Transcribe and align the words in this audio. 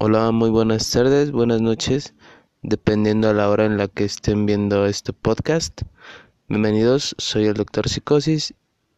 Hola, 0.00 0.30
muy 0.30 0.48
buenas 0.48 0.88
tardes, 0.92 1.32
buenas 1.32 1.60
noches, 1.60 2.14
dependiendo 2.62 3.28
a 3.28 3.32
la 3.32 3.50
hora 3.50 3.64
en 3.64 3.78
la 3.78 3.88
que 3.88 4.04
estén 4.04 4.46
viendo 4.46 4.86
este 4.86 5.12
podcast. 5.12 5.82
Bienvenidos, 6.46 7.16
soy 7.18 7.46
el 7.46 7.54
doctor 7.54 7.88
Psicosis 7.88 8.54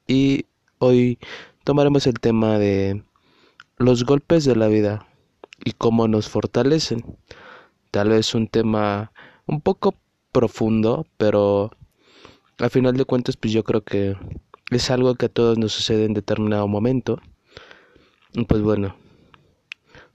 y 0.07 0.45
hoy 0.79 1.19
tomaremos 1.65 2.07
el 2.07 2.21
tema 2.21 2.59
de 2.59 3.03
los 3.79 4.05
golpes 4.05 4.45
de 4.45 4.57
la 4.57 4.69
vida 4.69 5.07
y 5.65 5.73
cómo 5.73 6.07
nos 6.07 6.29
fortalecen. 6.29 7.03
Tal 7.91 8.11
vez 8.11 8.35
un 8.35 8.47
tema 8.47 9.11
un 9.47 9.63
poco 9.63 9.95
profundo, 10.33 11.07
pero 11.17 11.71
al 12.59 12.69
final 12.69 12.99
de 12.99 13.07
cuentas 13.07 13.39
pues 13.39 13.55
yo 13.55 13.65
creo 13.65 13.83
que 13.83 14.17
es 14.71 14.91
algo 14.91 15.15
que 15.15 15.27
a 15.27 15.31
todos 15.31 15.57
nos 15.57 15.73
sucede 15.73 16.05
en 16.05 16.13
determinado 16.13 16.69
momento. 16.69 17.23
Pues 18.47 18.61
bueno, 18.61 18.97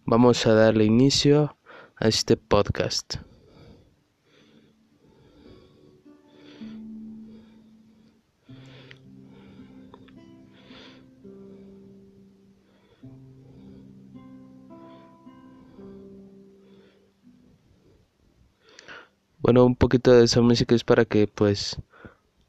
vamos 0.06 0.46
a 0.46 0.54
darle 0.54 0.86
inicio 0.86 1.58
a 1.98 2.08
este 2.08 2.38
podcast. 2.38 3.16
Bueno, 19.40 19.64
un 19.64 19.76
poquito 19.76 20.12
de 20.12 20.26
esa 20.26 20.42
música 20.42 20.74
es 20.74 20.84
para 20.84 21.06
que 21.06 21.28
pues 21.28 21.78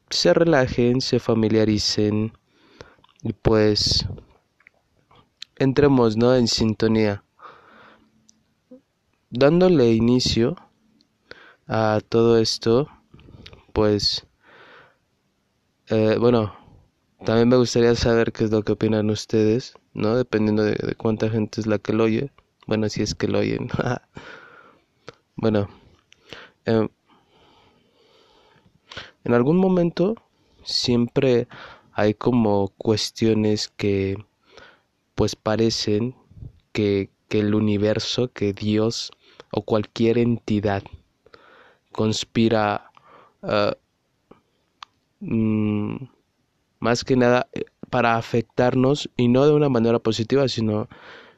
se 0.09 0.32
relajen, 0.32 1.02
se 1.02 1.18
familiaricen 1.18 2.32
y 3.23 3.34
pues 3.34 4.07
entremos, 5.57 6.16
¿no? 6.16 6.34
En 6.34 6.48
sintonía. 6.48 7.26
Dándole 9.38 9.92
inicio 9.92 10.56
a 11.66 12.01
todo 12.09 12.38
esto, 12.38 12.88
pues, 13.74 14.26
eh, 15.88 16.16
bueno, 16.18 16.54
también 17.23 17.51
me 17.51 17.59
gustaría 17.59 17.95
saber 17.96 18.32
qué 18.32 18.45
es 18.45 18.51
lo 18.51 18.62
que 18.62 18.73
opinan 18.73 19.10
ustedes, 19.10 19.74
¿no? 19.92 20.16
Dependiendo 20.16 20.62
de, 20.62 20.95
cuánta 20.95 21.29
gente 21.29 21.60
es 21.60 21.66
la 21.66 21.79
que 21.79 21.92
lo 21.92 22.04
oye. 22.04 22.30
Bueno, 22.66 22.88
si 22.88 23.02
es 23.02 23.14
que 23.14 23.29
lo 23.29 23.40
oyen. 23.40 23.68
bueno, 25.37 25.68
eh, 26.64 26.88
en 29.24 29.34
algún 29.34 29.59
momento 29.59 30.14
siempre 30.64 31.46
hay 31.92 32.14
como 32.14 32.68
cuestiones 32.79 33.68
que 33.68 34.16
pues 35.14 35.37
parecen 35.37 36.14
que, 36.73 37.10
el 37.30 37.54
universo, 37.54 38.32
que 38.32 38.54
Dios 38.54 39.10
o 39.57 39.62
cualquier 39.62 40.18
entidad 40.18 40.82
conspira 41.93 42.90
ah, 43.43 43.74
mm, 45.21 45.96
más 46.79 47.04
que 47.04 47.16
nada 47.16 47.48
eh, 47.54 47.65
para 47.88 48.16
afectarnos 48.16 49.09
y 49.16 49.29
no 49.29 49.46
de 49.46 49.54
una 49.54 49.71
manera 49.71 49.98
positiva, 49.98 50.46
sino 50.48 50.88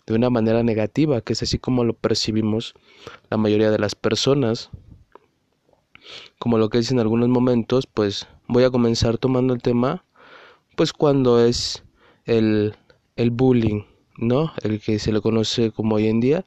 de 0.06 0.14
una 0.14 0.30
manera 0.30 0.64
negativa, 0.64 1.20
que 1.20 1.34
es 1.34 1.42
así 1.42 1.60
como 1.60 1.84
lo 1.84 1.92
percibimos 1.92 2.74
la 3.30 3.36
mayoría 3.36 3.70
de 3.70 3.78
las 3.78 3.94
personas. 3.94 4.70
Como 6.40 6.58
lo 6.58 6.70
que 6.70 6.78
es 6.78 6.90
en 6.90 6.98
algunos 6.98 7.28
momentos, 7.28 7.86
pues 7.86 8.26
voy 8.48 8.64
a 8.64 8.70
comenzar 8.70 9.18
tomando 9.18 9.54
el 9.54 9.62
tema, 9.62 10.04
pues 10.74 10.92
cuando 10.92 11.44
es 11.44 11.84
el 12.24 12.74
el 13.14 13.30
bullying, 13.30 13.82
¿no? 14.16 14.52
El 14.62 14.80
que 14.80 14.98
se 14.98 15.12
le 15.12 15.20
conoce 15.20 15.70
como 15.70 15.96
hoy 15.96 16.08
en 16.08 16.20
día, 16.20 16.46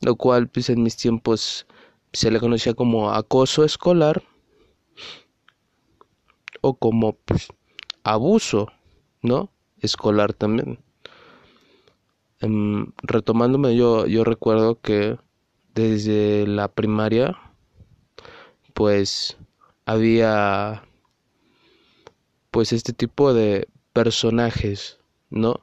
lo 0.00 0.16
cual 0.16 0.48
pues 0.48 0.70
en 0.70 0.82
mis 0.82 0.96
tiempos 0.96 1.66
se 2.12 2.30
le 2.30 2.40
conocía 2.40 2.74
como 2.74 3.10
acoso 3.12 3.64
escolar 3.64 4.22
o 6.60 6.74
como 6.74 7.12
pues, 7.12 7.48
abuso, 8.02 8.68
¿no? 9.22 9.50
Escolar 9.80 10.32
también. 10.32 10.78
Em, 12.40 12.92
retomándome 13.02 13.76
yo, 13.76 14.06
yo 14.06 14.24
recuerdo 14.24 14.80
que 14.80 15.18
desde 15.74 16.46
la 16.46 16.68
primaria 16.68 17.38
pues 18.72 19.36
había 19.84 20.84
pues 22.50 22.72
este 22.72 22.92
tipo 22.92 23.34
de 23.34 23.68
personajes, 23.92 24.98
¿no? 25.28 25.60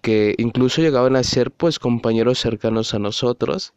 Que 0.00 0.34
incluso 0.38 0.80
llegaban 0.80 1.16
a 1.16 1.22
ser 1.22 1.50
pues 1.50 1.78
compañeros 1.78 2.38
cercanos 2.38 2.94
a 2.94 2.98
nosotros, 2.98 3.74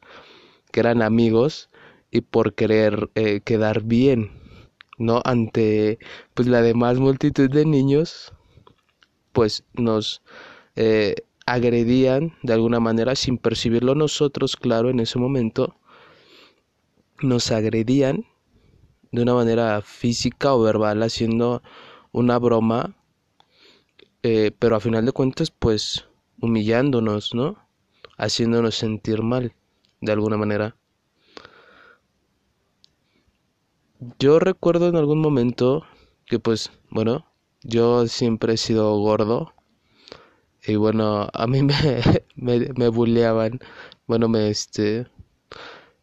que 0.72 0.80
eran 0.80 1.02
amigos 1.02 1.70
y 2.12 2.22
por 2.22 2.53
querer 2.53 3.09
eh, 3.16 3.42
quedar 3.42 3.84
bien, 3.84 4.31
¿no? 4.98 5.22
Ante 5.25 6.00
pues 6.34 6.48
la 6.48 6.62
demás 6.62 6.98
multitud 7.00 7.50
de 7.50 7.66
niños, 7.66 8.34
pues 9.34 9.66
nos 9.74 10.22
eh, 10.75 11.16
agredían 11.46 12.34
de 12.42 12.54
alguna 12.54 12.80
manera 12.80 13.16
sin 13.16 13.38
percibirlo 13.38 13.96
nosotros, 13.96 14.56
claro, 14.56 14.90
en 14.90 15.00
ese 15.00 15.20
momento, 15.20 15.75
nos 17.22 17.52
agredían 17.52 18.25
de 19.12 19.22
una 19.22 19.34
manera 19.34 19.81
física 19.81 20.54
o 20.54 20.62
verbal 20.62 21.04
haciendo 21.04 21.62
una 22.12 22.38
broma 22.40 22.96
eh, 24.28 24.52
pero 24.58 24.75
a 24.75 24.80
final 24.80 25.06
de 25.06 25.12
cuentas, 25.12 25.52
pues 25.52 26.08
humillándonos, 26.41 27.36
¿no? 27.36 27.58
Haciéndonos 28.18 28.74
sentir 28.75 29.22
mal, 29.22 29.53
de 30.02 30.12
alguna 30.12 30.36
manera. 30.36 30.75
Yo 34.18 34.40
recuerdo 34.40 34.88
en 34.90 34.96
algún 34.96 35.19
momento 35.19 35.84
que, 36.25 36.40
pues, 36.40 36.72
bueno, 36.90 37.28
yo 37.62 38.08
siempre 38.08 38.53
he 38.53 38.58
sido 38.58 38.97
gordo. 38.97 39.53
Y 40.66 40.75
bueno, 40.75 41.30
a 41.31 41.46
mí 41.47 41.62
me, 41.63 42.02
me, 42.36 42.90
me. 42.90 42.90
Bueno, 44.07 44.28
me 44.28 44.50
este. 44.50 45.06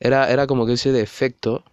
Era, 0.00 0.30
era 0.30 0.46
como 0.46 0.66
que 0.66 0.74
ese 0.74 0.92
defecto 0.92 1.64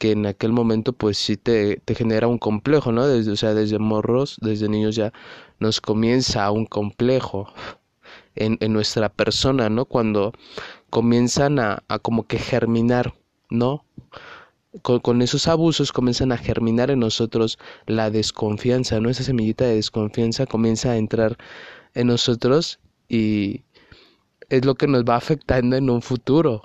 que 0.00 0.12
en 0.12 0.24
aquel 0.24 0.52
momento 0.52 0.94
pues 0.94 1.18
sí 1.18 1.36
te, 1.36 1.76
te 1.84 1.94
genera 1.94 2.26
un 2.26 2.38
complejo, 2.38 2.90
¿no? 2.90 3.06
Desde, 3.06 3.32
o 3.32 3.36
sea, 3.36 3.52
desde 3.52 3.78
morros, 3.78 4.38
desde 4.40 4.66
niños 4.68 4.96
ya 4.96 5.12
nos 5.58 5.82
comienza 5.82 6.50
un 6.50 6.64
complejo 6.64 7.52
en, 8.34 8.56
en 8.60 8.72
nuestra 8.72 9.10
persona, 9.10 9.68
¿no? 9.68 9.84
Cuando 9.84 10.32
comienzan 10.88 11.58
a, 11.58 11.84
a 11.88 11.98
como 11.98 12.26
que 12.26 12.38
germinar, 12.38 13.14
¿no? 13.50 13.84
Con, 14.80 15.00
con, 15.00 15.20
esos 15.20 15.46
abusos 15.48 15.92
comienzan 15.92 16.32
a 16.32 16.38
germinar 16.38 16.90
en 16.90 17.00
nosotros 17.00 17.58
la 17.86 18.10
desconfianza, 18.10 19.00
¿no? 19.00 19.10
Esa 19.10 19.24
semillita 19.24 19.66
de 19.66 19.74
desconfianza 19.74 20.46
comienza 20.46 20.92
a 20.92 20.96
entrar 20.96 21.36
en 21.92 22.06
nosotros 22.06 22.80
y 23.06 23.64
es 24.48 24.64
lo 24.64 24.76
que 24.76 24.86
nos 24.86 25.04
va 25.04 25.16
afectando 25.16 25.76
en 25.76 25.90
un 25.90 26.00
futuro, 26.00 26.62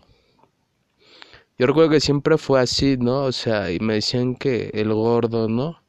yo 1.57 1.67
recuerdo 1.67 1.89
que 1.91 2.01
siempre 2.01 2.37
fue 2.37 2.59
así, 2.59 2.97
¿no? 2.97 3.23
O 3.23 3.31
sea, 3.31 3.71
y 3.71 3.79
me 3.79 3.95
decían 3.95 4.35
que 4.35 4.71
el 4.73 4.93
gordo, 4.93 5.47
¿no? 5.47 5.81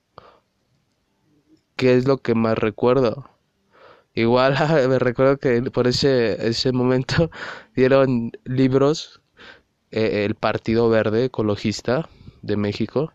¿Qué 1.77 1.94
es 1.97 2.06
lo 2.06 2.19
que 2.19 2.34
más 2.34 2.56
recuerdo? 2.56 3.28
Igual 4.15 4.54
me 4.88 4.99
recuerdo 4.99 5.38
que 5.38 5.62
por 5.71 5.88
ese, 5.88 6.49
ese 6.49 6.72
momento 6.72 7.31
dieron 7.77 8.31
libros, 8.44 9.21
eh, 9.91 10.25
el 10.25 10.37
Partido 10.37 10.88
Verde 10.88 11.25
Ecologista 11.27 12.09
de 12.43 12.56
México 12.56 13.12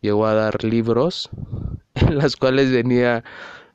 llegó 0.00 0.26
a 0.26 0.34
dar 0.34 0.62
libros 0.64 1.30
en 1.94 2.16
las 2.18 2.36
cuales 2.36 2.70
venía 2.70 3.24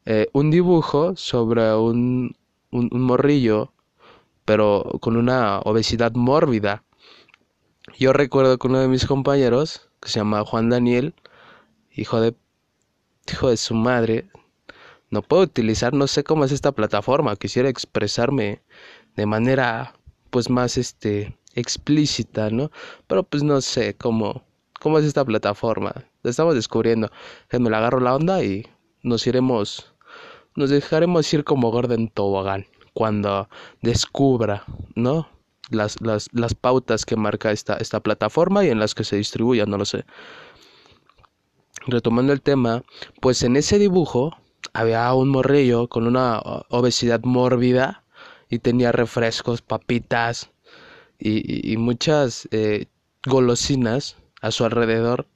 eh, 0.06 0.28
un 0.34 0.50
dibujo 0.50 1.16
sobre 1.18 1.75
un, 1.75 2.38
un 2.71 2.89
morrillo, 3.01 3.74
pero 4.45 4.98
con 5.01 5.18
una 5.18 5.60
obesidad 5.60 6.13
mórbida 6.13 6.84
yo 7.97 8.13
recuerdo 8.13 8.57
que 8.57 8.67
uno 8.67 8.79
de 8.79 8.87
mis 8.87 9.05
compañeros, 9.05 9.89
que 10.01 10.09
se 10.09 10.19
llama 10.19 10.43
Juan 10.45 10.69
Daniel, 10.69 11.13
hijo 11.91 12.19
de 12.21 12.35
hijo 13.31 13.49
de 13.49 13.57
su 13.57 13.73
madre, 13.73 14.29
no 15.09 15.21
puedo 15.21 15.43
utilizar, 15.43 15.93
no 15.93 16.07
sé 16.07 16.23
cómo 16.23 16.45
es 16.45 16.51
esta 16.51 16.71
plataforma, 16.71 17.35
quisiera 17.35 17.69
expresarme 17.69 18.61
de 19.15 19.25
manera 19.25 19.95
pues 20.29 20.49
más 20.49 20.77
este 20.77 21.37
explícita, 21.53 22.49
¿no? 22.49 22.71
Pero 23.07 23.23
pues 23.23 23.43
no 23.43 23.61
sé 23.61 23.95
cómo 23.95 24.43
cómo 24.79 24.99
es 24.99 25.05
esta 25.05 25.25
plataforma. 25.25 25.93
La 26.21 26.29
estamos 26.29 26.53
descubriendo. 26.53 27.09
Me 27.51 27.69
la 27.69 27.79
agarro 27.79 27.99
la 27.99 28.15
onda 28.15 28.43
y 28.43 28.67
nos 29.01 29.25
iremos 29.25 29.95
nos 30.55 30.69
dejaremos 30.69 31.33
ir 31.33 31.43
como 31.43 31.71
Gordon 31.71 32.07
Tobogán 32.07 32.65
cuando 32.93 33.49
descubra, 33.81 34.63
¿no? 34.95 35.27
Las, 35.69 36.01
las, 36.01 36.29
las 36.33 36.53
pautas 36.53 37.06
que 37.06 37.15
marca 37.15 37.51
esta, 37.51 37.75
esta 37.77 38.00
plataforma 38.00 38.63
y 38.65 38.69
en 38.69 38.79
las 38.79 38.95
que 38.95 39.03
se 39.03 39.17
distribuya, 39.17 39.65
no 39.65 39.77
lo 39.77 39.85
sé. 39.85 40.06
Retomando 41.88 42.33
el 42.33 42.41
tema, 42.41 42.83
pues 43.21 43.44
en 43.44 43.56
ese 43.56 43.77
dibujo 43.79 44.35
había 44.73 45.13
un 45.13 45.29
morrillo 45.29 45.88
con 45.88 46.07
una 46.07 46.39
obesidad 46.69 47.21
mórbida 47.23 48.03
y 48.50 48.59
tenía 48.59 48.91
refrescos, 48.91 49.62
papitas 49.62 50.51
y, 51.19 51.77
muchas 51.77 52.47
eh, 52.51 52.88
golosinas 53.25 54.18
a 54.41 54.51
su 54.51 54.65
alrededor. 54.65 55.27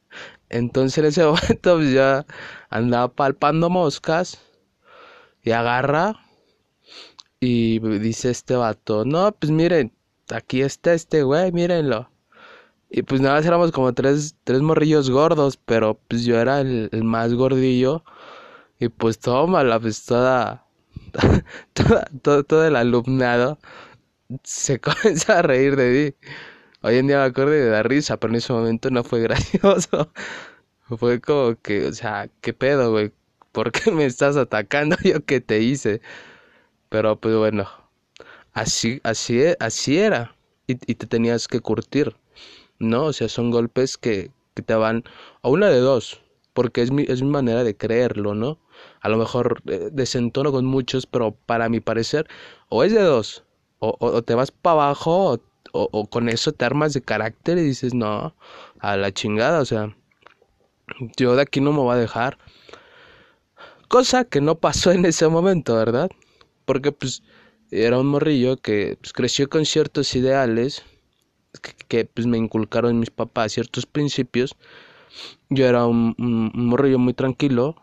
Entonces 0.49 0.97
en 0.97 1.05
ese 1.05 1.23
momento 1.25 1.75
pues, 1.75 1.91
ya 1.91 2.25
andaba 2.69 3.09
palpando 3.09 3.69
moscas 3.69 4.39
y 5.43 5.51
agarra 5.51 6.19
y 7.39 7.79
dice 7.99 8.31
este 8.31 8.55
vato, 8.55 9.05
no, 9.05 9.31
pues 9.31 9.51
miren, 9.51 9.93
aquí 10.33 10.61
está 10.61 10.93
este 10.93 11.23
güey, 11.23 11.51
mírenlo. 11.51 12.09
Y 12.89 13.03
pues 13.03 13.21
nada 13.21 13.39
éramos 13.39 13.71
como 13.71 13.93
tres, 13.93 14.35
tres 14.43 14.61
morrillos 14.61 15.09
gordos, 15.09 15.57
pero 15.57 15.99
pues 16.07 16.25
yo 16.25 16.39
era 16.39 16.61
el, 16.61 16.89
más 17.03 17.33
gordillo. 17.33 18.03
Y 18.79 18.89
pues 18.89 19.19
toma 19.19 19.63
pues 19.79 20.05
toda, 20.05 20.65
todo, 22.23 22.43
todo 22.43 22.65
el 22.67 22.75
alumnado 22.75 23.59
se 24.43 24.79
comienza 24.81 25.39
a 25.39 25.41
reír 25.41 25.75
de 25.75 26.15
mí. 26.21 26.29
Hoy 26.81 26.97
en 26.97 27.07
día 27.07 27.17
me 27.19 27.25
acuerdo 27.25 27.51
de 27.51 27.69
dar 27.69 27.87
risa, 27.89 28.17
pero 28.17 28.31
en 28.31 28.37
ese 28.37 28.53
momento 28.53 28.89
no 28.89 29.03
fue 29.03 29.19
gracioso. 29.21 30.11
Fue 30.97 31.21
como 31.21 31.55
que, 31.61 31.87
o 31.87 31.93
sea, 31.93 32.29
¿qué 32.41 32.53
pedo, 32.53 32.91
güey? 32.91 33.11
¿Por 33.51 33.71
qué 33.71 33.91
me 33.91 34.05
estás 34.05 34.37
atacando? 34.37 34.97
¿Yo 35.03 35.25
qué 35.25 35.41
te 35.41 35.59
hice? 35.61 36.01
Pero 36.89 37.19
pues 37.19 37.35
bueno, 37.35 37.67
así, 38.61 38.99
así, 39.03 39.41
así 39.59 39.97
era. 39.97 40.35
Y, 40.67 40.75
te 40.75 41.07
tenías 41.07 41.47
que 41.47 41.61
curtir, 41.61 42.15
¿no? 42.77 43.05
O 43.05 43.13
sea, 43.13 43.27
son 43.27 43.49
golpes 43.49 43.97
que, 43.97 44.31
que 44.53 44.61
te 44.61 44.75
van 44.75 45.03
a 45.41 45.49
una 45.49 45.67
de 45.69 45.79
dos, 45.79 46.21
porque 46.53 46.83
es 46.83 46.91
mi, 46.91 47.05
es 47.07 47.23
mi 47.23 47.29
manera 47.29 47.63
de 47.63 47.75
creerlo, 47.75 48.35
¿no? 48.35 48.59
A 49.01 49.09
lo 49.09 49.17
mejor 49.17 49.63
eh, 49.65 49.89
desentono 49.91 50.51
con 50.51 50.65
muchos, 50.65 51.07
pero 51.07 51.31
para 51.47 51.69
mi 51.69 51.79
parecer, 51.79 52.27
o 52.69 52.83
es 52.83 52.93
de 52.93 53.01
dos, 53.01 53.43
o, 53.79 53.95
o, 53.99 54.21
te 54.21 54.35
vas 54.35 54.51
para 54.51 54.73
abajo, 54.73 55.33
o 55.33 55.39
o, 55.71 56.09
con 56.09 56.29
eso 56.29 56.51
te 56.51 56.65
armas 56.65 56.93
de 56.93 57.01
carácter 57.01 57.57
y 57.57 57.61
dices, 57.63 57.93
no, 57.93 58.35
a 58.79 58.97
la 58.97 59.11
chingada, 59.11 59.61
o 59.61 59.65
sea, 59.65 59.95
yo 61.17 61.35
de 61.35 61.41
aquí 61.41 61.61
no 61.61 61.71
me 61.71 61.79
voy 61.79 61.95
a 61.95 61.99
dejar. 61.99 62.37
Cosa 63.87 64.23
que 64.25 64.41
no 64.41 64.55
pasó 64.55 64.91
en 64.91 65.05
ese 65.05 65.27
momento, 65.27 65.75
¿verdad? 65.75 66.09
Porque 66.65 66.91
pues 66.91 67.23
era 67.71 67.99
un 67.99 68.07
morrillo 68.07 68.57
que 68.57 68.97
pues, 69.01 69.13
creció 69.13 69.49
con 69.49 69.65
ciertos 69.65 70.15
ideales 70.15 70.83
que, 71.87 72.05
pues 72.05 72.27
me 72.27 72.37
inculcaron 72.37 72.99
mis 72.99 73.09
papás 73.09 73.53
ciertos 73.53 73.85
principios. 73.85 74.55
Yo 75.49 75.65
era 75.65 75.85
un, 75.85 76.15
morrillo 76.53 76.99
muy 76.99 77.13
tranquilo. 77.13 77.75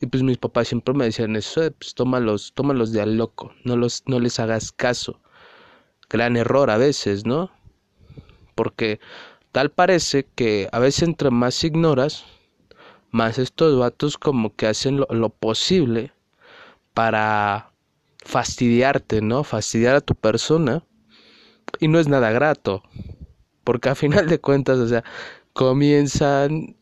Y 0.00 0.06
pues 0.06 0.22
mis 0.22 0.36
papás 0.36 0.68
siempre 0.68 0.94
me 0.94 1.06
decían 1.06 1.36
eso, 1.36 1.62
pues 1.78 1.94
tómalos, 1.94 2.52
tómalos 2.54 2.92
de 2.92 3.00
al 3.00 3.16
loco, 3.16 3.54
no 3.64 3.76
los, 3.76 4.02
no 4.06 4.20
les 4.20 4.38
hagas 4.38 4.70
caso 4.70 5.20
gran 6.08 6.36
error 6.36 6.70
a 6.70 6.76
veces, 6.76 7.26
¿no? 7.26 7.50
Porque 8.54 9.00
tal 9.52 9.70
parece 9.70 10.26
que 10.34 10.68
a 10.72 10.78
veces 10.78 11.02
entre 11.02 11.30
más 11.30 11.62
ignoras, 11.64 12.24
más 13.10 13.38
estos 13.38 13.78
vatos 13.78 14.18
como 14.18 14.54
que 14.54 14.66
hacen 14.66 14.98
lo, 14.98 15.28
posible 15.30 16.12
para 16.94 17.72
fastidiarte, 18.26 19.22
¿no? 19.22 19.44
Fastidiar 19.44 19.96
a 19.96 20.00
tu 20.00 20.14
persona. 20.14 20.84
Y 21.80 21.88
no 21.88 21.98
es 21.98 22.08
nada 22.08 22.30
grato. 22.30 22.82
Porque 23.64 23.88
a 23.88 23.94
final 23.94 24.28
de 24.28 24.40
cuentas, 24.40 24.78
o 24.78 24.88
sea, 24.88 25.04
comienzan 25.52 26.76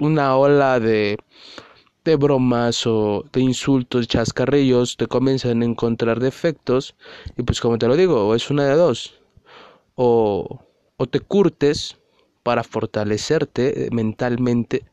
una 0.00 0.36
ola 0.36 0.80
de 0.80 1.18
de 2.04 2.16
bromas 2.16 2.86
o 2.86 3.24
de 3.32 3.40
insultos, 3.40 4.06
chascarrillos, 4.08 4.96
te 4.96 5.06
comienzan 5.06 5.62
a 5.62 5.64
encontrar 5.64 6.20
defectos 6.20 6.94
y 7.36 7.42
pues 7.42 7.60
como 7.60 7.78
te 7.78 7.88
lo 7.88 7.96
digo, 7.96 8.34
es 8.34 8.50
una 8.50 8.66
de 8.66 8.74
dos. 8.74 9.18
O, 9.94 10.60
o 10.96 11.06
te 11.06 11.20
curtes 11.20 11.96
para 12.42 12.62
fortalecerte 12.62 13.88
mentalmente 13.90 14.84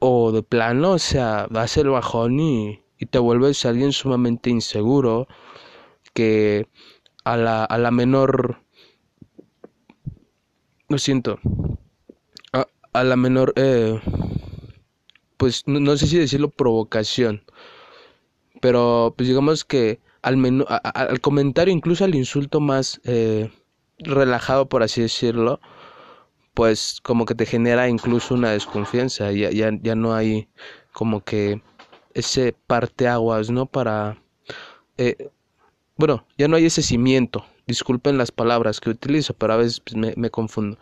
o 0.00 0.30
de 0.30 0.42
plano, 0.42 0.92
o 0.92 0.98
sea, 0.98 1.46
das 1.50 1.76
el 1.78 1.88
bajón 1.88 2.38
y, 2.38 2.80
y 2.98 3.06
te 3.06 3.18
vuelves 3.18 3.64
alguien 3.66 3.92
sumamente 3.92 4.50
inseguro 4.50 5.28
que 6.14 6.68
a 7.24 7.36
la, 7.36 7.64
a 7.64 7.78
la 7.78 7.90
menor... 7.90 8.62
Lo 10.88 10.98
siento. 10.98 11.38
A, 12.52 12.66
a 12.92 13.04
la 13.04 13.16
menor... 13.16 13.52
Eh, 13.56 14.00
pues 15.36 15.64
no, 15.66 15.96
sé 15.96 16.06
si 16.06 16.18
decirlo 16.18 16.50
provocación, 16.50 17.42
pero 18.60 19.14
pues 19.16 19.28
digamos 19.28 19.64
que 19.64 20.00
al, 20.22 20.66
al 20.82 21.20
comentario, 21.20 21.74
incluso 21.74 22.04
al 22.04 22.14
insulto 22.14 22.60
más 22.60 23.00
eh, 23.04 23.50
relajado, 23.98 24.68
por 24.68 24.82
así 24.82 25.02
decirlo, 25.02 25.60
pues 26.54 27.00
como 27.02 27.26
que 27.26 27.34
te 27.34 27.46
genera 27.46 27.88
incluso 27.88 28.34
una 28.34 28.50
desconfianza, 28.50 29.30
ya, 29.32 29.50
ya, 29.50 29.70
ya 29.82 29.94
no 29.94 30.14
hay 30.14 30.48
como 30.92 31.22
que 31.22 31.60
ese 32.16 32.54
parteaguas, 32.66 33.50
¿no? 33.50 33.66
Para... 33.66 34.22
Eh, 34.96 35.30
bueno, 35.96 36.26
ya 36.38 36.48
no 36.48 36.56
hay 36.56 36.66
ese 36.66 36.82
cimiento, 36.82 37.44
disculpen 37.66 38.18
las 38.18 38.32
palabras 38.32 38.80
que 38.80 38.90
utilizo, 38.90 39.34
pero 39.34 39.52
a 39.52 39.56
veces 39.56 39.80
pues, 39.80 39.96
me, 39.96 40.14
me 40.16 40.30
confundo. 40.30 40.78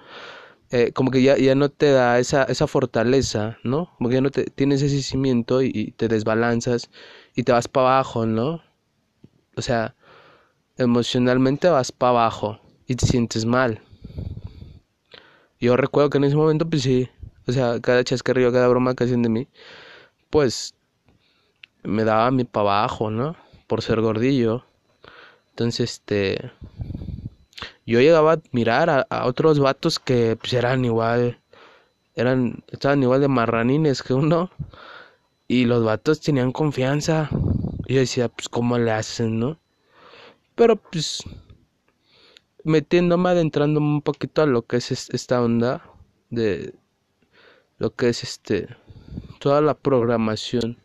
Eh, 0.70 0.92
como 0.92 1.10
que 1.10 1.22
ya, 1.22 1.36
ya 1.36 1.54
no 1.54 1.68
te 1.68 1.90
da 1.90 2.18
esa, 2.18 2.44
esa 2.44 2.66
fortaleza, 2.66 3.58
¿no? 3.64 3.90
Como 3.98 4.10
que 4.10 4.16
ya 4.16 4.20
no 4.20 4.30
te, 4.30 4.44
tienes 4.46 4.82
ese 4.82 5.02
cimiento 5.02 5.62
y, 5.62 5.92
te 5.96 6.08
desbalanzas 6.08 6.90
y 7.34 7.42
te 7.44 7.52
vas 7.52 7.68
para 7.68 7.88
abajo, 7.88 8.26
¿no? 8.26 8.62
O 9.56 9.62
sea, 9.62 9.94
emocionalmente 10.76 11.68
vas 11.68 11.92
para 11.92 12.10
abajo 12.10 12.60
y 12.86 12.96
te 12.96 13.06
sientes 13.06 13.44
mal. 13.44 13.80
Yo 15.60 15.76
recuerdo 15.76 16.10
que 16.10 16.18
en 16.18 16.24
ese 16.24 16.36
momento, 16.36 16.68
pues 16.68 16.82
sí, 16.82 17.08
o 17.46 17.52
sea, 17.52 17.80
cada 17.80 18.04
chascarrillo, 18.04 18.52
cada 18.52 18.68
broma 18.68 18.94
que 18.94 19.04
hacían 19.04 19.22
de 19.22 19.28
mí, 19.28 19.48
pues 20.30 20.74
me 21.84 22.04
daba 22.04 22.30
mí 22.30 22.44
para 22.44 22.78
abajo, 22.78 23.10
¿no? 23.10 23.36
Por 23.66 23.82
ser 23.82 24.00
gordillo. 24.00 24.64
Entonces, 25.50 25.92
este, 25.92 26.50
yo 27.86 28.00
llegaba 28.00 28.32
a 28.32 28.34
admirar 28.34 29.06
a, 29.08 29.26
otros 29.26 29.58
vatos 29.60 29.98
que 29.98 30.36
pues, 30.36 30.52
eran 30.54 30.84
igual, 30.84 31.40
eran, 32.14 32.64
estaban 32.68 33.02
igual 33.02 33.20
de 33.20 33.28
marranines 33.28 34.02
que 34.02 34.14
uno, 34.14 34.50
y 35.46 35.66
los 35.66 35.84
vatos 35.84 36.20
tenían 36.20 36.52
confianza. 36.52 37.28
Y 37.86 37.94
yo 37.94 38.00
decía, 38.00 38.28
pues, 38.28 38.48
¿cómo 38.48 38.78
le 38.78 38.90
hacen, 38.90 39.38
no? 39.38 39.60
Pero, 40.54 40.76
pues, 40.76 41.22
metiéndome, 42.64 43.30
adentrando 43.30 43.80
un 43.80 44.02
poquito 44.02 44.42
a 44.42 44.46
lo 44.46 44.62
que 44.62 44.78
es 44.78 44.90
esta 44.90 45.42
onda 45.42 45.82
de 46.30 46.74
lo 47.78 47.94
que 47.94 48.08
es 48.08 48.22
este, 48.22 48.68
toda 49.40 49.60
la 49.60 49.74
programación 49.74 50.83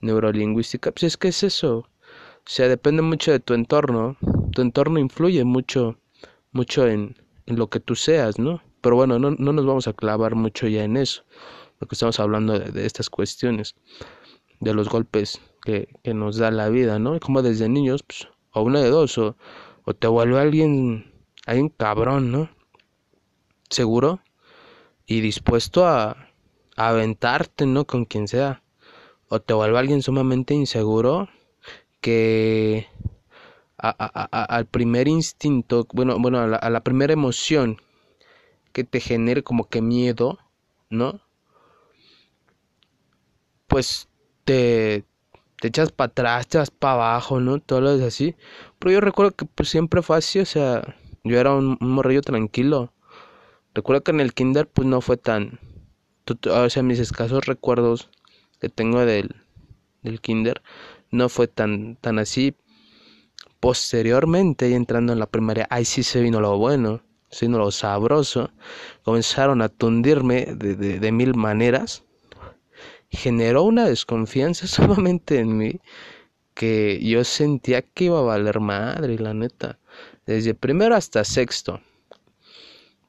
neurolingüística, 0.00 0.92
pues 0.92 1.04
es 1.04 1.16
que 1.16 1.28
es 1.28 1.42
eso. 1.42 1.78
O 1.78 2.50
sea, 2.50 2.68
depende 2.68 3.02
mucho 3.02 3.32
de 3.32 3.40
tu 3.40 3.54
entorno. 3.54 4.16
Tu 4.52 4.62
entorno 4.62 4.98
influye 4.98 5.44
mucho 5.44 5.98
mucho 6.52 6.86
en, 6.86 7.16
en 7.46 7.56
lo 7.56 7.68
que 7.68 7.80
tú 7.80 7.94
seas, 7.94 8.38
¿no? 8.38 8.62
Pero 8.80 8.96
bueno, 8.96 9.18
no, 9.18 9.30
no, 9.30 9.52
nos 9.52 9.66
vamos 9.66 9.88
a 9.88 9.92
clavar 9.92 10.34
mucho 10.34 10.66
ya 10.68 10.84
en 10.84 10.96
eso, 10.96 11.24
lo 11.80 11.86
que 11.86 11.94
estamos 11.94 12.20
hablando 12.20 12.58
de, 12.58 12.86
estas 12.86 13.10
cuestiones, 13.10 13.74
de 14.60 14.74
los 14.74 14.88
golpes 14.88 15.40
que, 15.62 15.88
que, 16.02 16.14
nos 16.14 16.36
da 16.36 16.50
la 16.50 16.68
vida, 16.68 16.98
¿no? 16.98 17.18
como 17.20 17.42
desde 17.42 17.68
niños, 17.68 18.02
pues, 18.02 18.28
o 18.52 18.62
una 18.62 18.80
de 18.80 18.90
dos, 18.90 19.18
o, 19.18 19.36
o 19.84 19.94
te 19.94 20.06
vuelve 20.06 20.40
alguien, 20.40 21.12
alguien 21.46 21.68
cabrón, 21.70 22.30
¿no? 22.32 22.50
Seguro 23.70 24.20
y 25.06 25.20
dispuesto 25.20 25.86
a, 25.86 26.16
a 26.76 26.88
aventarte, 26.88 27.66
¿no? 27.66 27.86
Con 27.86 28.04
quien 28.04 28.28
sea. 28.28 28.62
O 29.28 29.40
te 29.40 29.54
vuelve 29.54 29.78
alguien 29.78 30.02
sumamente 30.02 30.54
inseguro 30.54 31.28
que 32.00 32.86
al 33.78 34.66
primer 34.66 35.06
instinto, 35.06 35.86
bueno, 35.92 36.18
bueno, 36.18 36.40
a 36.40 36.70
la, 36.70 36.80
primera 36.80 37.12
emoción 37.12 37.76
que 38.72 38.84
te 38.84 39.00
genere 39.00 39.44
como 39.44 39.68
que 39.68 39.82
miedo, 39.82 40.38
¿no? 40.90 41.20
Pues 43.68 44.08
te, 44.44 45.04
te 45.60 45.68
echas 45.68 45.92
para 45.92 46.10
atrás, 46.10 46.48
te 46.48 46.58
vas 46.58 46.70
para 46.70 46.94
abajo, 46.94 47.40
¿no? 47.40 47.60
Todo 47.60 47.80
lo 47.80 47.92
es 47.92 48.02
así. 48.02 48.34
Pero 48.78 48.92
yo 48.92 49.00
recuerdo 49.00 49.32
que 49.32 49.44
pues, 49.44 49.68
siempre 49.68 50.02
fue 50.02 50.16
así, 50.16 50.40
o 50.40 50.46
sea, 50.46 50.96
yo 51.24 51.38
era 51.38 51.54
un, 51.54 51.76
morrillo 51.80 52.22
tranquilo. 52.22 52.92
Recuerdo 53.74 54.02
que 54.02 54.10
en 54.10 54.20
el 54.20 54.34
kinder 54.34 54.68
pues 54.68 54.88
no 54.88 55.00
fue 55.00 55.16
tan... 55.16 55.60
O 56.50 56.68
sea, 56.70 56.82
mis 56.82 56.98
escasos 56.98 57.46
recuerdos 57.46 58.10
que 58.60 58.68
tengo 58.68 59.04
del, 59.04 59.36
del 60.02 60.20
kinder 60.20 60.62
no 61.10 61.28
fue 61.28 61.48
tan, 61.48 61.96
tan 61.96 62.18
así. 62.18 62.54
Posteriormente, 63.60 64.74
entrando 64.74 65.12
en 65.12 65.18
la 65.18 65.26
primaria, 65.26 65.66
ahí 65.70 65.84
sí 65.84 66.02
se 66.02 66.20
vino 66.20 66.40
lo 66.40 66.56
bueno, 66.58 67.02
se 67.30 67.46
vino 67.46 67.58
lo 67.58 67.70
sabroso. 67.70 68.50
Comenzaron 69.02 69.62
a 69.62 69.68
tundirme 69.68 70.46
de, 70.46 70.74
de, 70.76 71.12
mil 71.12 71.34
maneras. 71.34 72.04
Generó 73.10 73.64
una 73.64 73.86
desconfianza 73.86 74.66
sumamente 74.68 75.38
en 75.38 75.56
mí 75.56 75.80
que 76.54 77.00
yo 77.02 77.22
sentía 77.24 77.82
que 77.82 78.04
iba 78.04 78.18
a 78.18 78.22
valer 78.22 78.60
madre, 78.60 79.18
la 79.18 79.34
neta. 79.34 79.78
Desde 80.26 80.54
primero 80.54 80.94
hasta 80.94 81.24
sexto. 81.24 81.80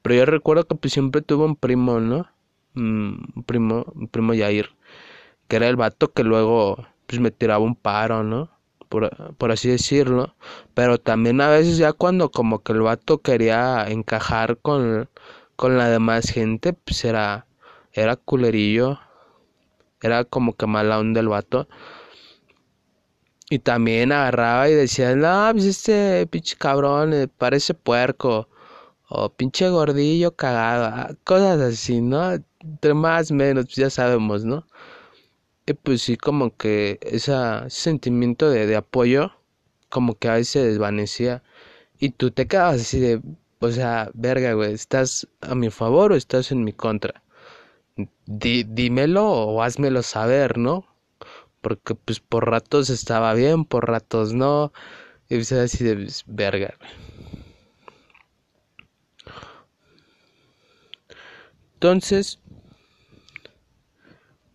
Pero 0.02 0.14
yo 0.14 0.24
recuerdo 0.24 0.66
que 0.66 0.74
pues 0.76 0.92
siempre 0.92 1.20
tuve 1.20 1.44
un 1.44 1.56
primo, 1.56 2.00
¿no? 2.00 2.28
Mm, 2.74 3.22
un 3.36 3.42
primo, 3.44 3.84
un 3.94 4.08
primo 4.08 4.32
Yair, 4.34 4.70
que 5.50 5.56
era 5.56 5.68
el 5.68 5.74
vato 5.76 6.12
que 6.12 6.22
luego 6.22 6.86
pues 7.08 7.20
me 7.20 7.32
tiraba 7.32 7.64
un 7.64 7.74
paro, 7.74 8.22
¿no? 8.22 8.50
Por, 8.88 9.34
por, 9.36 9.50
así 9.50 9.68
decirlo. 9.68 10.36
Pero 10.74 10.98
también 10.98 11.40
a 11.40 11.48
veces 11.48 11.76
ya 11.76 11.92
cuando 11.92 12.30
como 12.30 12.62
que 12.62 12.72
el 12.72 12.82
vato 12.82 13.18
quería 13.18 13.84
encajar 13.88 14.58
con, 14.58 15.10
con 15.56 15.76
la 15.76 15.90
demás 15.90 16.30
gente, 16.30 16.72
pues 16.72 17.04
era, 17.04 17.46
era 17.92 18.16
culerillo. 18.16 19.00
Era 20.02 20.24
como 20.24 20.54
que 20.54 20.66
mala 20.66 20.98
onda 21.00 21.20
el 21.20 21.28
vato. 21.28 21.68
Y 23.50 23.58
también 23.58 24.12
agarraba 24.12 24.68
y 24.68 24.74
decía, 24.74 25.16
no, 25.16 25.50
pues 25.52 25.64
este 25.64 26.26
pinche 26.28 26.56
cabrón 26.56 27.12
eh, 27.12 27.28
parece 27.28 27.74
puerco. 27.74 28.48
O 29.08 29.30
pinche 29.30 29.68
gordillo 29.68 30.36
cagado. 30.36 30.84
Ah, 30.86 31.10
cosas 31.24 31.60
así, 31.60 32.00
¿no? 32.00 32.34
Entre 32.60 32.94
más 32.94 33.32
menos, 33.32 33.64
pues 33.66 33.76
ya 33.76 33.90
sabemos, 33.90 34.44
¿no? 34.44 34.64
Pues 35.74 36.02
sí, 36.02 36.16
como 36.16 36.56
que 36.56 36.98
ese 37.02 37.32
sentimiento 37.68 38.50
de, 38.50 38.66
de 38.66 38.76
apoyo, 38.76 39.32
como 39.88 40.16
que 40.18 40.28
a 40.28 40.34
veces 40.34 40.48
se 40.50 40.64
desvanecía. 40.66 41.42
Y 42.00 42.10
tú 42.10 42.30
te 42.32 42.48
quedabas 42.48 42.82
así 42.82 43.00
de, 43.00 43.22
o 43.60 43.70
sea, 43.72 44.10
verga, 44.14 44.54
güey, 44.54 44.74
¿estás 44.74 45.28
a 45.42 45.54
mi 45.54 45.70
favor 45.70 46.12
o 46.12 46.16
estás 46.16 46.52
en 46.52 46.64
mi 46.64 46.72
contra? 46.72 47.22
dímelo 48.26 49.24
o 49.26 49.62
házmelo 49.62 50.02
saber, 50.02 50.58
¿no? 50.58 50.86
Porque 51.62 51.94
pues 51.96 52.20
por 52.20 52.50
ratos 52.50 52.90
estaba 52.90 53.34
bien, 53.34 53.64
por 53.64 53.88
ratos 53.88 54.34
no. 54.34 54.72
Y 55.30 55.36
pues 55.36 55.52
así 55.52 55.84
de 55.84 55.96
pues, 55.96 56.24
verga, 56.26 56.74
Entonces, 61.74 62.38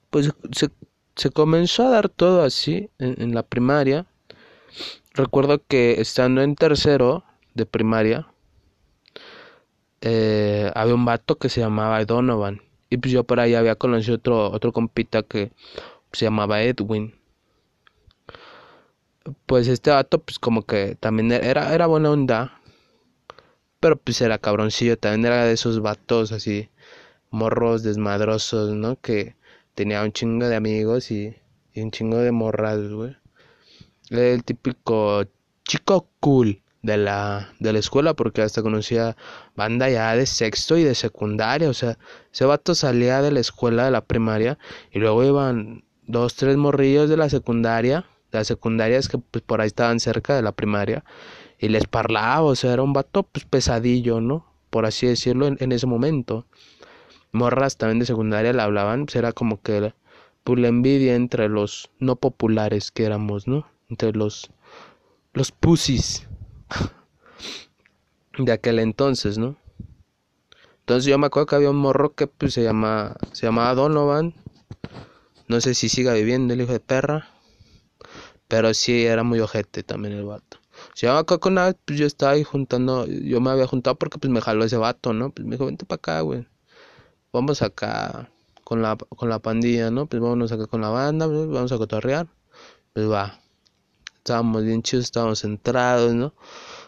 pues 0.10 0.31
se, 0.51 0.69
se, 1.15 1.29
comenzó 1.31 1.88
a 1.88 1.89
dar 1.89 2.10
todo 2.10 2.43
así 2.43 2.89
en, 3.00 3.34
la 3.34 3.43
primaria. 3.43 4.05
Recuerdo 5.13 5.62
que 5.67 6.01
estando 6.01 6.41
en 6.41 6.55
tercero 6.55 7.24
de 7.53 7.65
primaria, 7.65 8.27
eh, 10.01 10.72
había 10.75 10.95
un 10.95 11.05
vato 11.05 11.38
que 11.38 11.50
se 11.50 11.62
llamaba 11.62 12.03
Donovan. 12.05 12.62
Y 12.89 12.98
pues 12.98 13.12
yo 13.12 13.24
por 13.24 13.39
ahí 13.39 13.55
había 13.55 13.75
conocido 13.75 14.15
otro, 14.15 14.51
otro 14.51 14.72
compita 14.72 15.24
que 15.24 15.51
se 16.12 16.25
llamaba 16.25 16.62
Edwin. 16.63 17.15
Pues 19.45 19.67
este 19.67 19.89
vato, 19.91 20.19
pues 20.19 20.38
como 20.39 20.65
que 20.65 20.95
también 20.95 21.31
era, 21.31 21.74
era 21.74 21.88
buena 21.88 22.12
onda. 22.12 22.60
Pero 23.79 23.98
pues 23.98 24.22
era 24.22 24.38
cabroncillo, 24.38 24.98
también 24.98 25.25
era 25.25 25.45
de 25.45 25.53
esos 25.53 25.81
vatos 25.81 26.31
así, 26.31 26.69
morros 27.29 27.84
desmadrosos, 27.84 28.74
¿no? 28.74 29.00
Que 29.00 29.36
tenía 29.75 30.03
un 30.03 30.12
chingo 30.12 30.48
de 30.48 30.55
amigos 30.55 31.12
y, 31.12 31.36
y 31.74 31.82
un 31.82 31.91
chingo 31.91 32.17
de 32.17 32.32
morras, 32.32 32.79
güey. 32.89 33.15
El 34.10 34.44
típico 34.44 35.24
chico 35.63 36.10
cool 36.20 36.62
de 36.86 36.98
la, 36.98 37.53
de 37.60 37.74
la 37.74 37.79
escuela 37.79 38.13
porque 38.13 38.44
hasta 38.44 38.62
conocía 38.62 39.17
banda 39.55 39.89
ya 39.89 40.15
de 40.15 40.25
sexto 40.25 40.77
y 40.77 40.84
de 40.84 40.94
secundaria, 40.94 41.70
o 41.70 41.74
sea, 41.74 41.98
ese 42.32 42.46
vato 42.46 42.75
salía 42.75 43.22
de 43.22 43.32
la 43.32 43.39
escuela 43.39 43.86
de 43.86 43.91
la 43.91 44.01
primaria 44.01 44.60
y 44.91 45.00
luego 45.00 45.24
iban 45.24 45.84
dos, 46.03 46.36
tres 46.36 46.58
morrillos 46.58 47.10
de 47.10 47.17
la 47.17 47.29
secundaria, 47.29 48.05
de 48.32 48.38
las 48.39 48.48
secundarias 48.48 49.10
que 49.10 49.17
pues 49.17 49.44
por 49.44 49.62
ahí 49.62 49.67
estaban 49.67 50.00
cerca 50.00 50.36
de 50.36 50.44
la 50.44 50.51
primaria 50.51 51.03
y 51.58 51.70
les 51.70 51.88
parlaba, 51.88 52.44
o 52.44 52.55
sea, 52.55 52.74
era 52.74 52.84
un 52.84 52.94
vato 52.94 53.24
pues 53.24 53.46
pesadillo, 53.46 54.22
¿no? 54.22 54.46
Por 54.70 54.86
así 54.86 55.08
decirlo 55.08 55.48
en, 55.48 55.72
ese 55.72 55.88
momento. 55.88 56.46
Morras 57.36 57.77
también 57.77 58.00
de 58.00 58.06
secundaria 58.06 58.54
le 58.54 58.62
hablaban, 58.62 59.06
pues 59.06 59.15
era 59.15 59.32
como 59.32 59.62
que 59.62 59.94
pues, 60.44 60.60
la 60.60 60.68
envidia 60.68 61.15
entre 61.15 61.50
los 61.50 61.89
no 62.00 62.15
populares 62.15 62.92
que 62.92 63.06
éramos, 63.06 63.48
¿no? 63.48 63.68
Entre 63.89 64.12
los 64.13 64.50
los 65.34 65.51
pussies 65.51 66.27
de 68.38 68.51
aquel 68.51 68.80
entonces, 68.80 69.38
¿no? 69.38 69.58
Entonces 70.80 71.06
yo 71.06 71.18
me 71.18 71.27
acuerdo 71.27 71.48
que 71.48 71.56
había 71.56 71.70
un 71.70 71.77
morro 71.77 72.13
que 72.13 72.27
pues, 72.27 72.54
se 72.54 72.63
llama 72.63 73.15
se 73.32 73.46
llamaba 73.48 73.75
Donovan. 73.75 74.34
No 75.48 75.62
sé 75.62 75.75
si 75.75 75.89
siga 75.89 76.13
viviendo 76.13 76.54
el 76.54 76.62
hijo 76.62 76.72
de 76.72 76.80
perra. 76.80 77.30
Pero 78.48 78.74
sí 78.74 79.06
era 79.06 79.24
muy 79.24 79.39
ojete 79.39 79.84
también 79.84 80.13
el 80.13 80.25
vato. 80.25 80.60
Que 80.94 81.50
una 81.50 81.65
vez 81.65 81.75
pues, 81.86 82.00
yo 82.00 82.06
estaba 82.06 82.34
ahí 82.34 82.44
juntando, 82.44 83.08
yo 83.08 83.42
me 83.42 83.50
había 83.50 83.68
juntado 83.68 83.96
porque 83.98 84.20
pues 84.20 84.32
me 84.32 84.42
jaló 84.42 84.63
ese 84.63 84.77
vato, 84.77 85.13
¿no? 85.13 85.32
Pues 85.32 85.46
me 85.46 85.56
dijo, 85.56 85.65
vente 85.65 85.86
para 85.86 85.98
acá, 85.98 86.22
güey. 86.22 86.48
Vamos 87.36 87.62
acá 87.62 88.30
con 88.63 88.82
la, 88.82 88.96
con 88.96 89.27
la 89.30 89.39
pandilla, 89.39 89.92
¿no? 89.92 90.06
Pues 90.06 90.22
vámonos 90.22 90.54
acá 90.54 90.68
con 90.68 90.80
la 90.80 90.89
banda, 90.89 91.27
vamos 91.27 91.72
a 91.74 91.77
cotorrear. 91.77 92.27
Pues 92.94 93.12
va. 93.12 93.42
Estábamos 94.15 94.63
bien 94.63 94.82
chidos, 94.82 95.06
estábamos 95.06 95.42
centrados, 95.42 96.13
¿no? 96.13 96.34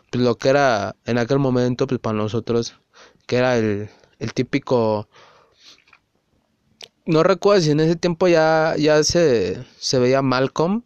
Pues 0.09 0.23
lo 0.23 0.35
que 0.37 0.47
era 0.49 0.95
en 1.05 1.17
aquel 1.17 1.39
momento, 1.39 1.85
pues 1.85 1.99
para 1.99 2.17
nosotros, 2.17 2.75
que 3.25 3.35
era 3.35 3.57
el, 3.57 3.89
el 4.19 4.33
típico 4.33 5.09
no 7.05 7.23
recuerdo 7.23 7.61
si 7.61 7.71
en 7.71 7.81
ese 7.81 7.97
tiempo 7.97 8.29
ya, 8.29 8.75
ya 8.77 9.03
se, 9.03 9.65
se 9.79 9.99
veía 9.99 10.21
Malcolm, 10.21 10.83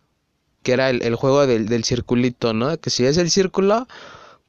que 0.63 0.74
era 0.74 0.89
el, 0.89 1.03
el 1.03 1.15
juego 1.15 1.46
del, 1.46 1.68
del, 1.68 1.84
circulito, 1.84 2.53
¿no? 2.53 2.80
Que 2.80 2.89
si 2.89 3.06
es 3.06 3.18
el 3.18 3.30
círculo, 3.30 3.88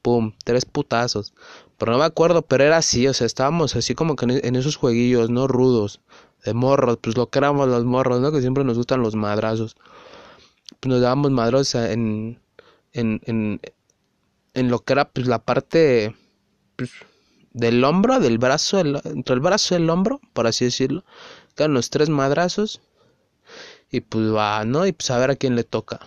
pum, 0.03 0.33
tres 0.45 0.65
putazos. 0.65 1.35
Pero 1.79 1.93
no 1.93 1.99
me 1.99 2.05
acuerdo, 2.05 2.43
pero 2.43 2.65
era 2.65 2.77
así, 2.77 3.07
o 3.09 3.15
sea, 3.15 3.27
estábamos 3.27 3.75
así 3.77 3.95
como 3.95 4.17
que 4.17 4.41
en, 4.43 4.57
esos 4.57 4.77
jueguillos, 4.77 5.31
¿no? 5.31 5.49
Rudos, 5.49 6.01
de 6.45 6.55
morros, 6.55 6.99
pues 7.01 7.17
lo 7.17 7.29
que 7.29 7.39
éramos 7.39 7.69
los 7.69 7.85
morros, 7.85 8.21
¿no? 8.21 8.33
Que 8.33 8.41
siempre 8.41 8.65
nos 8.65 8.77
gustan 8.77 9.03
los 9.03 9.17
madrazos. 9.17 9.77
Pues 10.81 10.91
nos 10.91 11.01
dábamos 11.01 11.31
madrazos 11.31 11.75
en, 11.75 12.41
en, 12.93 13.21
en, 13.25 13.61
en 14.55 14.71
lo 14.71 14.81
que 14.81 14.93
era 14.93 15.09
pues 15.11 15.27
la 15.27 15.41
parte 15.41 16.15
pues, 16.77 16.91
del 17.53 17.83
hombro, 17.85 18.21
del 18.21 18.39
brazo, 18.39 18.81
entre 18.81 19.35
el 19.35 19.41
brazo 19.41 19.75
y 19.75 19.79
el 19.79 19.91
hombro, 19.91 20.21
por 20.33 20.47
así 20.47 20.65
decirlo, 20.65 21.05
quedan 21.55 21.75
los 21.75 21.91
tres 21.91 22.09
madrazos 22.09 22.81
y 23.91 24.01
pues 24.01 24.33
va, 24.33 24.65
¿no? 24.65 24.87
Y 24.87 24.93
pues 24.93 25.11
a 25.11 25.19
ver 25.19 25.31
a 25.31 25.37
quién 25.37 25.57
le 25.57 25.65
toca. 25.65 26.01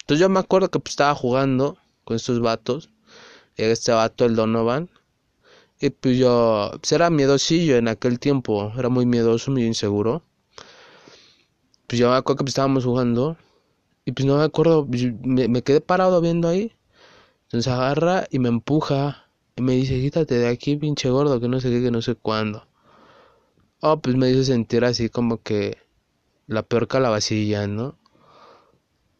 Entonces 0.00 0.20
yo 0.20 0.28
me 0.28 0.40
acuerdo 0.40 0.70
que 0.70 0.78
pues 0.78 0.92
estaba 0.92 1.14
jugando 1.14 1.76
con 2.04 2.16
estos 2.16 2.40
vatos, 2.40 2.90
y 3.56 3.62
este 3.62 3.92
vato, 3.92 4.24
el 4.24 4.36
Donovan, 4.36 4.90
y 5.80 5.90
pues 5.90 6.18
yo, 6.18 6.70
pues 6.80 6.92
era 6.92 7.10
miedosillo 7.10 7.76
en 7.76 7.88
aquel 7.88 8.18
tiempo, 8.18 8.72
era 8.78 8.88
muy 8.88 9.06
miedoso, 9.06 9.50
muy 9.50 9.64
inseguro. 9.64 10.22
Pues 11.86 11.98
yo 12.00 12.10
me 12.10 12.16
acuerdo 12.16 12.38
que 12.38 12.44
pues, 12.44 12.50
estábamos 12.52 12.84
jugando, 12.84 13.36
y 14.04 14.12
pues 14.12 14.24
no 14.26 14.38
me 14.38 14.44
acuerdo, 14.44 14.86
pues, 14.86 15.02
me, 15.22 15.48
me 15.48 15.62
quedé 15.62 15.80
parado 15.80 16.20
viendo 16.20 16.48
ahí. 16.48 16.72
Entonces 17.44 17.72
agarra 17.72 18.26
y 18.30 18.38
me 18.38 18.48
empuja 18.48 19.28
y 19.56 19.62
me 19.62 19.72
dice, 19.72 20.00
quítate 20.00 20.36
de 20.38 20.48
aquí, 20.48 20.76
pinche 20.76 21.10
gordo, 21.10 21.40
que 21.40 21.48
no 21.48 21.60
sé 21.60 21.70
qué, 21.70 21.82
que 21.82 21.90
no 21.90 22.02
sé 22.02 22.14
cuándo. 22.14 22.66
Oh, 23.80 24.00
pues 24.00 24.16
me 24.16 24.30
hizo 24.30 24.44
sentir 24.44 24.84
así 24.84 25.08
como 25.08 25.42
que 25.42 25.76
la 26.46 26.62
peor 26.62 26.88
calabacilla, 26.88 27.66
¿no? 27.66 27.98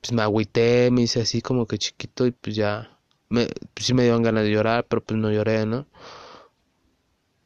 Pues 0.00 0.12
me 0.12 0.22
agüité, 0.22 0.90
me 0.90 1.02
hice 1.02 1.20
así 1.22 1.42
como 1.42 1.66
que 1.66 1.78
chiquito 1.78 2.26
y 2.26 2.32
pues 2.32 2.56
ya, 2.56 2.98
me, 3.28 3.46
pues 3.74 3.86
sí 3.86 3.94
me 3.94 4.02
dieron 4.04 4.22
ganas 4.22 4.44
de 4.44 4.50
llorar, 4.52 4.86
pero 4.88 5.02
pues 5.02 5.18
no 5.18 5.30
lloré, 5.30 5.66
¿no? 5.66 5.86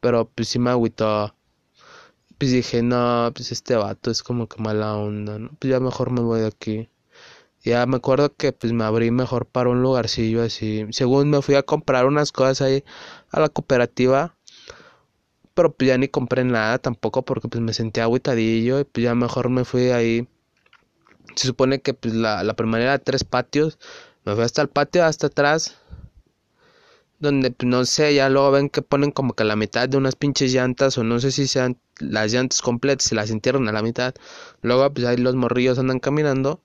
Pero 0.00 0.28
pues 0.28 0.48
sí 0.48 0.58
me 0.58 0.70
agüitó. 0.70 1.34
Pues 2.38 2.52
dije, 2.52 2.82
no, 2.82 3.30
pues 3.34 3.52
este 3.52 3.76
vato 3.76 4.10
es 4.10 4.22
como 4.22 4.48
que 4.48 4.62
mala 4.62 4.96
onda, 4.96 5.38
¿no? 5.38 5.50
Pues 5.58 5.70
ya 5.70 5.80
mejor 5.80 6.10
me 6.10 6.20
voy 6.22 6.40
de 6.40 6.46
aquí. 6.46 6.88
Ya 7.62 7.84
me 7.86 7.96
acuerdo 7.98 8.34
que 8.34 8.52
pues 8.52 8.72
me 8.72 8.84
abrí 8.84 9.10
mejor 9.10 9.46
para 9.46 9.68
un 9.70 9.82
lugarcillo 9.82 10.42
así. 10.42 10.86
Según 10.90 11.28
me 11.30 11.42
fui 11.42 11.54
a 11.56 11.62
comprar 11.62 12.06
unas 12.06 12.32
cosas 12.32 12.62
ahí 12.62 12.84
a 13.30 13.40
la 13.40 13.48
cooperativa. 13.50 14.36
Pero 15.54 15.72
pues 15.74 15.88
ya 15.88 15.98
ni 15.98 16.08
compré 16.08 16.44
nada 16.44 16.78
tampoco 16.78 17.22
porque 17.24 17.48
pues 17.48 17.60
me 17.62 17.74
sentía 17.74 18.04
agüitadillo 18.04 18.80
y 18.80 18.84
pues 18.84 19.04
ya 19.04 19.14
mejor 19.14 19.50
me 19.50 19.64
fui 19.64 19.90
ahí. 19.90 20.26
Se 21.36 21.46
supone 21.46 21.82
que 21.82 21.92
pues 21.94 22.14
la, 22.14 22.42
la 22.44 22.54
primaria 22.54 22.86
era 22.86 22.98
tres 22.98 23.24
patios. 23.24 23.78
Me 24.24 24.34
fui 24.34 24.44
hasta 24.44 24.62
el 24.62 24.68
patio 24.68 25.04
hasta 25.04 25.26
atrás. 25.26 25.76
Donde 27.20 27.52
pues 27.52 27.68
no 27.68 27.84
sé, 27.84 28.14
ya 28.14 28.28
luego 28.28 28.50
ven 28.50 28.68
que 28.68 28.82
ponen 28.82 29.12
como 29.12 29.34
que 29.34 29.44
la 29.44 29.54
mitad 29.54 29.88
de 29.88 29.96
unas 29.96 30.16
pinches 30.16 30.52
llantas 30.52 30.98
o 30.98 31.04
no 31.04 31.20
sé 31.20 31.30
si 31.30 31.46
sean 31.46 31.78
las 32.00 32.32
llantas 32.32 32.62
completas, 32.62 33.04
se 33.08 33.14
las 33.14 33.30
entierran 33.30 33.68
a 33.68 33.72
la 33.72 33.82
mitad. 33.82 34.14
Luego 34.62 34.92
pues 34.92 35.06
ahí 35.06 35.16
los 35.18 35.36
morrillos 35.36 35.78
andan 35.78 36.00
caminando 36.00 36.62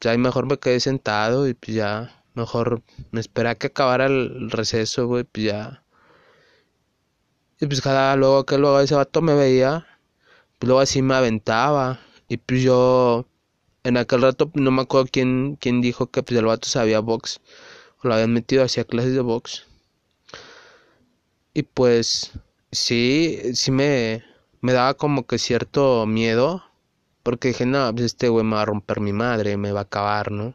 ya 0.00 0.10
ahí 0.12 0.18
mejor 0.18 0.46
me 0.46 0.58
quedé 0.58 0.80
sentado 0.80 1.48
y 1.48 1.54
pues 1.54 1.74
ya, 1.76 2.22
mejor 2.34 2.82
me 3.12 3.20
esperé 3.20 3.48
a 3.50 3.54
que 3.56 3.68
acabara 3.68 4.06
el 4.06 4.50
receso, 4.50 5.06
güey, 5.06 5.24
pues 5.24 5.46
ya. 5.46 5.82
Y 7.60 7.66
pues 7.66 7.80
cada 7.80 8.16
luego 8.16 8.44
que 8.46 8.58
luego 8.58 8.80
ese 8.80 8.94
vato 8.94 9.22
me 9.22 9.34
veía, 9.34 9.86
pues 10.58 10.68
luego 10.68 10.80
así 10.80 11.02
me 11.02 11.14
aventaba. 11.14 12.00
Y 12.28 12.38
pues 12.38 12.62
yo 12.62 13.26
en 13.84 13.96
aquel 13.96 14.22
rato 14.22 14.50
no 14.54 14.70
me 14.70 14.82
acuerdo 14.82 15.08
quién, 15.12 15.56
quién 15.60 15.80
dijo 15.80 16.10
que 16.10 16.22
pues, 16.22 16.38
el 16.38 16.46
vato 16.46 16.68
sabía 16.68 17.00
box. 17.00 17.40
O 18.02 18.08
lo 18.08 18.14
habían 18.14 18.32
metido 18.32 18.64
hacia 18.64 18.84
clases 18.84 19.14
de 19.14 19.20
box. 19.20 19.64
Y 21.54 21.62
pues 21.62 22.32
sí, 22.70 23.40
sí 23.54 23.70
me, 23.70 24.24
me 24.60 24.72
daba 24.72 24.94
como 24.94 25.26
que 25.26 25.38
cierto 25.38 26.06
miedo. 26.06 26.62
Porque 27.22 27.48
dije, 27.48 27.66
no, 27.66 27.92
pues 27.92 28.04
este 28.06 28.28
güey 28.28 28.44
me 28.44 28.56
va 28.56 28.62
a 28.62 28.66
romper 28.66 29.00
mi 29.00 29.12
madre, 29.12 29.56
me 29.56 29.72
va 29.72 29.80
a 29.80 29.82
acabar, 29.84 30.30
¿no? 30.30 30.54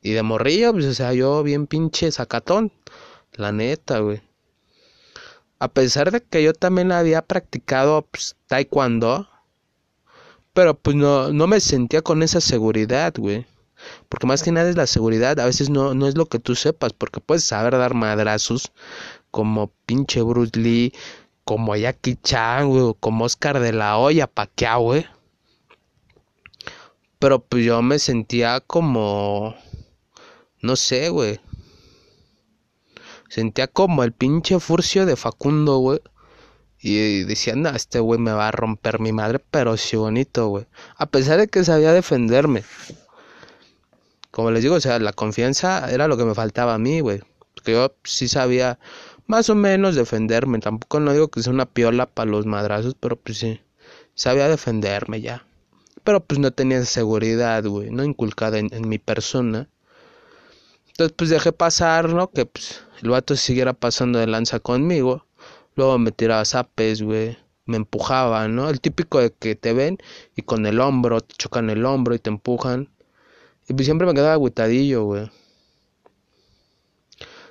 Y 0.00 0.12
de 0.12 0.22
morrillo, 0.22 0.72
pues 0.72 0.86
o 0.86 0.94
sea, 0.94 1.12
yo 1.12 1.42
bien 1.42 1.66
pinche 1.66 2.10
sacatón. 2.12 2.72
La 3.32 3.52
neta, 3.52 3.98
güey. 3.98 4.22
A 5.58 5.68
pesar 5.68 6.10
de 6.12 6.22
que 6.22 6.42
yo 6.42 6.52
también 6.54 6.92
había 6.92 7.22
practicado 7.22 8.02
pues, 8.02 8.36
taekwondo. 8.46 9.28
Pero 10.52 10.74
pues 10.74 10.96
no, 10.96 11.32
no 11.32 11.46
me 11.46 11.60
sentía 11.60 12.02
con 12.02 12.22
esa 12.22 12.40
seguridad, 12.40 13.12
güey. 13.16 13.46
Porque 14.08 14.26
más 14.26 14.42
que 14.42 14.52
nada 14.52 14.70
es 14.70 14.76
la 14.76 14.86
seguridad. 14.86 15.38
A 15.40 15.46
veces 15.46 15.70
no, 15.70 15.94
no 15.94 16.06
es 16.08 16.16
lo 16.16 16.26
que 16.26 16.38
tú 16.38 16.54
sepas. 16.54 16.92
Porque 16.92 17.20
puedes 17.20 17.44
saber 17.44 17.76
dar 17.76 17.94
madrazos. 17.94 18.72
Como 19.30 19.72
pinche 19.86 20.22
Bruce 20.22 20.58
Lee. 20.58 20.92
Como 21.44 21.76
Jackie 21.76 22.16
Chan, 22.22 22.68
güey. 22.68 22.94
Como 23.00 23.24
Oscar 23.24 23.60
de 23.60 23.72
la 23.72 23.98
Hoya, 23.98 24.26
Paquiao, 24.26 24.80
güey. 24.82 25.06
Pero 27.18 27.40
pues 27.40 27.64
yo 27.64 27.82
me 27.82 27.98
sentía 27.98 28.60
como... 28.60 29.54
No 30.60 30.76
sé, 30.76 31.08
güey. 31.08 31.40
Sentía 33.28 33.66
como 33.68 34.04
el 34.04 34.12
pinche 34.12 34.58
furcio 34.58 35.04
de 35.04 35.16
Facundo, 35.16 35.78
güey. 35.78 36.00
Y 36.80 37.24
decía, 37.24 37.56
no, 37.56 37.70
este 37.70 38.00
güey 38.00 38.20
me 38.20 38.32
va 38.32 38.48
a 38.48 38.52
romper 38.52 39.00
mi 39.00 39.12
madre, 39.12 39.38
pero 39.38 39.76
sí 39.76 39.96
bonito, 39.96 40.48
güey. 40.48 40.66
A 40.96 41.06
pesar 41.06 41.38
de 41.38 41.48
que 41.48 41.64
sabía 41.64 41.92
defenderme. 41.92 42.62
Como 44.38 44.52
les 44.52 44.62
digo, 44.62 44.76
o 44.76 44.80
sea, 44.80 45.00
la 45.00 45.12
confianza 45.12 45.90
era 45.90 46.06
lo 46.06 46.16
que 46.16 46.24
me 46.24 46.32
faltaba 46.32 46.74
a 46.74 46.78
mí, 46.78 47.00
güey. 47.00 47.20
Porque 47.54 47.72
yo 47.72 47.96
sí 48.04 48.28
sabía 48.28 48.78
más 49.26 49.50
o 49.50 49.56
menos 49.56 49.96
defenderme. 49.96 50.60
Tampoco 50.60 51.00
no 51.00 51.12
digo 51.12 51.26
que 51.26 51.42
sea 51.42 51.52
una 51.52 51.66
piola 51.66 52.06
para 52.06 52.30
los 52.30 52.46
madrazos, 52.46 52.94
pero 52.94 53.16
pues 53.16 53.38
sí. 53.38 53.60
Sabía 54.14 54.46
defenderme 54.46 55.20
ya. 55.20 55.44
Pero 56.04 56.24
pues 56.24 56.38
no 56.38 56.52
tenía 56.52 56.84
seguridad, 56.84 57.64
güey. 57.64 57.90
No 57.90 58.04
inculcada 58.04 58.60
en, 58.60 58.72
en 58.72 58.88
mi 58.88 59.00
persona. 59.00 59.68
Entonces 60.86 61.16
pues 61.18 61.30
dejé 61.30 61.50
pasar, 61.50 62.10
¿no? 62.14 62.30
Que 62.30 62.46
pues 62.46 62.84
el 63.02 63.10
vato 63.10 63.34
siguiera 63.34 63.72
pasando 63.72 64.20
de 64.20 64.28
lanza 64.28 64.60
conmigo. 64.60 65.26
Luego 65.74 65.98
me 65.98 66.12
tiraba 66.12 66.44
zapes, 66.44 67.02
güey. 67.02 67.36
Me 67.66 67.76
empujaba, 67.76 68.46
¿no? 68.46 68.70
El 68.70 68.80
típico 68.80 69.18
de 69.18 69.32
que 69.32 69.56
te 69.56 69.72
ven 69.72 69.98
y 70.36 70.42
con 70.42 70.64
el 70.64 70.78
hombro, 70.80 71.22
te 71.22 71.34
chocan 71.34 71.70
el 71.70 71.84
hombro 71.84 72.14
y 72.14 72.20
te 72.20 72.30
empujan. 72.30 72.88
Y 73.68 73.74
pues 73.74 73.86
siempre 73.86 74.06
me 74.06 74.14
quedaba 74.14 74.32
agüitadillo, 74.32 75.04
güey. 75.04 75.30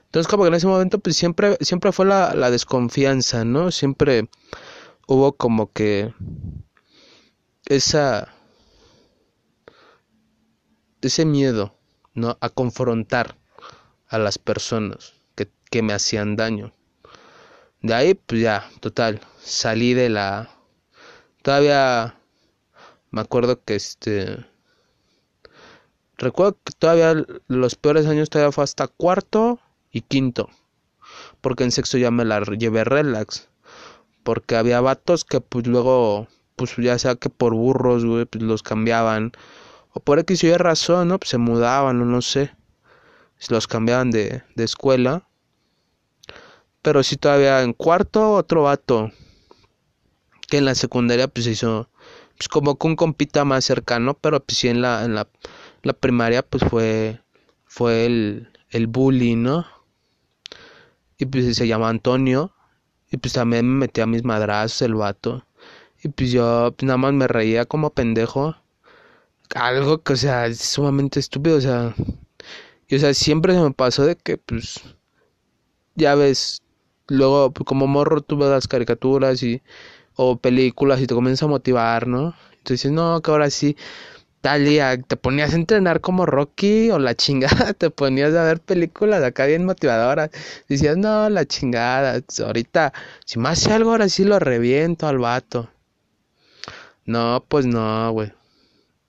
Entonces 0.05 0.27
como 0.27 0.43
que 0.43 0.49
en 0.49 0.55
ese 0.55 0.67
momento 0.67 0.99
pues 0.99 1.15
siempre, 1.15 1.57
siempre 1.61 1.91
fue 1.91 2.05
la, 2.05 2.33
la 2.33 2.49
desconfianza, 2.49 3.45
¿no? 3.45 3.71
Siempre 3.71 4.29
hubo 5.07 5.33
como 5.33 5.71
que 5.71 6.13
esa... 7.65 8.33
ese 11.01 11.25
miedo, 11.25 11.75
¿no? 12.13 12.37
A 12.41 12.49
confrontar 12.49 13.37
a 14.07 14.17
las 14.17 14.39
personas 14.39 15.13
que, 15.35 15.51
que 15.69 15.81
me 15.83 15.93
hacían 15.93 16.35
daño. 16.35 16.73
De 17.81 17.93
ahí, 17.93 18.13
pues 18.15 18.41
ya, 18.41 18.69
total, 18.79 19.21
salí 19.39 19.93
de 19.93 20.09
la... 20.09 20.49
Todavía 21.43 22.19
me 23.11 23.21
acuerdo 23.21 23.63
que 23.63 23.75
este... 23.75 24.45
Recuerdo 26.17 26.57
que 26.63 26.73
todavía 26.73 27.13
los 27.47 27.75
peores 27.75 28.07
años 28.07 28.29
todavía 28.29 28.51
fue 28.51 28.63
hasta 28.63 28.87
cuarto 28.87 29.59
y 29.91 30.01
quinto. 30.01 30.49
Porque 31.41 31.63
en 31.63 31.71
sexto 31.71 31.97
ya 31.97 32.09
me 32.09 32.25
la 32.25 32.41
llevé 32.41 32.83
relax. 32.83 33.49
Porque 34.23 34.55
había 34.55 34.81
vatos 34.81 35.25
que 35.25 35.41
pues 35.41 35.67
luego, 35.67 36.27
pues 36.55 36.75
ya 36.77 36.97
sea 36.97 37.15
que 37.15 37.29
por 37.29 37.53
burros, 37.53 38.03
pues 38.29 38.43
los 38.43 38.63
cambiaban. 38.63 39.31
O 39.93 39.99
por 39.99 40.17
X 40.19 40.43
y 40.43 40.53
razón, 40.57 41.09
¿no? 41.09 41.19
Pues 41.19 41.29
se 41.29 41.37
mudaban 41.37 42.01
o 42.01 42.05
no 42.05 42.21
sé. 42.21 42.51
Los 43.49 43.67
cambiaban 43.67 44.09
de, 44.09 44.43
de 44.55 44.63
escuela. 44.63 45.27
Pero 46.81 47.03
sí 47.03 47.15
todavía 47.17 47.61
en 47.61 47.73
cuarto 47.73 48.33
otro 48.33 48.63
vato. 48.63 49.11
Que 50.49 50.57
en 50.57 50.65
la 50.65 50.73
secundaria 50.73 51.27
pues 51.27 51.45
se 51.45 51.51
hizo 51.51 51.89
pues 52.37 52.47
como 52.47 52.77
con 52.77 52.91
un 52.91 52.95
compita 52.95 53.45
más 53.45 53.65
cercano. 53.65 54.15
Pero 54.15 54.43
pues 54.43 54.57
sí 54.57 54.67
en 54.67 54.81
la, 54.81 55.27
la 55.83 55.93
primaria 55.93 56.43
pues 56.43 56.63
fue, 56.63 57.21
fue 57.65 58.05
el, 58.05 58.49
el 58.71 58.87
bully, 58.87 59.35
¿no? 59.35 59.65
Y 61.17 61.25
pues 61.25 61.55
se 61.55 61.67
llama 61.67 61.89
Antonio. 61.89 62.53
Y 63.11 63.17
pues 63.17 63.33
también 63.33 63.67
me 63.67 63.79
metía 63.87 64.05
a 64.05 64.07
mis 64.07 64.23
madrazos 64.23 64.81
el 64.83 64.95
vato. 64.95 65.45
Y 66.03 66.09
pues 66.09 66.31
yo 66.31 66.73
pues, 66.77 66.87
nada 66.87 66.97
más 66.97 67.13
me 67.13 67.27
reía 67.27 67.65
como 67.65 67.91
pendejo. 67.91 68.55
Algo 69.55 70.03
que, 70.03 70.13
o 70.13 70.15
sea, 70.15 70.47
es 70.47 70.59
sumamente 70.59 71.19
estúpido, 71.19 71.57
o 71.57 71.61
sea. 71.61 71.93
Y 72.89 72.95
o 72.95 72.99
sea, 72.99 73.13
siempre 73.13 73.53
se 73.53 73.61
me 73.61 73.71
pasó 73.73 74.05
de 74.05 74.15
que, 74.17 74.37
pues, 74.37 74.81
ya 75.95 76.15
ves, 76.15 76.61
luego 77.07 77.51
pues, 77.51 77.65
como 77.65 77.87
morro 77.87 78.21
tú 78.21 78.37
ves 78.37 78.49
las 78.49 78.67
caricaturas 78.67 79.41
y, 79.43 79.61
o 80.15 80.37
películas 80.39 81.01
y 81.01 81.07
te 81.07 81.15
comienza 81.15 81.45
a 81.45 81.49
motivar, 81.49 82.07
¿no? 82.07 82.35
Entonces, 82.59 82.91
no, 82.91 83.21
que 83.21 83.31
ahora 83.31 83.51
sí, 83.51 83.77
tal 84.41 84.65
día 84.65 84.97
te 85.01 85.17
ponías 85.17 85.53
a 85.53 85.55
entrenar 85.55 86.01
como 86.01 86.25
Rocky 86.25 86.91
o 86.91 86.99
la 86.99 87.15
chingada, 87.15 87.73
te 87.73 87.89
ponías 87.89 88.33
a 88.35 88.43
ver 88.43 88.59
películas 88.61 89.23
acá 89.23 89.45
bien 89.45 89.65
motivadoras. 89.65 90.29
Decías, 90.69 90.97
no, 90.97 91.29
la 91.29 91.45
chingada, 91.45 92.21
ahorita, 92.45 92.93
si 93.25 93.39
me 93.39 93.49
hace 93.49 93.73
algo, 93.73 93.91
ahora 93.91 94.09
sí 94.09 94.23
lo 94.23 94.39
reviento 94.39 95.07
al 95.07 95.17
vato. 95.19 95.69
No, 97.05 97.43
pues 97.47 97.65
no, 97.65 98.11
güey. 98.11 98.33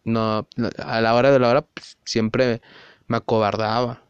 No, 0.04 0.46
a 0.78 1.00
la 1.00 1.14
hora 1.14 1.30
de 1.32 1.38
la 1.38 1.50
hora 1.50 1.62
pues, 1.62 1.98
siempre 2.04 2.62
me 3.08 3.18
acobardaba. 3.18 4.02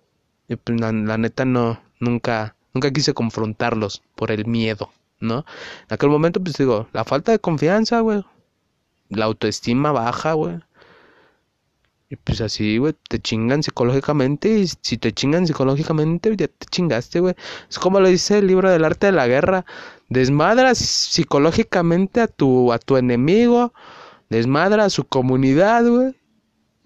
Y 0.49 0.57
pues 0.57 0.81
la, 0.81 0.93
la 0.93 1.19
neta 1.19 1.45
no, 1.45 1.81
nunca, 2.01 2.55
nunca 2.75 2.91
quise 2.93 3.15
confrontarlos 3.15 4.03
por 4.15 4.31
el 4.31 4.47
miedo, 4.47 4.91
¿no? 5.21 5.45
En 5.89 5.95
aquel 5.95 6.11
momento, 6.11 6.43
pues 6.43 6.57
digo, 6.57 6.89
la 6.93 7.05
falta 7.05 7.33
de 7.33 7.39
confianza, 7.39 8.01
güey. 8.01 8.25
La 9.09 9.25
autoestima 9.27 9.93
baja, 9.93 10.35
güey. 10.35 10.61
Y 12.11 12.17
pues 12.17 12.41
así, 12.41 12.79
güey, 12.79 12.95
te 13.09 13.19
chingan 13.21 13.63
psicológicamente. 13.63 14.49
Y 14.59 14.67
si 14.67 14.97
te 14.97 15.13
chingan 15.13 15.47
psicológicamente, 15.47 16.35
ya 16.37 16.49
te 16.49 16.67
chingaste, 16.71 17.21
güey. 17.21 17.35
Es 17.69 17.79
como 17.79 18.01
lo 18.01 18.09
dice 18.09 18.39
el 18.39 18.47
libro 18.47 18.71
del 18.71 18.85
arte 18.85 19.07
de 19.07 19.13
la 19.13 19.27
guerra. 19.27 19.67
Desmadras 20.09 20.79
psicológicamente 20.79 22.23
a 22.23 22.29
tu, 22.29 22.73
a 22.73 22.79
tu 22.79 22.97
enemigo. 22.97 23.75
Desmadra 24.31 24.87
a 24.87 24.91
su 24.91 25.05
comunidad, 25.05 25.87
güey. 25.87 26.15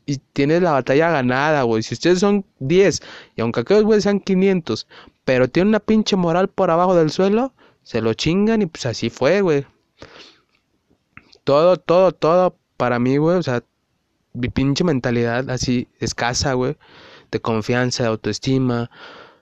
Y 0.07 0.19
tienes 0.33 0.61
la 0.63 0.73
batalla 0.73 1.11
ganada, 1.11 1.63
güey. 1.63 1.85
Si 1.85 1.95
ustedes 1.95 2.19
son 2.19 2.45
10, 2.59 3.03
y 3.37 3.41
aunque 3.41 3.61
aquellos 3.61 3.85
güeyes 3.85 4.03
sean 4.03 4.19
500, 4.19 4.89
pero 5.25 5.49
tienen 5.49 5.69
una 5.69 5.81
pinche 5.81 6.17
moral 6.17 6.49
por 6.49 6.73
abajo 6.73 6.97
del 6.97 7.13
suelo, 7.13 7.53
se 7.85 8.01
lo 8.01 8.13
chingan 8.15 8.63
y 8.63 8.67
pues 8.67 8.87
así 8.87 9.11
fue, 9.11 9.41
güey. 9.43 9.65
Todo, 11.45 11.77
todo, 11.77 12.11
todo 12.11 12.57
para 12.77 12.99
mí, 12.99 13.17
güey, 13.17 13.37
o 13.39 13.43
sea, 13.43 13.63
mi 14.35 14.49
pinche 14.49 14.85
mentalidad 14.85 15.51
así 15.51 15.89
escasa, 16.01 16.55
güey, 16.55 16.77
de 17.31 17.41
confianza, 17.41 18.05
de 18.05 18.09
autoestima, 18.11 18.91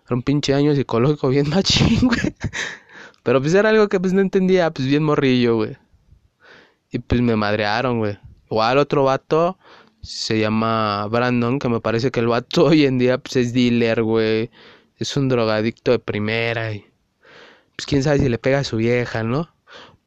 era 0.07 0.17
un 0.17 0.23
pinche 0.23 0.55
año 0.55 0.75
psicológico 0.75 1.29
bien 1.29 1.49
machín, 1.51 2.09
güey. 2.09 2.35
Pero 3.23 3.41
pues 3.41 3.55
era 3.55 3.69
algo 3.69 3.89
que 3.89 4.01
pues 4.01 4.13
no 4.13 4.21
entendía, 4.21 4.71
pues 4.71 4.89
bien 4.89 5.05
morrillo, 5.05 5.57
güey. 5.57 5.77
Y 6.91 6.99
pues 6.99 7.21
me 7.21 7.37
madrearon, 7.37 7.99
güey. 7.99 8.19
Igual 8.51 8.79
otro 8.79 9.05
vato 9.05 9.59
se 10.03 10.39
llama 10.41 11.07
Brandon, 11.07 11.59
que 11.59 11.69
me 11.69 11.81
parece 11.81 12.11
que 12.11 12.21
el 12.21 12.29
vato 12.29 12.65
hoy 12.67 12.87
en 12.87 12.99
día 12.99 13.19
pues 13.19 13.37
es 13.37 13.53
dealer, 13.53 14.03
güey. 14.03 14.51
Es 14.97 15.17
un 15.17 15.29
drogadicto 15.29 15.93
de 15.93 15.99
primera 15.99 16.73
y 16.73 16.85
pues 17.77 17.87
quién 17.87 18.03
sabe 18.03 18.19
si 18.19 18.29
le 18.29 18.39
pega 18.39 18.59
a 18.61 18.65
su 18.65 18.77
vieja, 18.77 19.23
¿no? 19.23 19.49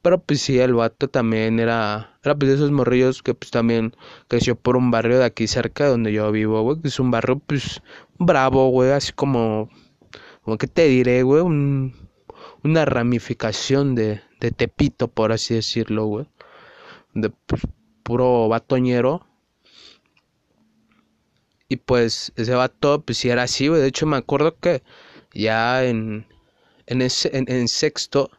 Pero 0.02 0.22
pues 0.22 0.42
sí, 0.42 0.60
el 0.60 0.74
vato 0.74 1.08
también 1.08 1.60
era, 1.60 2.13
era 2.24 2.36
pues 2.36 2.50
de 2.50 2.56
esos 2.56 2.72
morrillos 2.72 3.22
que 3.22 3.34
pues 3.34 3.52
también 3.52 3.96
creció 4.28 4.56
por 4.56 4.78
un 4.78 4.92
barrio 4.92 5.20
de 5.20 5.26
aquí 5.26 5.48
cerca 5.48 5.84
de 5.86 5.90
donde 5.92 6.14
yo 6.14 6.32
vivo, 6.32 6.62
güey, 6.62 6.82
que 6.82 6.88
es 6.88 7.00
un 7.00 7.12
barrio 7.12 7.40
pues 7.40 7.82
bravo, 8.18 8.70
güey, 8.70 8.92
así 8.92 9.12
como, 9.12 9.70
como 10.44 10.58
que 10.58 10.68
te 10.68 10.88
diré, 10.88 11.24
güey, 11.24 11.42
un, 11.42 11.94
una 12.64 12.86
ramificación 12.86 13.94
de, 13.94 14.22
de 14.40 14.52
Tepito, 14.52 15.10
por 15.10 15.34
así 15.34 15.54
decirlo, 15.54 16.06
güey, 16.06 16.28
de 17.14 17.30
pues, 17.30 17.62
puro 18.04 18.48
batoñero. 18.48 19.28
Y 21.68 21.78
pues 21.78 22.32
ese 22.36 22.54
vato 22.54 23.02
pues 23.02 23.18
sí 23.18 23.30
era 23.30 23.44
así, 23.44 23.68
güey, 23.68 23.82
de 23.82 23.88
hecho 23.88 24.06
me 24.06 24.18
acuerdo 24.18 24.58
que 24.60 24.84
ya 25.34 25.84
en, 25.84 26.28
en, 26.86 27.02
ese, 27.02 27.32
en 27.34 27.68
sexto 27.68 28.30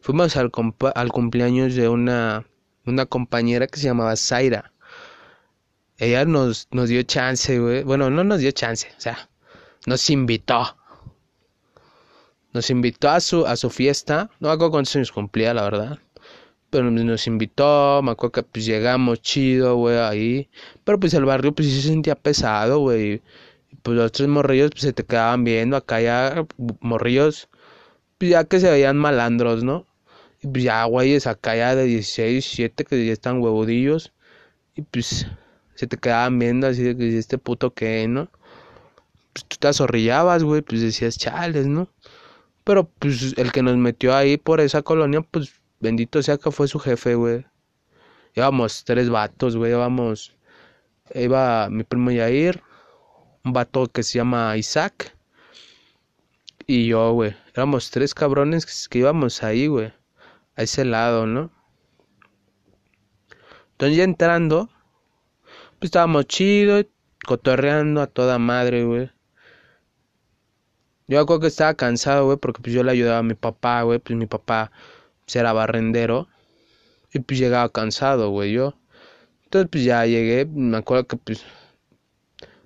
fuimos 0.00 0.36
al, 0.36 0.52
al 0.94 1.12
cumpleaños 1.12 1.74
de 1.74 1.88
una, 1.88 2.44
una 2.86 3.06
compañera 3.06 3.66
que 3.66 3.78
se 3.78 3.86
llamaba 3.86 4.16
Zaira. 4.16 4.72
ella 5.98 6.24
nos, 6.24 6.68
nos 6.70 6.88
dio 6.88 7.02
chance, 7.02 7.58
güey. 7.58 7.82
Bueno, 7.84 8.10
no 8.10 8.24
nos 8.24 8.40
dio 8.40 8.50
chance, 8.52 8.88
o 8.96 9.00
sea, 9.00 9.28
nos 9.86 10.10
invitó. 10.10 10.76
Nos 12.52 12.70
invitó 12.70 13.10
a 13.10 13.20
su, 13.20 13.46
a 13.46 13.56
su 13.56 13.70
fiesta. 13.70 14.30
No 14.40 14.48
me 14.48 14.54
acuerdo 14.54 14.72
cuántos 14.72 14.94
años 14.96 15.12
cumplía, 15.12 15.52
la 15.54 15.64
verdad. 15.64 15.98
Pero 16.70 16.90
nos 16.90 17.26
invitó, 17.26 18.00
me 18.02 18.12
acuerdo 18.12 18.32
que 18.32 18.42
pues 18.44 18.66
llegamos 18.66 19.22
chido, 19.22 19.76
güey, 19.76 19.98
ahí. 19.98 20.50
Pero 20.84 21.00
pues 21.00 21.14
el 21.14 21.24
barrio 21.24 21.54
pues 21.54 21.68
sí 21.68 21.80
se 21.82 21.88
sentía 21.88 22.14
pesado, 22.16 22.80
güey. 22.80 23.22
Pues 23.82 23.96
los 23.96 24.12
tres 24.12 24.28
morrillos 24.28 24.70
pues 24.72 24.82
se 24.82 24.92
te 24.92 25.04
quedaban 25.04 25.44
viendo. 25.44 25.76
Acá 25.76 26.00
ya 26.00 26.46
morrillos, 26.80 27.48
pues 28.18 28.30
ya 28.32 28.44
que 28.44 28.60
se 28.60 28.70
veían 28.70 28.96
malandros, 28.96 29.64
¿no? 29.64 29.86
Pues 30.52 30.64
ya, 30.64 30.84
güeyes, 30.84 31.26
acá 31.26 31.56
ya 31.56 31.74
de 31.74 31.84
16, 31.84 32.44
17 32.44 32.84
que 32.84 33.06
ya 33.06 33.12
están 33.12 33.40
huevudillos. 33.40 34.12
Y 34.76 34.82
pues 34.82 35.26
se 35.74 35.86
te 35.86 35.96
quedaban 35.96 36.38
viendo 36.38 36.66
así 36.66 36.82
de 36.82 36.96
que 36.96 37.18
este 37.18 37.38
puto 37.38 37.72
que, 37.72 38.06
¿no? 38.08 38.30
Pues 39.32 39.44
tú 39.46 39.56
te 39.58 39.68
azorrillabas, 39.68 40.44
güey, 40.44 40.62
pues 40.62 40.82
decías 40.82 41.18
chales, 41.18 41.66
¿no? 41.66 41.88
Pero 42.64 42.84
pues 42.98 43.34
el 43.38 43.52
que 43.52 43.62
nos 43.62 43.76
metió 43.76 44.14
ahí 44.14 44.36
por 44.36 44.60
esa 44.60 44.82
colonia, 44.82 45.22
pues 45.22 45.60
bendito 45.80 46.22
sea 46.22 46.36
que 46.38 46.50
fue 46.50 46.68
su 46.68 46.78
jefe, 46.78 47.14
güey. 47.14 47.46
Íbamos 48.34 48.84
tres 48.84 49.08
vatos, 49.10 49.56
güey, 49.56 49.72
íbamos. 49.72 50.36
Iba 51.14 51.68
mi 51.70 51.84
primo 51.84 52.10
Yair, 52.10 52.62
un 53.44 53.52
vato 53.52 53.86
que 53.88 54.02
se 54.02 54.18
llama 54.18 54.56
Isaac. 54.56 55.16
Y 56.66 56.86
yo, 56.88 57.12
güey. 57.12 57.34
Éramos 57.54 57.90
tres 57.90 58.14
cabrones 58.14 58.88
que 58.88 58.98
íbamos 58.98 59.42
ahí, 59.42 59.68
güey. 59.68 59.92
A 60.56 60.62
ese 60.62 60.84
lado, 60.84 61.26
¿no? 61.26 61.50
Entonces 63.72 63.96
ya 63.96 64.04
entrando, 64.04 64.70
pues 65.78 65.88
estábamos 65.88 66.26
chidos, 66.26 66.86
cotorreando 67.26 68.00
a 68.00 68.06
toda 68.06 68.38
madre, 68.38 68.84
güey. 68.84 69.10
Yo 71.06 71.20
acuerdo 71.20 71.40
que 71.42 71.46
estaba 71.48 71.74
cansado, 71.74 72.24
güey, 72.24 72.38
porque 72.38 72.62
pues 72.62 72.74
yo 72.74 72.82
le 72.82 72.92
ayudaba 72.92 73.18
a 73.18 73.22
mi 73.22 73.34
papá, 73.34 73.82
güey, 73.82 73.98
pues 73.98 74.16
mi 74.16 74.26
papá 74.26 74.72
pues, 75.24 75.36
era 75.36 75.52
barrendero 75.52 76.28
y 77.12 77.18
pues 77.20 77.38
llegaba 77.38 77.68
cansado, 77.68 78.30
güey, 78.30 78.52
yo. 78.52 78.74
Entonces 79.44 79.68
pues 79.70 79.84
ya 79.84 80.06
llegué, 80.06 80.46
me 80.46 80.78
acuerdo 80.78 81.06
que 81.06 81.16
pues 81.16 81.44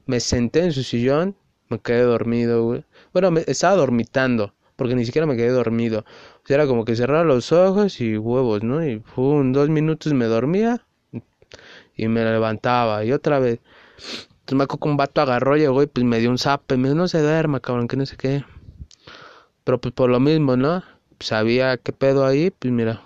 me 0.06 0.20
senté 0.20 0.60
en 0.60 0.72
su 0.72 0.82
sillón, 0.82 1.36
me 1.68 1.80
quedé 1.80 2.02
dormido, 2.02 2.64
güey. 2.64 2.84
Bueno, 3.12 3.36
estaba 3.46 3.76
dormitando, 3.76 4.54
porque 4.76 4.94
ni 4.94 5.04
siquiera 5.04 5.26
me 5.26 5.36
quedé 5.36 5.50
dormido. 5.50 6.04
Sea, 6.48 6.54
era 6.54 6.66
como 6.66 6.86
que 6.86 6.96
cerraba 6.96 7.24
los 7.24 7.52
ojos 7.52 8.00
y 8.00 8.16
huevos, 8.16 8.62
¿no? 8.62 8.82
Y 8.82 9.00
pum, 9.00 9.52
dos 9.52 9.68
minutos 9.68 10.14
me 10.14 10.24
dormía 10.24 10.82
y 11.94 12.08
me 12.08 12.24
levantaba 12.24 13.04
y 13.04 13.12
otra 13.12 13.38
vez. 13.38 13.60
Entonces 13.98 14.56
me 14.56 14.64
acuerdo 14.64 14.80
que 14.80 14.88
un 14.88 14.96
vato 14.96 15.20
agarró, 15.20 15.58
llegó 15.58 15.82
y 15.82 15.88
pues 15.88 16.06
me 16.06 16.20
dio 16.20 16.30
un 16.30 16.38
zape, 16.38 16.78
me 16.78 16.88
dijo, 16.88 16.96
no 16.96 17.06
se 17.06 17.20
duerma, 17.20 17.60
cabrón, 17.60 17.86
que 17.86 17.98
no 17.98 18.06
sé 18.06 18.16
qué. 18.16 18.46
Pero 19.62 19.78
pues 19.78 19.92
por 19.92 20.08
lo 20.08 20.20
mismo, 20.20 20.56
¿no? 20.56 20.82
Sabía 21.20 21.76
qué 21.76 21.92
pedo 21.92 22.24
ahí, 22.24 22.50
pues 22.50 22.72
mira. 22.72 23.02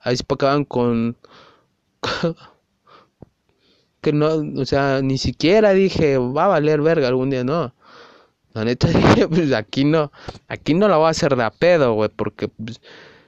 Ahí 0.00 0.16
se 0.16 0.24
acaban 0.28 0.64
con... 0.64 1.16
que 4.00 4.12
no, 4.12 4.42
o 4.60 4.64
sea, 4.64 5.02
ni 5.02 5.18
siquiera 5.18 5.70
dije, 5.70 6.18
va 6.18 6.46
a 6.46 6.48
valer 6.48 6.80
verga 6.80 7.06
algún 7.06 7.30
día, 7.30 7.44
no. 7.44 7.75
La 8.56 8.64
neta 8.64 8.88
pues 9.28 9.52
aquí 9.52 9.84
no, 9.84 10.10
aquí 10.48 10.72
no 10.72 10.88
la 10.88 10.96
voy 10.96 11.08
a 11.08 11.10
hacer 11.10 11.36
de 11.36 11.44
a 11.44 11.50
pedo, 11.50 11.92
güey, 11.92 12.08
porque 12.08 12.48
pues, 12.48 12.80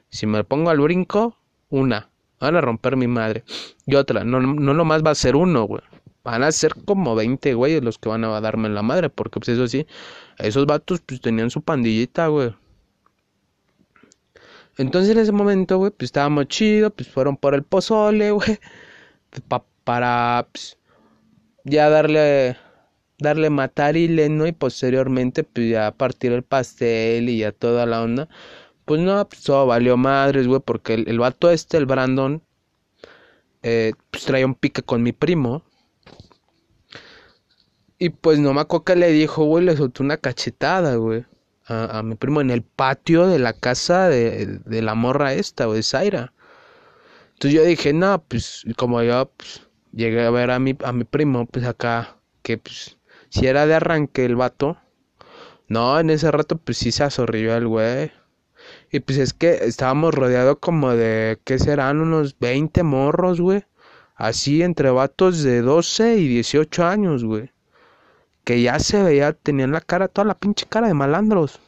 si 0.09 0.27
me 0.27 0.43
pongo 0.43 0.71
al 0.71 0.81
brinco, 0.81 1.37
una, 1.69 2.09
van 2.41 2.57
a 2.57 2.63
romper 2.63 2.97
mi 2.97 3.09
madre. 3.09 3.45
Y 3.85 3.97
otra, 3.97 4.25
no, 4.25 4.41
no 4.41 4.73
nomás 4.73 5.05
va 5.05 5.11
a 5.11 5.15
ser 5.15 5.37
uno, 5.37 5.65
güey. 5.65 5.83
Van 6.25 6.43
a 6.43 6.51
ser 6.51 6.75
como 6.87 7.15
20 7.15 7.53
güeyes 7.53 7.85
los 7.85 7.99
que 7.99 8.09
van 8.09 8.25
a 8.25 8.41
darme 8.41 8.71
la 8.71 8.81
madre, 8.81 9.11
porque 9.11 9.39
pues 9.39 9.51
eso 9.51 9.69
sí, 9.69 9.87
esos 10.39 10.65
vatos 10.65 11.03
pues 11.05 11.21
tenían 11.21 11.51
su 11.51 11.61
pandillita, 11.61 12.29
güey. 12.29 12.55
Entonces 14.79 15.11
en 15.11 15.19
ese 15.19 15.33
momento, 15.33 15.77
güey, 15.77 15.91
pues 15.91 16.07
estábamos 16.07 16.49
chido, 16.49 16.89
pues 16.89 17.07
fueron 17.07 17.37
por 17.37 17.55
el 17.55 17.65
pozole, 17.65 18.31
güey, 18.31 18.59
para 19.85 20.49
pues, 20.51 20.79
ya 21.65 21.91
darle 21.91 22.57
darle 23.19 23.51
matarile, 23.51 24.29
¿no? 24.29 24.47
Y 24.47 24.53
posteriormente 24.53 25.45
pues 25.45 25.71
ya 25.71 25.93
partir 25.93 26.33
el 26.33 26.43
pastel 26.45 27.29
y 27.29 27.39
ya 27.39 27.53
toda 27.53 27.87
la 27.87 28.03
onda. 28.03 28.29
Pues 28.85 29.01
no, 29.01 29.29
pues 29.29 29.43
todo 29.43 29.67
valió 29.67 29.97
madres, 29.97 30.47
güey, 30.47 30.61
porque 30.65 30.95
el, 30.95 31.09
el 31.09 31.19
vato 31.19 31.51
este, 31.51 31.77
el 31.77 31.87
Brandon, 31.87 32.43
eh, 33.63 33.93
pues 34.11 34.25
traía 34.25 34.47
un 34.47 34.55
pique 34.55 34.83
con 34.83 35.03
mi 35.03 35.13
primo. 35.13 35.63
Y 37.99 38.11
pues 38.11 38.39
no 38.39 38.55
me 38.55 38.61
acuerdo 38.61 38.85
que 38.85 38.97
le 38.97 39.11
dijo, 39.13 39.45
güey, 39.45 39.65
le 39.65 39.77
soltó 39.77 40.03
una 40.05 40.17
cachetada, 40.17 40.97
güey. 40.97 41.27
A, 41.71 42.03
mi 42.03 42.15
primo 42.15 42.41
en 42.41 42.51
el 42.51 42.63
patio 42.63 43.27
de 43.27 43.39
la 43.39 43.53
casa 43.53 44.09
de, 44.09 44.61
de 44.65 44.83
la 44.83 44.95
morra 44.95 45.35
esta, 45.35 45.67
güey, 45.67 45.83
Zaira. 45.83 46.33
Entonces 47.39 47.61
yo 47.61 47.65
dije, 47.65 47.93
no, 47.93 48.21
pues 48.27 48.65
como 48.77 49.03
yo 49.03 49.31
pues, 49.37 49.63
llegué 49.93 50.25
a 50.25 50.31
ver 50.31 50.51
a 50.51 50.59
mi, 50.59 50.77
a 50.83 50.93
mi 50.93 51.05
primo, 51.05 51.47
pues 51.47 51.65
acá, 51.67 52.17
que 52.43 52.59
pues 52.59 52.98
si 53.31 53.47
era 53.47 53.67
de 53.67 53.75
arranque 53.75 54.25
el 54.25 54.37
vato. 54.37 54.79
No, 55.69 55.99
en 56.01 56.11
ese 56.11 56.31
rato 56.31 56.59
pues 56.59 56.79
sí 56.79 56.93
se 56.93 57.05
azorrió 57.05 57.57
el 57.57 57.67
güey. 57.67 58.13
Y 58.91 59.01
pues 59.01 59.19
es 59.19 59.33
que 59.35 59.65
estábamos 59.65 60.15
rodeados 60.15 60.59
como 60.61 60.91
de, 60.91 61.39
¿qué 61.45 61.59
serán? 61.59 62.01
Unos 62.01 62.39
20 62.39 62.83
morros, 62.83 63.41
güey. 63.41 63.65
Así 64.15 64.63
entre 64.63 64.91
vatos 64.91 65.43
de 65.43 65.63
12 65.63 66.17
y 66.19 66.29
18 66.29 66.85
años, 66.85 67.25
güey. 67.25 67.53
Que 68.45 68.63
ya 68.63 68.79
se 68.81 69.03
veía, 69.03 69.33
tenían 69.33 69.73
la 69.73 69.81
cara, 69.81 70.09
toda 70.09 70.27
la 70.27 70.39
pinche 70.39 70.67
cara 70.67 70.89
de 70.89 70.95
malandros. 70.95 71.61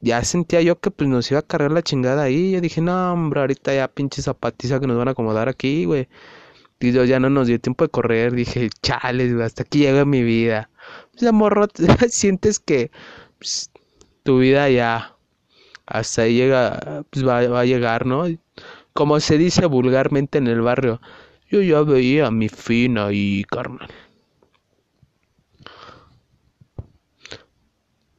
Ya 0.00 0.22
sentía 0.22 0.60
yo 0.60 0.78
que 0.80 0.90
pues 0.90 1.08
nos 1.08 1.30
iba 1.30 1.40
a 1.40 1.42
cargar 1.42 1.72
la 1.72 1.82
chingada 1.82 2.24
ahí. 2.24 2.52
Yo 2.52 2.60
dije, 2.60 2.80
no, 2.82 3.12
hombre, 3.12 3.40
ahorita 3.40 3.74
ya 3.74 3.88
pinche 3.88 4.20
zapatiza 4.22 4.78
que 4.78 4.86
nos 4.86 4.98
van 4.98 5.08
a 5.08 5.12
acomodar 5.12 5.48
aquí, 5.48 5.86
güey. 5.86 6.08
Y 6.84 6.92
yo 6.92 7.04
ya 7.04 7.18
no 7.18 7.30
nos 7.30 7.46
dio 7.46 7.58
tiempo 7.58 7.84
de 7.84 7.90
correr. 7.90 8.34
Dije, 8.34 8.68
chales, 8.82 9.32
hasta 9.40 9.62
aquí 9.62 9.78
llega 9.78 10.04
mi 10.04 10.22
vida. 10.22 10.68
Pues, 11.18 11.32
morro, 11.32 11.66
sientes 12.08 12.58
que 12.60 12.90
pues, 13.38 13.70
tu 14.22 14.38
vida 14.38 14.68
ya 14.68 15.16
hasta 15.86 16.22
ahí 16.22 16.34
llega, 16.34 17.04
pues 17.10 17.26
va, 17.26 17.46
va, 17.48 17.60
a 17.60 17.64
llegar, 17.64 18.04
¿no? 18.04 18.24
Como 18.92 19.18
se 19.20 19.38
dice 19.38 19.66
vulgarmente 19.66 20.38
en 20.38 20.46
el 20.46 20.60
barrio, 20.60 21.00
yo 21.48 21.62
ya 21.62 21.80
veía 21.82 22.30
mi 22.30 22.48
fin 22.50 22.98
ahí, 22.98 23.44
carnal. 23.44 23.88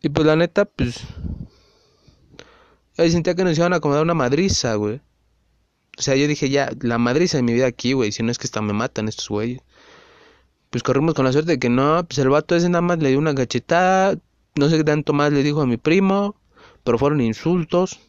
Y 0.01 0.09
pues 0.09 0.25
la 0.25 0.35
neta, 0.35 0.65
pues, 0.65 1.01
yo 2.97 3.09
sentía 3.09 3.35
que 3.35 3.43
nos 3.43 3.57
iban 3.57 3.73
a 3.73 3.77
acomodar 3.77 4.03
una 4.03 4.13
madriza, 4.13 4.75
güey. 4.75 5.01
O 5.97 6.01
sea, 6.01 6.15
yo 6.15 6.27
dije, 6.27 6.49
ya, 6.49 6.71
la 6.81 6.97
madriza 6.97 7.37
de 7.37 7.43
mi 7.43 7.53
vida 7.53 7.67
aquí, 7.67 7.93
güey, 7.93 8.11
si 8.11 8.23
no 8.23 8.31
es 8.31 8.37
que 8.37 8.47
hasta 8.47 8.61
me 8.61 8.73
matan 8.73 9.07
estos 9.07 9.29
güeyes. 9.29 9.61
Pues 10.69 10.83
corrimos 10.83 11.13
con 11.13 11.25
la 11.25 11.31
suerte 11.31 11.53
de 11.53 11.59
que 11.59 11.69
no, 11.69 12.05
pues 12.05 12.17
el 12.19 12.29
vato 12.29 12.55
ese 12.55 12.67
nada 12.69 12.81
más 12.81 12.99
le 12.99 13.09
dio 13.09 13.19
una 13.19 13.33
gachetada, 13.33 14.17
no 14.55 14.69
sé 14.69 14.77
qué 14.77 14.83
tanto 14.83 15.13
más 15.13 15.31
le 15.31 15.43
dijo 15.43 15.61
a 15.61 15.65
mi 15.65 15.77
primo, 15.77 16.35
pero 16.83 16.97
fueron 16.97 17.21
insultos. 17.21 17.99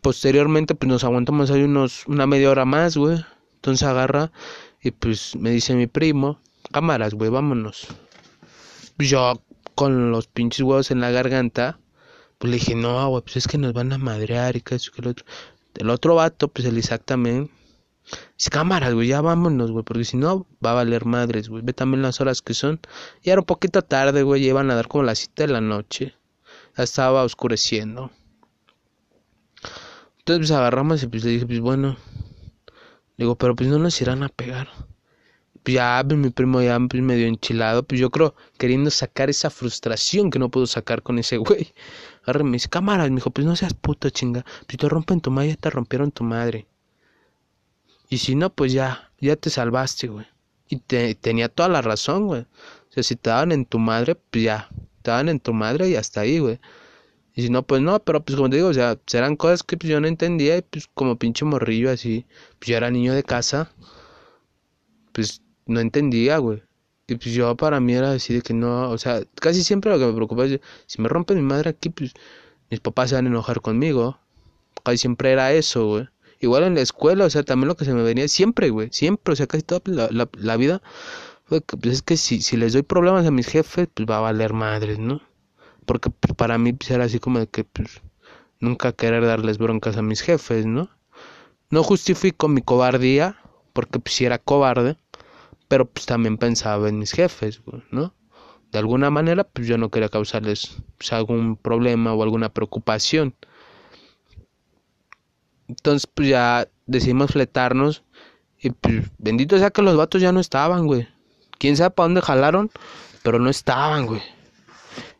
Posteriormente, 0.00 0.74
pues 0.74 0.88
nos 0.88 1.04
aguantamos 1.04 1.50
ahí 1.50 1.62
unos, 1.62 2.06
una 2.06 2.26
media 2.26 2.50
hora 2.50 2.64
más, 2.64 2.96
güey. 2.96 3.24
Entonces 3.56 3.86
agarra 3.86 4.32
y 4.82 4.90
pues 4.90 5.36
me 5.36 5.50
dice 5.50 5.74
mi 5.74 5.86
primo, 5.86 6.40
cámaras, 6.72 7.14
güey, 7.14 7.30
vámonos. 7.30 7.88
Yo 8.98 9.42
con 9.74 10.10
los 10.10 10.26
pinches 10.26 10.62
huevos 10.62 10.90
en 10.90 11.00
la 11.00 11.10
garganta, 11.10 11.78
pues 12.38 12.50
le 12.50 12.58
dije, 12.58 12.74
no, 12.74 13.08
güey, 13.08 13.22
pues 13.22 13.36
es 13.36 13.46
que 13.46 13.58
nos 13.58 13.72
van 13.72 13.92
a 13.92 13.98
madrear 13.98 14.56
y 14.56 14.62
que 14.62 14.76
eso 14.76 14.90
que 14.92 15.02
el 15.02 15.08
otro. 15.08 15.26
El 15.74 15.90
otro 15.90 16.14
vato, 16.14 16.48
pues 16.48 16.66
el 16.66 16.78
Isaac 16.78 17.02
también. 17.04 17.50
Dice, 18.36 18.50
cámaras, 18.50 18.94
güey, 18.94 19.08
ya 19.08 19.20
vámonos, 19.20 19.70
güey, 19.70 19.84
porque 19.84 20.04
si 20.04 20.16
no, 20.16 20.46
va 20.64 20.72
a 20.72 20.74
valer 20.74 21.04
madres, 21.04 21.48
güey. 21.48 21.62
Ve 21.62 21.72
también 21.72 22.02
las 22.02 22.20
horas 22.20 22.42
que 22.42 22.54
son. 22.54 22.80
Y 23.22 23.30
era 23.30 23.40
un 23.40 23.46
poquito 23.46 23.82
tarde, 23.82 24.22
güey, 24.22 24.46
iban 24.46 24.70
a 24.70 24.74
dar 24.74 24.88
como 24.88 25.04
las 25.04 25.18
7 25.18 25.46
de 25.46 25.52
la 25.52 25.60
noche. 25.60 26.14
Ya 26.76 26.84
estaba 26.84 27.22
oscureciendo. 27.22 28.10
Entonces, 30.18 30.48
pues 30.48 30.50
agarramos 30.50 31.02
y 31.02 31.06
pues 31.06 31.24
le 31.24 31.30
dije, 31.30 31.46
pues 31.46 31.60
bueno. 31.60 31.96
Digo, 33.16 33.36
pero 33.36 33.54
pues 33.54 33.68
no 33.68 33.78
nos 33.78 34.00
irán 34.00 34.22
a 34.22 34.28
pegar. 34.28 34.68
Pues 35.62 35.74
ya, 35.74 36.02
mi 36.04 36.30
primo 36.30 36.62
ya 36.62 36.78
pues, 36.88 37.02
medio 37.02 37.26
enchilado, 37.26 37.82
pues 37.82 38.00
yo 38.00 38.10
creo 38.10 38.34
queriendo 38.58 38.90
sacar 38.90 39.28
esa 39.28 39.50
frustración 39.50 40.30
que 40.30 40.38
no 40.38 40.50
puedo 40.50 40.66
sacar 40.66 41.02
con 41.02 41.18
ese 41.18 41.36
güey. 41.36 41.72
Agarré 42.24 42.44
mis 42.44 42.68
cámaras, 42.68 43.10
me 43.10 43.16
dijo, 43.16 43.30
pues 43.30 43.46
no 43.46 43.56
seas 43.56 43.74
puto 43.74 44.08
chinga. 44.10 44.44
Si 44.68 44.76
te 44.76 44.88
rompen 44.88 45.20
tu 45.20 45.30
madre, 45.30 45.50
ya 45.50 45.56
te 45.56 45.70
rompieron 45.70 46.10
tu 46.12 46.24
madre. 46.24 46.66
Y 48.08 48.18
si 48.18 48.34
no, 48.34 48.50
pues 48.50 48.72
ya, 48.72 49.12
ya 49.20 49.36
te 49.36 49.50
salvaste, 49.50 50.08
güey. 50.08 50.26
Y 50.68 50.76
te, 50.76 51.14
tenía 51.14 51.48
toda 51.48 51.68
la 51.68 51.82
razón, 51.82 52.26
güey. 52.26 52.42
O 52.42 52.92
sea, 52.92 53.02
si 53.02 53.16
te 53.16 53.30
daban 53.30 53.52
en 53.52 53.64
tu 53.66 53.78
madre, 53.78 54.16
pues 54.16 54.44
ya, 54.44 54.68
te 55.02 55.10
daban 55.10 55.28
en 55.28 55.40
tu 55.40 55.52
madre 55.52 55.88
y 55.88 55.96
hasta 55.96 56.22
ahí, 56.22 56.38
güey. 56.38 56.58
Y 57.34 57.42
si 57.42 57.50
no, 57.50 57.62
pues 57.66 57.80
no, 57.80 58.00
pero 58.00 58.24
pues 58.24 58.36
como 58.36 58.50
te 58.50 58.56
digo, 58.56 58.68
o 58.68 58.74
sea, 58.74 58.98
serán 59.06 59.36
cosas 59.36 59.62
que 59.62 59.76
pues, 59.76 59.90
yo 59.90 60.00
no 60.00 60.08
entendía 60.08 60.56
y 60.56 60.62
pues 60.62 60.88
como 60.94 61.16
pinche 61.18 61.44
morrillo 61.44 61.90
así, 61.90 62.26
pues 62.58 62.68
yo 62.68 62.76
era 62.76 62.90
niño 62.90 63.14
de 63.14 63.22
casa, 63.22 63.70
pues 65.12 65.42
no 65.70 65.80
entendía, 65.80 66.38
güey. 66.38 66.62
Y 67.06 67.16
pues 67.16 67.34
yo 67.34 67.56
para 67.56 67.80
mí 67.80 67.94
era 67.94 68.12
decir 68.12 68.42
que 68.42 68.54
no, 68.54 68.90
o 68.90 68.98
sea, 68.98 69.22
casi 69.34 69.64
siempre 69.64 69.90
lo 69.90 69.98
que 69.98 70.06
me 70.06 70.12
preocupaba 70.12 70.46
es, 70.46 70.60
si 70.86 71.02
me 71.02 71.08
rompe 71.08 71.34
mi 71.34 71.42
madre 71.42 71.70
aquí, 71.70 71.90
pues 71.90 72.12
mis 72.70 72.80
papás 72.80 73.10
se 73.10 73.16
van 73.16 73.26
a 73.26 73.28
enojar 73.28 73.60
conmigo. 73.60 74.18
Casi 74.84 74.98
siempre 74.98 75.32
era 75.32 75.52
eso, 75.52 75.86
güey. 75.86 76.08
Igual 76.40 76.64
en 76.64 76.74
la 76.74 76.80
escuela, 76.82 77.24
o 77.26 77.30
sea, 77.30 77.42
también 77.42 77.68
lo 77.68 77.76
que 77.76 77.84
se 77.84 77.92
me 77.94 78.02
venía 78.02 78.28
siempre, 78.28 78.70
güey, 78.70 78.88
siempre, 78.92 79.32
o 79.32 79.36
sea, 79.36 79.46
casi 79.46 79.62
toda 79.62 79.82
la, 79.84 80.08
la, 80.10 80.28
la 80.38 80.56
vida, 80.56 80.82
pues 81.48 81.94
es 81.94 82.02
que 82.02 82.16
si, 82.16 82.40
si 82.42 82.56
les 82.56 82.72
doy 82.72 82.82
problemas 82.82 83.26
a 83.26 83.30
mis 83.30 83.48
jefes, 83.48 83.88
pues 83.92 84.08
va 84.08 84.18
a 84.18 84.20
valer 84.20 84.52
madres, 84.52 84.98
¿no? 84.98 85.20
Porque 85.84 86.10
pues, 86.10 86.34
para 86.34 86.58
mí 86.58 86.72
pues, 86.72 86.90
era 86.90 87.04
así 87.04 87.18
como 87.18 87.40
de 87.40 87.48
que, 87.48 87.64
pues, 87.64 88.00
nunca 88.60 88.92
querer 88.92 89.26
darles 89.26 89.58
broncas 89.58 89.96
a 89.96 90.02
mis 90.02 90.20
jefes, 90.20 90.64
¿no? 90.66 90.88
No 91.70 91.82
justifico 91.82 92.48
mi 92.48 92.62
cobardía, 92.62 93.36
porque 93.72 93.98
pues 93.98 94.14
si 94.14 94.24
era 94.24 94.38
cobarde, 94.38 94.96
pero 95.70 95.88
pues 95.88 96.04
también 96.04 96.36
pensaba 96.36 96.88
en 96.88 96.98
mis 96.98 97.12
jefes, 97.12 97.62
¿no? 97.92 98.12
De 98.72 98.80
alguna 98.80 99.08
manera, 99.08 99.44
pues 99.44 99.68
yo 99.68 99.78
no 99.78 99.88
quería 99.88 100.08
causarles 100.08 100.78
pues, 100.98 101.12
algún 101.12 101.56
problema 101.56 102.12
o 102.12 102.24
alguna 102.24 102.48
preocupación. 102.48 103.36
Entonces, 105.68 106.08
pues 106.12 106.26
ya 106.26 106.66
decidimos 106.86 107.30
fletarnos. 107.30 108.02
Y 108.58 108.70
pues, 108.70 109.04
bendito 109.18 109.56
sea 109.60 109.70
que 109.70 109.82
los 109.82 109.96
vatos 109.96 110.20
ya 110.20 110.32
no 110.32 110.40
estaban, 110.40 110.88
güey. 110.88 111.06
Quién 111.56 111.76
sabe 111.76 111.90
para 111.90 112.06
dónde 112.06 112.22
jalaron, 112.22 112.68
pero 113.22 113.38
no 113.38 113.48
estaban, 113.48 114.06
güey. 114.06 114.22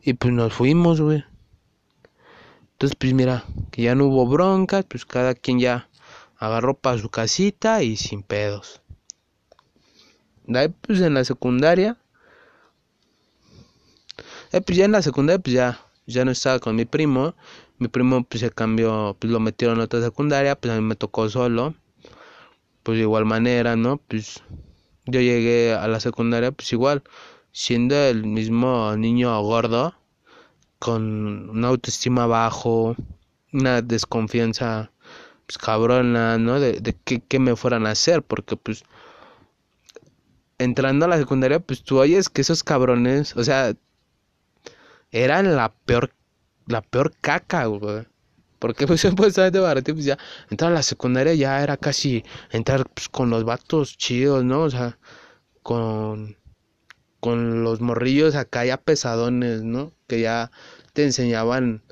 Y 0.03 0.15
pues 0.15 0.35
nos 0.35 0.53
fuimos, 0.53 1.01
güey. 1.01 1.23
Entonces, 2.73 2.97
pues 2.99 3.15
mira, 3.15 3.45
que 3.71 3.83
ya 3.83 3.95
no 3.95 4.07
hubo 4.07 4.27
broncas, 4.27 4.85
pues 4.85 5.07
cada 5.07 5.37
quien 5.37 5.61
ya 5.61 5.89
agarró 6.39 6.75
para 6.75 6.99
su 6.99 7.09
casita 7.09 7.85
y 7.85 7.97
sin 7.97 8.25
pedos. 8.25 8.80
Ahí, 10.55 10.69
pues 10.69 11.01
en 11.01 11.15
la 11.15 11.25
secundaria. 11.25 11.97
Eh, 14.53 14.61
pues 14.61 14.77
ya 14.77 14.85
en 14.85 14.93
la 14.93 15.03
secundaria, 15.03 15.41
pues 15.41 15.55
ya, 15.55 15.81
ya 16.07 16.25
no 16.25 16.31
estaba 16.31 16.59
con 16.59 16.77
mi 16.77 16.85
primo 16.85 17.35
mi 17.81 17.89
primo 17.89 18.23
pues 18.25 18.43
se 18.43 18.51
cambió, 18.51 19.17
pues 19.19 19.33
lo 19.33 19.41
metieron 19.41 19.81
a 19.81 19.85
otra 19.85 20.03
secundaria, 20.03 20.55
pues 20.55 20.73
a 20.73 20.77
mí 20.77 20.83
me 20.83 20.97
tocó 20.97 21.29
solo. 21.31 21.75
Pues 22.83 22.99
de 22.99 23.03
igual 23.03 23.25
manera, 23.25 23.75
¿no? 23.77 23.97
Pues 23.97 24.43
yo 25.07 25.21
llegué 25.21 25.75
a 25.75 25.89
la 25.89 25.99
secundaria 26.01 26.53
pues 26.53 26.73
igual, 26.73 27.03
siendo 27.53 27.97
el 27.97 28.27
mismo 28.27 28.95
niño 28.97 29.41
gordo, 29.43 29.95
con 30.79 31.51
una 31.51 31.69
autoestima 31.69 32.27
bajo, 32.27 32.97
una 33.53 33.83
desconfianza 33.83 34.93
pues 35.47 35.59
cabrona, 35.59 36.39
¿no? 36.39 36.61
De, 36.61 36.81
de 36.81 36.95
qué, 37.29 37.39
me 37.39 37.57
fueran 37.57 37.87
a 37.87 37.93
hacer, 37.93 38.23
porque 38.23 38.57
pues 38.57 38.85
entrando 40.61 41.07
a 41.07 41.09
la 41.09 41.18
secundaria, 41.18 41.59
pues 41.59 41.83
tú 41.83 41.99
oyes 41.99 42.29
que 42.29 42.42
esos 42.42 42.62
cabrones, 42.62 43.35
o 43.37 43.42
sea, 43.44 43.75
eran 45.11 45.57
la 45.57 45.73
peor 45.87 46.12
la 46.66 46.83
peor 46.83 47.12
caca, 47.20 47.66
güey. 47.66 48.07
Porque 48.59 48.87
pues 48.87 49.01
supuestamente 49.03 49.59
barato, 49.59 49.92
pues 49.94 50.05
ya 50.05 50.18
entrar 50.51 50.70
a 50.73 50.75
la 50.75 50.83
secundaria 50.83 51.35
ya 51.35 51.62
era 51.62 51.77
casi 51.77 52.25
entrar 52.51 52.88
pues, 52.90 53.09
con 53.09 53.31
los 53.31 53.44
vatos 53.44 53.96
chidos, 53.96 54.44
¿no? 54.44 54.62
O 54.62 54.70
sea, 54.70 54.99
con 55.62 56.37
con 57.20 57.64
los 57.64 57.81
morrillos 57.81 58.35
acá 58.35 58.64
ya 58.64 58.79
pesadones, 58.79 59.62
¿no? 59.62 59.92
Que 60.09 60.20
ya 60.23 60.51
te 60.94 61.05
enseñaban 61.05 61.83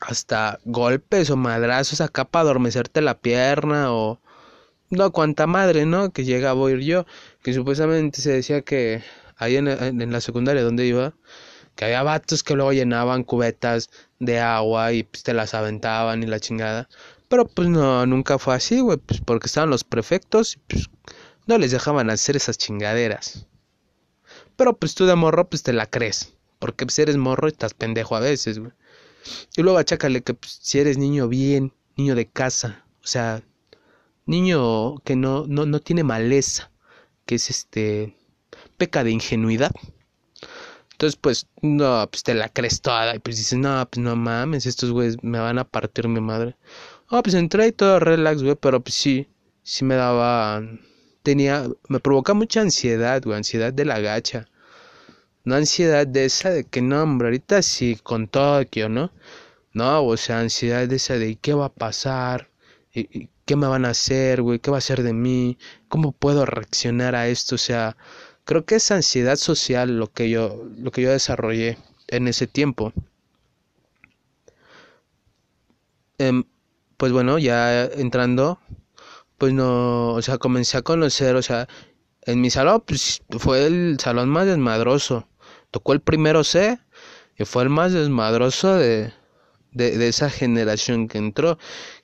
hasta 0.00 0.58
golpes 0.64 1.30
o 1.30 1.36
madrazos 1.36 2.00
acá 2.00 2.24
para 2.26 2.42
adormecerte 2.44 3.02
la 3.02 3.20
pierna 3.20 3.92
o 3.92 4.20
no 4.96 5.12
cuanta 5.12 5.46
madre, 5.46 5.86
¿no? 5.86 6.12
Que 6.12 6.24
llegaba 6.24 6.68
a 6.68 6.70
ir 6.70 6.80
yo, 6.80 7.06
que 7.42 7.52
supuestamente 7.52 8.20
se 8.20 8.32
decía 8.32 8.62
que 8.62 9.02
ahí 9.36 9.56
en, 9.56 9.68
en 9.68 10.12
la 10.12 10.20
secundaria 10.20 10.62
donde 10.62 10.86
iba 10.86 11.14
que 11.76 11.84
había 11.84 12.02
vatos 12.02 12.42
que 12.42 12.54
luego 12.54 12.72
llenaban 12.72 13.24
cubetas 13.24 13.90
de 14.18 14.38
agua 14.40 14.92
y 14.92 15.04
pues 15.04 15.22
te 15.22 15.34
las 15.34 15.54
aventaban 15.54 16.22
y 16.22 16.26
la 16.26 16.40
chingada. 16.40 16.88
Pero 17.28 17.46
pues 17.46 17.68
no, 17.68 18.04
nunca 18.06 18.38
fue 18.38 18.54
así, 18.54 18.80
güey, 18.80 18.98
pues 18.98 19.20
porque 19.20 19.46
estaban 19.46 19.70
los 19.70 19.84
prefectos 19.84 20.56
y 20.56 20.58
pues 20.68 20.90
no 21.46 21.58
les 21.58 21.70
dejaban 21.70 22.10
hacer 22.10 22.36
esas 22.36 22.58
chingaderas. 22.58 23.46
Pero 24.56 24.76
pues 24.76 24.94
tú 24.94 25.06
de 25.06 25.14
morro 25.14 25.48
pues 25.48 25.62
te 25.62 25.72
la 25.72 25.86
crees, 25.86 26.34
porque 26.58 26.84
pues 26.84 26.98
eres 26.98 27.16
morro 27.16 27.48
y 27.48 27.52
estás 27.52 27.74
pendejo 27.74 28.16
a 28.16 28.20
veces, 28.20 28.58
güey. 28.58 28.72
Y 29.56 29.62
luego 29.62 29.78
achácale 29.78 30.22
que 30.22 30.34
pues, 30.34 30.58
si 30.60 30.78
eres 30.78 30.98
niño 30.98 31.28
bien, 31.28 31.72
niño 31.96 32.14
de 32.14 32.28
casa, 32.28 32.84
o 33.02 33.06
sea, 33.06 33.42
niño 34.26 34.98
que 35.04 35.16
no, 35.16 35.46
no, 35.46 35.66
no 35.66 35.80
tiene 35.80 36.04
maleza, 36.04 36.70
que 37.26 37.36
es 37.36 37.50
este, 37.50 38.16
peca 38.76 39.04
de 39.04 39.10
ingenuidad 39.12 39.72
entonces, 41.02 41.18
pues, 41.20 41.46
no, 41.62 42.08
pues 42.10 42.22
te 42.22 42.32
la 42.32 42.48
crees 42.48 42.80
toda. 42.80 43.16
Y 43.16 43.18
pues 43.18 43.36
dices, 43.36 43.58
no, 43.58 43.84
pues 43.90 44.00
no 44.00 44.14
mames, 44.14 44.66
estos 44.66 44.92
güeyes 44.92 45.16
me 45.22 45.40
van 45.40 45.58
a 45.58 45.64
partir 45.64 46.06
mi 46.06 46.20
madre. 46.20 46.54
Ah, 47.08 47.22
pues 47.24 47.34
entré 47.34 47.66
y 47.66 47.72
todo 47.72 47.98
relax, 47.98 48.42
güey, 48.44 48.54
pero 48.54 48.80
pues 48.80 48.94
sí, 48.94 49.26
sí 49.64 49.84
me 49.84 49.96
daba. 49.96 50.62
Tenía, 51.24 51.66
me 51.88 51.98
provoca 51.98 52.34
mucha 52.34 52.60
ansiedad, 52.60 53.20
güey, 53.24 53.36
ansiedad 53.36 53.72
de 53.72 53.84
la 53.84 53.98
gacha. 53.98 54.46
No 55.44 55.56
ansiedad 55.56 56.06
de 56.06 56.24
esa 56.26 56.50
de 56.50 56.64
que 56.64 56.82
no, 56.82 57.02
hombre, 57.02 57.28
ahorita 57.28 57.62
sí 57.62 57.98
con 58.02 58.28
Tokio, 58.28 58.88
¿no? 58.88 59.10
No, 59.72 60.04
o 60.04 60.16
sea, 60.16 60.38
ansiedad 60.40 60.86
de 60.86 60.96
esa 60.96 61.18
de 61.18 61.36
qué 61.36 61.54
va 61.54 61.66
a 61.66 61.72
pasar, 61.72 62.48
¿Y, 62.94 63.28
qué 63.52 63.56
me 63.56 63.66
van 63.66 63.84
a 63.84 63.90
hacer, 63.90 64.42
güey, 64.42 64.58
qué 64.60 64.70
va 64.70 64.78
a 64.78 64.84
hacer 64.84 65.02
de 65.02 65.12
mí, 65.12 65.58
cómo 65.88 66.12
puedo 66.12 66.46
reaccionar 66.46 67.14
a 67.14 67.28
esto, 67.28 67.56
o 67.56 67.58
sea, 67.58 67.96
Creo 68.44 68.64
que 68.64 68.76
es 68.76 68.90
ansiedad 68.90 69.36
social 69.36 69.98
lo 69.98 70.12
que 70.12 70.28
yo, 70.30 70.64
lo 70.78 70.90
que 70.90 71.02
yo 71.02 71.10
desarrollé 71.10 71.78
en 72.08 72.26
ese 72.28 72.46
tiempo. 72.46 72.92
Em, 76.18 76.44
pues 76.96 77.12
bueno, 77.12 77.38
ya 77.38 77.84
entrando, 77.84 78.58
pues 79.38 79.52
no, 79.52 80.14
o 80.14 80.22
sea, 80.22 80.38
comencé 80.38 80.78
a 80.78 80.82
conocer, 80.82 81.36
o 81.36 81.42
sea, 81.42 81.68
en 82.22 82.40
mi 82.40 82.50
salón 82.50 82.82
pues, 82.86 83.22
fue 83.38 83.66
el 83.66 83.98
salón 84.00 84.28
más 84.28 84.46
desmadroso. 84.46 85.28
Tocó 85.70 85.92
el 85.92 86.00
primero 86.00 86.44
C 86.44 86.78
y 87.38 87.44
fue 87.44 87.64
el 87.64 87.68
más 87.70 87.92
desmadroso 87.92 88.74
de, 88.74 89.12
de, 89.72 89.98
de 89.98 90.08
esa 90.08 90.30
generación 90.30 91.08
que 91.08 91.18
entró, 91.18 91.58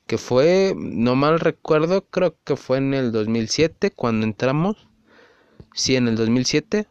que 0.09 0.17
fue, 0.17 0.73
no 0.75 1.15
mal 1.15 1.39
recuerdo, 1.39 2.01
creo 2.01 2.35
que 2.43 2.57
fue 2.57 2.79
en 2.79 2.93
el 2.93 3.13
2007 3.13 3.91
cuando 3.91 4.25
entramos 4.25 4.89
Sí, 5.73 5.95
en 5.95 6.07
el 6.07 6.15
2007, 6.15 6.87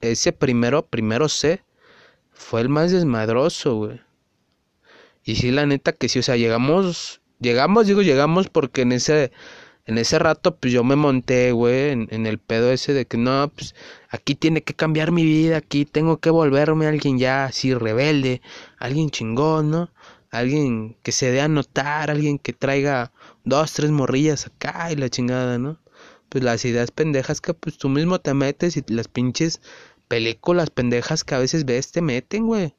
ese 0.00 0.32
primero, 0.32 0.86
primero 0.86 1.28
C, 1.28 1.62
fue 2.32 2.60
el 2.60 2.68
más 2.68 2.90
desmadroso, 2.92 3.76
güey. 3.76 4.00
Y 5.24 5.36
sí, 5.36 5.50
la 5.50 5.66
neta 5.66 5.92
que 5.92 6.08
sí, 6.08 6.18
o 6.18 6.22
sea, 6.22 6.36
llegamos, 6.36 7.20
llegamos, 7.40 7.86
digo, 7.86 8.02
llegamos 8.02 8.48
porque 8.48 8.82
en 8.82 8.92
ese, 8.92 9.32
en 9.86 9.98
ese 9.98 10.18
rato, 10.18 10.56
pues 10.56 10.72
yo 10.72 10.82
me 10.82 10.96
monté, 10.96 11.52
güey, 11.52 11.90
en, 11.90 12.08
en, 12.10 12.26
el 12.26 12.38
pedo 12.38 12.72
ese 12.72 12.94
de 12.94 13.06
que 13.06 13.18
no, 13.18 13.48
pues 13.54 13.74
aquí 14.08 14.34
tiene 14.34 14.62
que 14.62 14.74
cambiar 14.74 15.12
mi 15.12 15.24
vida, 15.24 15.58
aquí 15.58 15.84
tengo 15.84 16.18
que 16.18 16.30
volverme 16.30 16.86
alguien 16.86 17.18
ya 17.18 17.44
así 17.44 17.74
rebelde, 17.74 18.40
alguien 18.78 19.10
chingón, 19.10 19.70
¿no? 19.70 19.90
Alguien 20.30 20.96
que 21.02 21.12
se 21.12 21.30
dé 21.30 21.40
a 21.40 21.48
notar, 21.48 22.10
alguien 22.10 22.38
que 22.38 22.52
traiga 22.52 23.12
dos, 23.44 23.72
tres 23.72 23.90
morrillas 23.90 24.46
acá 24.46 24.92
y 24.92 24.96
la 24.96 25.08
chingada, 25.08 25.58
¿no? 25.58 25.78
pues 26.28 26.44
las 26.44 26.64
ideas 26.64 26.90
pendejas 26.90 27.40
que 27.40 27.54
pues 27.54 27.78
tú 27.78 27.88
mismo 27.88 28.20
te 28.20 28.34
metes 28.34 28.76
y 28.76 28.84
las 28.88 29.08
pinches 29.08 29.60
películas 30.08 30.70
pendejas 30.70 31.24
que 31.24 31.34
a 31.34 31.38
veces 31.38 31.64
ves 31.64 31.92
te 31.92 32.02
meten, 32.02 32.46
güey. 32.46 32.74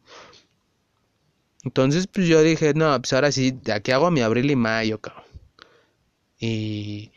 Entonces, 1.63 2.07
pues 2.07 2.27
yo 2.27 2.41
dije, 2.41 2.73
no, 2.73 2.97
pues 2.99 3.13
ahora 3.13 3.31
sí, 3.31 3.51
de 3.51 3.73
aquí 3.73 3.91
hago 3.91 4.11
mi 4.11 4.21
abril 4.21 4.49
y 4.49 4.55
mayo, 4.55 4.99
cabrón. 4.99 5.25
Y 6.39 7.11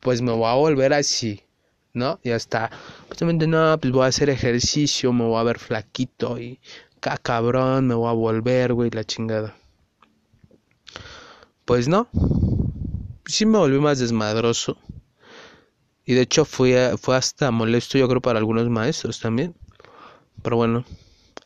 pues 0.00 0.22
me 0.22 0.32
voy 0.32 0.46
a 0.48 0.54
volver 0.54 0.92
así, 0.94 1.42
¿no? 1.92 2.20
Y 2.22 2.30
hasta, 2.30 2.70
justamente, 3.08 3.46
no, 3.46 3.78
pues 3.80 3.92
voy 3.92 4.04
a 4.04 4.08
hacer 4.08 4.30
ejercicio, 4.30 5.12
me 5.12 5.24
voy 5.24 5.40
a 5.40 5.42
ver 5.42 5.58
flaquito 5.58 6.38
y, 6.38 6.60
ca 6.98 7.16
cabrón, 7.18 7.86
me 7.86 7.94
voy 7.94 8.08
a 8.08 8.12
volver, 8.12 8.74
güey, 8.74 8.90
la 8.90 9.04
chingada. 9.04 9.56
Pues 11.64 11.88
no, 11.88 12.08
sí 13.26 13.46
me 13.46 13.58
volví 13.58 13.78
más 13.78 13.98
desmadroso. 13.98 14.76
Y 16.04 16.14
de 16.14 16.22
hecho 16.22 16.44
fue, 16.44 16.96
fue 16.96 17.16
hasta 17.16 17.50
molesto 17.50 17.98
yo 17.98 18.08
creo 18.08 18.22
para 18.22 18.38
algunos 18.38 18.68
maestros 18.70 19.20
también. 19.20 19.54
Pero 20.42 20.56
bueno, 20.56 20.84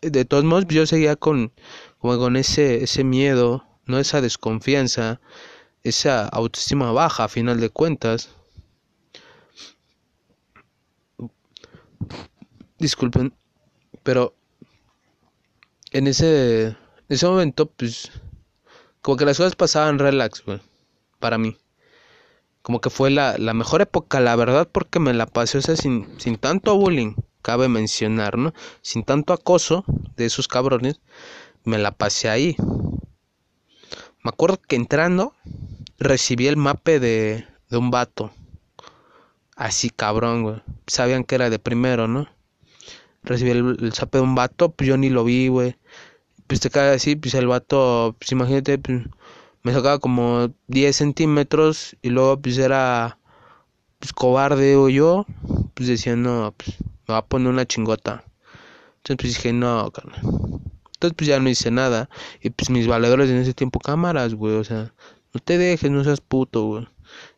de 0.00 0.24
todos 0.24 0.44
modos 0.44 0.66
yo 0.68 0.86
seguía 0.86 1.16
con, 1.16 1.52
con 1.98 2.36
ese, 2.36 2.84
ese 2.84 3.02
miedo, 3.02 3.64
no 3.86 3.98
esa 3.98 4.20
desconfianza, 4.20 5.20
esa 5.82 6.28
autoestima 6.28 6.92
baja 6.92 7.24
a 7.24 7.28
final 7.28 7.60
de 7.60 7.70
cuentas. 7.70 8.30
Disculpen, 12.78 13.32
pero 14.02 14.34
en 15.92 16.06
ese, 16.08 16.76
ese 17.08 17.26
momento, 17.26 17.66
pues, 17.70 18.10
como 19.02 19.16
que 19.16 19.24
las 19.26 19.38
cosas 19.38 19.56
pasaban 19.56 19.98
relax, 19.98 20.44
güey, 20.44 20.60
para 21.20 21.38
mí. 21.38 21.56
como 22.62 22.80
que 22.80 22.90
fue 22.90 23.10
la, 23.10 23.38
la 23.38 23.54
mejor 23.54 23.82
época, 23.82 24.20
la 24.20 24.36
verdad, 24.36 24.68
porque 24.70 24.98
me 25.00 25.12
la 25.14 25.26
pasé, 25.26 25.58
o 25.58 25.62
sea, 25.62 25.76
sin, 25.76 26.08
sin 26.20 26.36
tanto 26.36 26.76
bullying, 26.76 27.14
cabe 27.42 27.68
mencionar, 27.68 28.38
¿no? 28.38 28.54
Sin 28.82 29.04
tanto 29.04 29.32
acoso 29.32 29.84
de 30.16 30.26
esos 30.26 30.48
cabrones, 30.48 31.00
me 31.64 31.78
la 31.78 31.92
pasé 31.92 32.28
ahí. 32.28 32.56
Me 34.24 34.30
acuerdo 34.30 34.60
que 34.60 34.76
entrando 34.76 35.34
recibí 35.98 36.46
el 36.46 36.56
mape 36.56 37.00
de, 37.00 37.46
de 37.70 37.76
un 37.76 37.90
vato. 37.90 38.32
Así 39.56 39.90
cabrón, 39.90 40.42
güey. 40.42 40.62
Sabían 40.86 41.24
que 41.24 41.34
era 41.36 41.48
de 41.50 41.58
primero, 41.58 42.08
¿no? 42.08 42.28
Recibí 43.22 43.50
el, 43.50 43.76
el 43.80 43.92
de 43.92 44.20
un 44.20 44.34
vato, 44.34 44.72
pues 44.72 44.88
yo 44.88 44.96
ni 44.96 45.10
lo 45.10 45.24
vi, 45.24 45.48
güey. 45.48 45.76
Pues 46.52 46.60
te 46.60 46.68
cae 46.68 46.94
así, 46.94 47.16
pues 47.16 47.32
el 47.32 47.46
vato, 47.46 48.14
pues 48.18 48.30
imagínate, 48.30 48.76
pues, 48.76 49.04
me 49.62 49.72
sacaba 49.72 49.98
como 49.98 50.52
10 50.66 50.94
centímetros 50.94 51.96
y 52.02 52.10
luego 52.10 52.42
pues 52.42 52.58
era 52.58 53.18
pues 53.98 54.12
cobarde 54.12 54.76
o 54.76 54.90
yo, 54.90 55.24
pues 55.72 55.88
decía, 55.88 56.14
no, 56.14 56.52
pues 56.54 56.76
me 57.08 57.14
va 57.14 57.16
a 57.16 57.24
poner 57.24 57.48
una 57.48 57.64
chingota. 57.64 58.26
Entonces 58.98 59.16
pues 59.16 59.34
dije, 59.36 59.54
no, 59.54 59.90
carnal. 59.92 60.20
Entonces 60.20 61.14
pues 61.16 61.26
ya 61.26 61.40
no 61.40 61.48
hice 61.48 61.70
nada. 61.70 62.10
Y 62.42 62.50
pues 62.50 62.68
mis 62.68 62.86
valedores 62.86 63.30
en 63.30 63.38
ese 63.38 63.54
tiempo, 63.54 63.80
cámaras, 63.80 64.34
güey, 64.34 64.56
o 64.56 64.64
sea, 64.64 64.92
no 65.32 65.40
te 65.40 65.56
dejes, 65.56 65.90
no 65.90 66.04
seas 66.04 66.20
puto, 66.20 66.64
güey. 66.66 66.86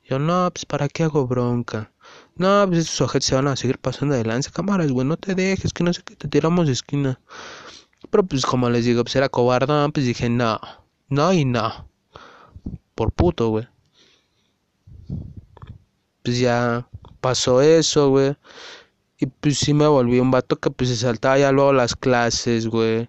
Yo, 0.03 0.19
no, 0.19 0.51
pues 0.53 0.67
para 0.67 0.89
qué 0.89 1.05
hago 1.05 1.29
bronca. 1.29 1.93
No, 2.35 2.65
pues 2.67 2.81
esos 2.81 2.97
sujetos 2.97 3.27
se 3.27 3.37
van 3.37 3.47
a 3.47 3.55
seguir 3.55 3.79
pasando 3.79 4.17
de 4.17 4.25
lanza, 4.25 4.51
cámaras, 4.51 4.91
güey, 4.91 5.07
no 5.07 5.17
te 5.17 5.37
dejes, 5.37 5.73
que 5.73 5.85
no 5.85 5.93
sé 5.93 6.03
qué, 6.03 6.17
te 6.17 6.27
tiramos 6.27 6.67
de 6.67 6.73
esquina. 6.73 7.21
Pero 8.15 8.29
pues 8.29 8.47
como 8.47 8.71
les 8.71 8.85
digo, 8.85 9.03
pues 9.03 9.17
era 9.17 9.29
cobardón, 9.29 9.91
pues 9.91 10.07
dije, 10.07 10.29
no, 10.29 10.61
no 11.09 11.33
y 11.33 11.45
no. 11.45 11.89
Por 12.95 13.11
puto, 13.11 13.49
güey. 13.49 13.67
Pues 16.23 16.39
ya 16.39 16.89
pasó 17.21 17.61
eso, 17.61 18.11
güey. 18.11 18.37
Y 19.19 19.27
pues 19.27 19.59
sí 19.59 19.75
me 19.75 19.89
volví 19.89 20.21
un 20.21 20.31
vato 20.31 20.61
que 20.61 20.71
pues 20.71 20.91
se 20.91 20.97
saltaba 20.97 21.39
ya 21.39 21.51
luego 21.51 21.73
las 21.73 21.97
clases, 21.97 22.69
güey. 22.69 23.09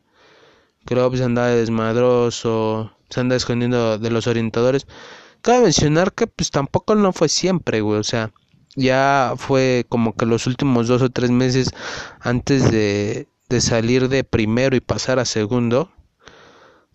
Creo 0.86 1.08
pues 1.12 1.22
andaba 1.22 1.50
de 1.50 1.58
desmadroso, 1.58 2.92
se 3.08 3.20
anda 3.20 3.36
escondiendo 3.36 4.00
de 4.00 4.10
los 4.10 4.26
orientadores. 4.26 4.88
Cabe 5.44 5.66
mencionar 5.66 6.14
que 6.14 6.26
pues 6.26 6.50
tampoco 6.50 6.96
no 6.96 7.14
fue 7.14 7.30
siempre, 7.30 7.82
güey. 7.82 8.00
O 8.00 8.04
sea, 8.04 8.32
ya 8.76 9.36
fue 9.38 9.86
como 9.88 10.16
que 10.16 10.26
los 10.26 10.48
últimos 10.48 10.88
dos 10.88 11.04
o 11.04 11.12
tres 11.12 11.30
meses 11.30 11.70
antes 12.22 12.72
de, 12.72 13.28
de 13.50 13.62
salir 13.62 14.10
de 14.10 14.24
primero 14.24 14.76
y 14.76 14.80
pasar 14.82 15.20
a 15.20 15.26
segundo. 15.26 15.92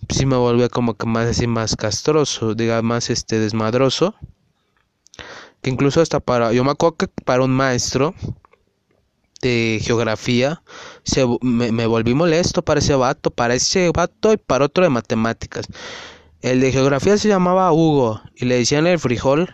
Sí 0.09 0.27
me 0.27 0.37
volvía 0.37 0.69
como 0.69 0.95
que 0.95 1.07
más 1.07 1.27
así 1.27 1.47
más 1.47 1.77
castroso, 1.77 2.55
diga 2.55 2.83
más 2.83 3.11
este 3.11 3.39
desmadroso. 3.39 4.15
Que 5.63 5.71
incluso 5.71 6.01
hasta 6.01 6.21
para, 6.21 6.53
yo 6.53 6.65
me 6.65 6.71
acuerdo 6.71 6.97
que 6.97 7.09
para 7.09 7.45
un 7.45 7.51
maestro 7.51 8.15
de 9.43 9.81
geografía 9.83 10.63
se, 11.05 11.27
me, 11.43 11.73
me 11.73 11.87
volví 11.87 12.15
molesto 12.15 12.63
para 12.63 12.81
ese 12.81 12.95
vato, 12.95 13.31
para 13.31 13.55
ese 13.55 13.91
vato 13.95 14.33
y 14.33 14.37
para 14.37 14.65
otro 14.65 14.85
de 14.85 14.91
matemáticas. 14.91 15.67
El 16.43 16.61
de 16.61 16.73
geografía 16.73 17.19
se 17.19 17.29
llamaba 17.29 17.73
Hugo 17.73 18.23
y 18.35 18.47
le 18.47 18.57
decían 18.57 18.87
el 18.87 18.99
frijol 18.99 19.53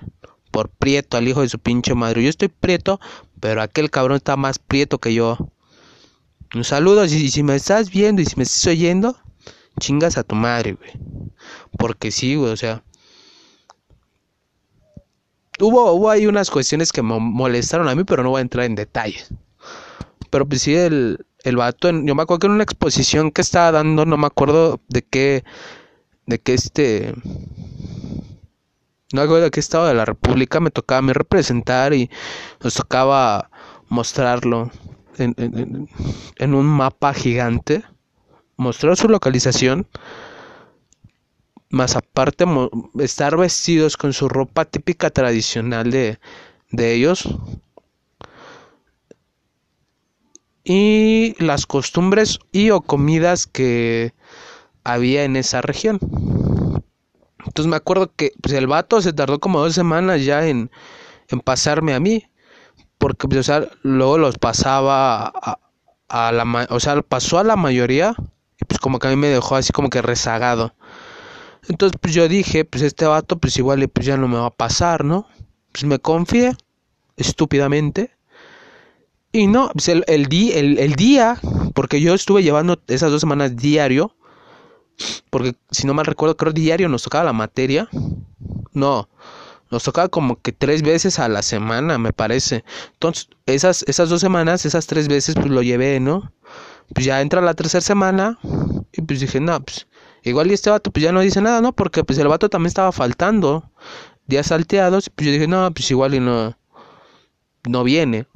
por 0.52 0.70
prieto 0.70 1.16
al 1.16 1.26
hijo 1.26 1.42
de 1.42 1.48
su 1.48 1.58
pinche 1.58 1.94
madre. 1.94 2.22
Yo 2.22 2.30
estoy 2.30 2.48
prieto, 2.48 3.00
pero 3.40 3.60
aquel 3.60 3.90
cabrón 3.90 4.16
está 4.16 4.36
más 4.36 4.58
prieto 4.58 4.98
que 4.98 5.12
yo. 5.12 5.36
Un 6.54 6.64
saludo, 6.64 7.04
y 7.04 7.30
si 7.30 7.42
me 7.42 7.56
estás 7.56 7.90
viendo 7.90 8.22
y 8.22 8.24
si 8.24 8.36
me 8.36 8.44
estás 8.44 8.66
oyendo, 8.66 9.16
chingas 9.80 10.16
a 10.16 10.22
tu 10.22 10.34
madre, 10.34 10.74
güey. 10.74 10.90
Porque 11.78 12.10
sí, 12.10 12.34
güey, 12.34 12.52
o 12.52 12.56
sea. 12.56 12.82
Hubo, 15.58 15.92
hubo 15.92 16.10
ahí 16.10 16.26
unas 16.26 16.50
cuestiones 16.50 16.92
que 16.92 17.02
me 17.02 17.18
molestaron 17.18 17.88
a 17.88 17.94
mí, 17.94 18.04
pero 18.04 18.22
no 18.22 18.30
voy 18.30 18.38
a 18.38 18.42
entrar 18.42 18.66
en 18.66 18.74
detalles. 18.74 19.30
Pero 20.30 20.46
pues 20.46 20.62
sí, 20.62 20.74
el, 20.74 21.26
el 21.44 21.56
vato, 21.56 21.90
yo 21.90 22.14
me 22.14 22.22
acuerdo 22.22 22.40
que 22.40 22.46
en 22.46 22.52
una 22.52 22.64
exposición 22.64 23.30
que 23.30 23.40
estaba 23.40 23.72
dando, 23.72 24.04
no 24.04 24.16
me 24.16 24.26
acuerdo 24.26 24.80
de 24.88 25.02
qué, 25.02 25.44
de 26.26 26.40
qué 26.40 26.54
este, 26.54 27.14
no 29.12 29.20
me 29.20 29.22
acuerdo 29.22 29.44
de 29.44 29.50
qué 29.50 29.60
estado 29.60 29.86
de 29.86 29.94
la 29.94 30.04
República 30.04 30.58
me 30.60 30.70
tocaba 30.70 30.98
a 30.98 31.02
mí 31.02 31.12
representar 31.12 31.94
y 31.94 32.10
nos 32.60 32.74
tocaba 32.74 33.50
mostrarlo 33.88 34.70
en, 35.18 36.54
un 36.54 36.66
mapa 36.66 37.14
gigante, 37.14 37.82
mostrar 38.56 38.96
su 38.96 39.08
localización 39.08 39.86
más 41.68 41.96
aparte 41.96 42.44
estar 43.00 43.36
vestidos 43.36 43.96
con 43.96 44.12
su 44.12 44.28
ropa 44.28 44.64
típica 44.64 45.10
tradicional 45.10 45.90
de, 45.90 46.18
de 46.70 46.94
ellos 46.94 47.28
y 50.64 51.34
las 51.38 51.66
costumbres 51.66 52.38
y 52.52 52.70
o 52.70 52.80
comidas 52.80 53.46
que 53.46 54.14
había 54.84 55.24
en 55.24 55.36
esa 55.36 55.60
región. 55.60 55.98
Entonces 57.44 57.70
me 57.70 57.76
acuerdo 57.76 58.12
que 58.14 58.32
pues, 58.42 58.54
el 58.54 58.66
vato 58.66 59.00
se 59.00 59.12
tardó 59.12 59.38
como 59.38 59.60
dos 59.60 59.74
semanas 59.74 60.24
ya 60.24 60.46
en, 60.46 60.70
en 61.28 61.40
pasarme 61.40 61.94
a 61.94 62.00
mí, 62.00 62.24
porque 63.06 63.28
pues, 63.28 63.38
o 63.38 63.42
sea, 63.44 63.68
luego 63.84 64.18
los 64.18 64.36
pasaba 64.36 65.28
a, 65.28 65.60
a 66.08 66.32
la, 66.32 66.66
o 66.70 66.80
sea, 66.80 67.00
pasó 67.02 67.38
a 67.38 67.44
la 67.44 67.54
mayoría 67.54 68.16
y 68.60 68.64
pues 68.64 68.80
como 68.80 68.98
que 68.98 69.06
a 69.06 69.10
mí 69.10 69.16
me 69.16 69.28
dejó 69.28 69.54
así 69.54 69.72
como 69.72 69.90
que 69.90 70.02
rezagado. 70.02 70.74
Entonces, 71.68 71.96
pues 72.02 72.14
yo 72.14 72.26
dije, 72.26 72.64
pues 72.64 72.82
este 72.82 73.06
vato, 73.06 73.38
pues 73.38 73.56
igual 73.58 73.88
pues 73.90 74.06
ya 74.06 74.16
no 74.16 74.26
me 74.26 74.38
va 74.38 74.46
a 74.46 74.50
pasar, 74.50 75.04
¿no? 75.04 75.28
Pues 75.70 75.84
me 75.84 76.00
confié, 76.00 76.56
estúpidamente. 77.16 78.10
Y 79.30 79.46
no, 79.46 79.70
pues 79.72 79.88
el, 79.88 80.02
el, 80.08 80.26
di, 80.26 80.50
el, 80.50 80.76
el 80.80 80.96
día, 80.96 81.38
porque 81.74 82.00
yo 82.00 82.12
estuve 82.12 82.42
llevando 82.42 82.82
esas 82.88 83.12
dos 83.12 83.20
semanas 83.20 83.54
diario, 83.54 84.16
porque 85.30 85.54
si 85.70 85.86
no 85.86 85.94
mal 85.94 86.06
recuerdo, 86.06 86.36
creo 86.36 86.52
diario 86.52 86.88
nos 86.88 87.04
tocaba 87.04 87.22
la 87.22 87.32
materia. 87.32 87.88
No, 88.72 89.08
nos 89.70 89.84
tocaba 89.84 90.08
como 90.08 90.40
que 90.40 90.52
tres 90.52 90.82
veces 90.82 91.18
a 91.18 91.28
la 91.28 91.42
semana, 91.42 91.98
me 91.98 92.12
parece. 92.12 92.64
Entonces, 92.94 93.28
esas, 93.46 93.84
esas 93.88 94.08
dos 94.08 94.20
semanas, 94.20 94.64
esas 94.66 94.86
tres 94.86 95.08
veces, 95.08 95.34
pues 95.34 95.48
lo 95.48 95.62
llevé, 95.62 96.00
¿no? 96.00 96.32
Pues 96.94 97.06
ya 97.06 97.20
entra 97.20 97.40
la 97.40 97.54
tercera 97.54 97.80
semana 97.80 98.38
y 98.92 99.02
pues 99.02 99.20
dije, 99.20 99.40
no, 99.40 99.60
pues 99.60 99.86
Igual 100.26 100.50
y 100.50 100.54
este 100.54 100.70
vato 100.70 100.90
pues 100.90 101.04
ya 101.04 101.12
no 101.12 101.20
dice 101.20 101.40
nada, 101.40 101.60
¿no? 101.60 101.72
Porque 101.72 102.02
pues 102.02 102.18
el 102.18 102.26
vato 102.26 102.48
también 102.48 102.66
estaba 102.66 102.90
faltando 102.90 103.70
días 104.26 104.48
salteados. 104.48 105.08
Pues 105.08 105.26
yo 105.26 105.32
dije, 105.32 105.46
no, 105.46 105.72
pues 105.72 105.88
igual 105.92 106.16
y 106.16 106.20
no, 106.20 106.58
no 107.68 107.84
viene. 107.84 108.26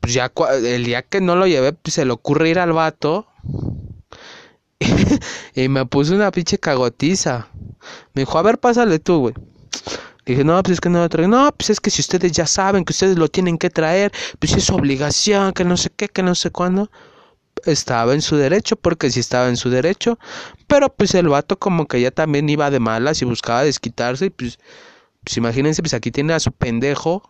Pues 0.00 0.12
ya 0.12 0.30
el 0.62 0.84
día 0.84 1.00
que 1.00 1.22
no 1.22 1.36
lo 1.36 1.46
llevé, 1.46 1.72
pues 1.72 1.94
se 1.94 2.04
le 2.04 2.12
ocurre 2.12 2.50
ir 2.50 2.58
al 2.58 2.74
vato. 2.74 3.26
y 5.54 5.68
me 5.68 5.86
puso 5.86 6.14
una 6.14 6.30
pinche 6.30 6.58
cagotiza. 6.58 7.48
Me 8.14 8.22
dijo, 8.22 8.38
a 8.38 8.42
ver, 8.42 8.58
pásale 8.58 8.98
tú, 8.98 9.18
güey. 9.18 9.34
Dije, 10.24 10.44
no, 10.44 10.62
pues 10.62 10.74
es 10.74 10.80
que 10.80 10.88
no 10.88 11.00
lo 11.00 11.08
traigo. 11.08 11.30
No, 11.30 11.52
pues 11.52 11.70
es 11.70 11.80
que 11.80 11.90
si 11.90 12.00
ustedes 12.00 12.32
ya 12.32 12.46
saben 12.46 12.84
que 12.84 12.92
ustedes 12.92 13.18
lo 13.18 13.28
tienen 13.28 13.58
que 13.58 13.70
traer, 13.70 14.12
pues 14.38 14.52
es 14.52 14.70
obligación, 14.70 15.52
que 15.52 15.64
no 15.64 15.76
sé 15.76 15.90
qué, 15.90 16.08
que 16.08 16.22
no 16.22 16.34
sé 16.34 16.50
cuándo 16.50 16.90
estaba 17.64 18.14
en 18.14 18.22
su 18.22 18.36
derecho, 18.36 18.76
porque 18.76 19.10
sí 19.10 19.20
estaba 19.20 19.48
en 19.48 19.56
su 19.56 19.70
derecho, 19.70 20.18
pero 20.66 20.92
pues 20.94 21.14
el 21.14 21.28
vato 21.28 21.58
como 21.58 21.86
que 21.86 22.00
ya 22.00 22.10
también 22.10 22.48
iba 22.48 22.70
de 22.70 22.80
malas 22.80 23.22
y 23.22 23.24
buscaba 23.24 23.64
desquitarse, 23.64 24.26
y 24.26 24.30
pues, 24.30 24.58
pues 25.24 25.36
imagínense, 25.36 25.82
pues 25.82 25.94
aquí 25.94 26.10
tiene 26.10 26.34
a 26.34 26.40
su 26.40 26.52
pendejo, 26.52 27.22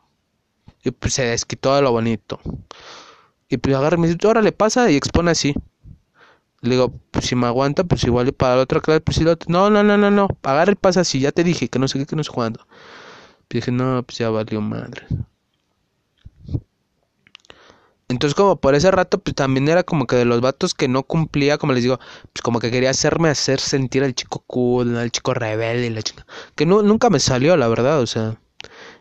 y 0.85 0.91
pues 0.91 1.15
se 1.15 1.25
desquitó 1.25 1.75
de 1.75 1.83
lo 1.83 1.93
bonito. 1.93 2.41
Y 3.49 3.59
pues 3.59 3.77
agarra 3.77 3.97
y 3.97 4.01
me 4.01 4.09
dice, 4.09 4.19
ahora 4.27 4.43
le 4.43 4.53
pasa 4.53 4.91
y 4.91 4.97
expone 4.97 5.31
así. 5.31 5.55
Le 6.63 6.71
digo, 6.71 6.93
pues 7.11 7.27
si 7.27 7.37
me 7.37 7.47
aguanta, 7.47 7.85
pues 7.85 8.05
igual 8.05 8.33
para 8.33 8.57
la 8.57 8.63
otra 8.63 8.81
clase, 8.81 9.01
pues 9.01 9.17
si. 9.17 9.25
No, 9.49 9.71
no, 9.71 9.83
no, 9.83 9.99
no, 9.99 10.11
no, 10.11 10.29
agarra 10.43 10.73
y 10.73 10.77
pasa 10.77 11.01
así, 11.01 11.21
ya 11.21 11.33
te 11.33 11.45
dije 11.45 11.69
que 11.69 11.79
no 11.79 11.89
sé 11.89 11.99
qué, 11.99 12.07
que 12.07 12.17
no 12.17 12.25
sé 12.25 12.31
cuándo. 12.31 12.67
dije, 13.51 13.73
no, 13.73 14.03
pues 14.05 14.19
ya 14.19 14.31
valió 14.31 14.61
madre. 14.61 15.07
Entonces 18.13 18.35
como 18.35 18.57
por 18.61 18.75
ese 18.75 18.91
rato 18.91 19.19
pues 19.21 19.35
también 19.35 19.69
era 19.69 19.85
como 19.85 20.07
que 20.07 20.17
de 20.17 20.27
los 20.27 20.41
vatos 20.43 20.75
que 20.75 20.87
no 20.87 21.03
cumplía, 21.03 21.57
como 21.59 21.73
les 21.73 21.83
digo, 21.83 21.99
pues 22.33 22.43
como 22.43 22.61
que 22.61 22.71
quería 22.71 22.91
hacerme 22.91 23.31
hacer 23.31 23.59
sentir 23.59 24.05
al 24.05 24.15
chico 24.15 24.45
cool, 24.47 24.97
al 24.99 25.11
chico 25.11 25.33
rebelde 25.35 25.89
la 25.91 26.03
chica. 26.03 26.27
Que 26.55 26.67
no, 26.67 26.83
nunca 26.83 27.11
me 27.11 27.21
salió, 27.21 27.57
la 27.57 27.69
verdad, 27.69 28.01
o 28.01 28.07
sea. 28.07 28.39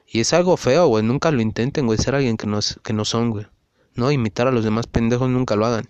Y 0.08 0.22
es 0.22 0.34
algo 0.34 0.58
feo, 0.58 0.88
güey, 0.88 1.04
nunca 1.04 1.32
lo 1.32 1.42
intenten, 1.42 1.86
güey, 1.88 1.98
ser 1.98 2.16
alguien 2.16 2.38
que 2.38 2.48
no, 2.48 2.60
que 2.84 2.94
no 2.94 3.06
son, 3.06 3.32
güey. 3.32 3.48
No, 3.96 4.12
imitar 4.12 4.48
a 4.48 4.52
los 4.52 4.64
demás 4.64 4.88
pendejos 4.88 5.30
nunca 5.30 5.56
lo 5.56 5.66
hagan. 5.66 5.90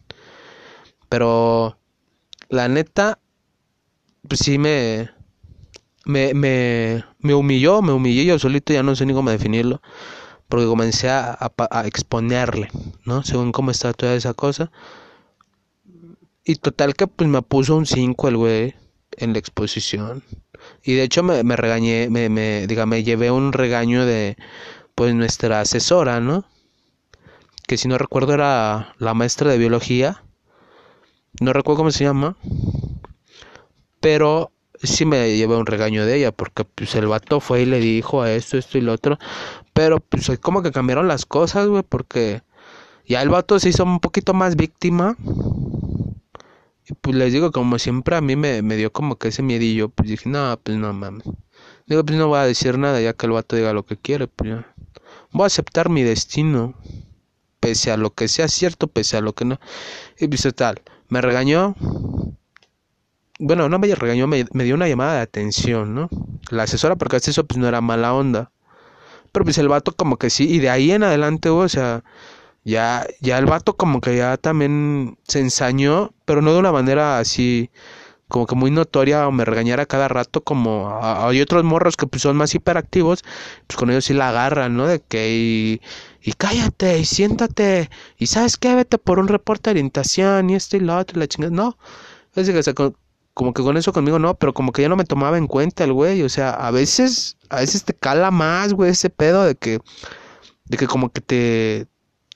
Pero 1.12 1.78
la 2.48 2.70
neta, 2.70 3.20
pues 4.28 4.40
sí 4.40 4.58
me, 4.58 5.10
me, 6.06 6.34
me, 6.34 7.04
me 7.20 7.34
humilló, 7.34 7.82
me 7.82 7.92
humillé 7.92 8.24
yo 8.24 8.40
solito, 8.40 8.72
ya 8.72 8.82
no 8.82 8.96
sé 8.96 9.06
ni 9.06 9.14
cómo 9.14 9.30
definirlo 9.30 9.82
porque 10.52 10.66
comencé 10.68 11.10
a, 11.10 11.38
exponerle, 11.86 12.68
¿no? 13.06 13.24
Según 13.24 13.54
cómo 13.54 13.72
está 13.72 13.94
toda 13.94 14.16
esa 14.16 14.34
cosa. 14.34 14.70
Y 16.44 16.56
total 16.58 16.94
que 16.94 17.08
pues 17.08 17.30
me 17.30 17.42
puso 17.42 17.78
un 17.78 17.86
5 17.86 18.28
el 18.28 18.36
güey 18.36 18.76
en 19.16 19.32
la 19.32 19.40
exposición. 19.40 20.24
Y 20.84 20.96
de 20.96 21.04
hecho 21.04 21.24
me, 21.24 21.42
me 21.46 21.56
regañé, 21.56 22.10
me, 22.10 22.28
me, 22.28 22.68
diga, 22.68 22.86
me 22.86 23.02
llevé 23.02 23.32
un 23.32 23.54
regaño 23.54 24.06
de, 24.06 24.36
pues, 24.94 25.16
nuestra 25.16 25.62
asesora, 25.62 26.20
¿no? 26.20 26.44
Que 27.66 27.78
si 27.78 27.88
no 27.88 27.98
recuerdo 27.98 28.34
era 28.34 28.94
la 29.00 29.14
maestra 29.14 29.52
de 29.52 29.58
biología. 29.58 30.22
No 31.40 31.54
recuerdo 31.54 31.78
cómo 31.78 31.92
se 31.92 32.04
llama. 32.04 32.36
Pero 34.00 34.52
sí 34.84 35.06
me 35.06 35.36
llevé 35.36 35.56
un 35.56 35.66
regaño 35.66 36.06
de 36.06 36.18
ella, 36.18 36.32
porque 36.32 36.66
pues 36.66 36.96
el 36.96 37.08
vato 37.08 37.40
fue 37.40 37.62
y 37.62 37.66
le 37.66 37.80
dijo 37.80 38.22
a 38.22 38.32
esto, 38.32 38.58
esto 38.58 38.78
y 38.78 38.82
lo 38.82 38.94
otro. 38.94 39.18
Pero 39.74 40.00
pues 40.00 40.30
como 40.40 40.64
que 40.64 40.72
cambiaron 40.72 41.08
las 41.08 41.26
cosas, 41.26 41.68
güey, 41.68 41.84
porque 41.84 42.42
ya 43.08 43.22
el 43.22 43.30
vato 43.30 43.60
se 43.60 43.70
hizo 43.70 43.84
un 43.84 44.00
poquito 44.00 44.34
más 44.34 44.56
víctima. 44.56 45.16
Y 46.88 46.94
pues 46.96 47.16
les 47.16 47.32
digo, 47.32 47.52
como 47.52 47.80
siempre 47.80 48.16
a 48.16 48.22
mí 48.22 48.36
me, 48.36 48.62
me 48.62 48.76
dio 48.76 48.92
como 48.92 49.18
que 49.18 49.30
ese 49.30 49.44
miedillo. 49.44 49.90
Pues 49.90 50.10
dije, 50.10 50.30
no, 50.30 50.60
pues 50.62 50.78
no 50.78 50.92
mames. 50.94 51.24
Digo, 51.86 52.04
pues 52.06 52.18
no 52.18 52.28
voy 52.28 52.40
a 52.40 52.44
decir 52.44 52.78
nada 52.78 53.00
ya 53.02 53.14
que 53.14 53.26
el 53.26 53.34
vato 53.34 53.56
diga 53.56 53.74
lo 53.74 53.86
que 53.86 53.98
quiere, 53.98 54.28
pues. 54.28 54.60
Voy 55.32 55.44
a 55.44 55.48
aceptar 55.48 55.90
mi 55.90 56.04
destino. 56.04 56.74
Pese 57.60 57.92
a 57.92 57.98
lo 57.98 58.10
que 58.16 58.28
sea 58.28 58.48
cierto, 58.48 58.88
pese 58.88 59.18
a 59.18 59.22
lo 59.22 59.34
que 59.34 59.46
no. 59.46 59.60
Y 60.20 60.28
pues 60.28 60.48
tal, 60.56 60.82
me 61.12 61.22
regañó. 61.22 61.76
Bueno, 63.38 63.68
no 63.68 63.80
me 63.80 63.94
regañó, 63.94 64.28
me, 64.28 64.46
me 64.54 64.64
dio 64.64 64.76
una 64.76 64.88
llamada 64.88 65.16
de 65.16 65.22
atención, 65.22 65.94
¿no? 65.94 66.10
La 66.50 66.64
asesora, 66.64 66.96
porque 66.96 67.18
hasta 67.18 67.32
eso 67.32 67.46
pues 67.46 67.58
no 67.60 67.68
era 67.68 67.82
mala 67.82 68.14
onda. 68.14 68.52
Pero 69.32 69.44
pues 69.44 69.58
el 69.58 69.68
vato 69.68 69.94
como 69.94 70.18
que 70.18 70.30
sí, 70.30 70.50
y 70.50 70.60
de 70.60 70.70
ahí 70.70 70.92
en 70.92 71.04
adelante, 71.04 71.50
o 71.50 71.68
sea, 71.68 72.04
ya, 72.64 73.06
ya 73.20 73.38
el 73.40 73.46
vato 73.46 73.76
como 73.76 74.00
que 74.00 74.16
ya 74.16 74.38
también 74.38 75.18
se 75.28 75.42
ensañó, 75.42 76.14
pero 76.26 76.42
no 76.42 76.54
de 76.54 76.60
una 76.60 76.72
manera 76.72 77.20
así 77.20 77.72
como 78.30 78.48
que 78.48 78.56
muy 78.56 78.72
notoria 78.72 79.28
o 79.28 79.32
me 79.32 79.46
regañara 79.46 79.86
cada 79.86 80.08
rato 80.08 80.42
como 80.44 80.98
hay 81.02 81.42
otros 81.42 81.66
morros 81.66 81.98
que 81.98 82.08
pues 82.08 82.22
son 82.24 82.38
más 82.38 82.56
hiperactivos, 82.56 83.24
pues 83.68 83.78
con 83.78 83.92
ellos 83.92 84.06
sí 84.06 84.14
la 84.14 84.30
agarran, 84.30 84.78
¿no? 84.78 84.88
De 84.88 85.02
que 85.02 85.82
y, 86.22 86.34
cállate 86.34 87.00
y 87.00 87.06
siéntate 87.06 87.90
y 88.18 88.28
sabes 88.28 88.58
qué, 88.58 88.76
vete 88.76 88.98
por 88.98 89.20
un 89.20 89.28
reporte 89.28 89.70
de 89.70 89.72
orientación 89.72 90.50
y 90.50 90.56
esto 90.56 90.78
y 90.78 90.82
lo 90.82 90.98
otro 90.98 91.18
y 91.18 91.20
la 91.20 91.28
chingada, 91.28 91.54
no. 91.54 91.78
Es 92.36 92.50
que, 92.50 92.74
como 93.34 93.54
que 93.54 93.64
con 93.64 93.78
eso 93.78 93.94
conmigo 93.94 94.20
no, 94.20 94.36
pero 94.36 94.54
como 94.54 94.72
que 94.72 94.82
ya 94.82 94.90
no 94.90 94.96
me 94.96 95.06
tomaba 95.06 95.38
en 95.38 95.48
cuenta 95.48 95.84
el 95.84 95.94
güey, 95.94 96.22
o 96.24 96.30
sea, 96.30 96.52
a 96.52 96.72
veces, 96.72 97.38
a 97.50 97.58
veces 97.58 97.84
te 97.84 97.94
cala 97.94 98.32
más, 98.32 98.74
güey, 98.74 98.92
ese 98.92 99.10
pedo 99.10 99.44
de 99.44 99.56
que, 99.56 99.80
de 100.66 100.78
que 100.78 100.88
como 100.88 101.12
que 101.12 101.22
te, 101.22 101.88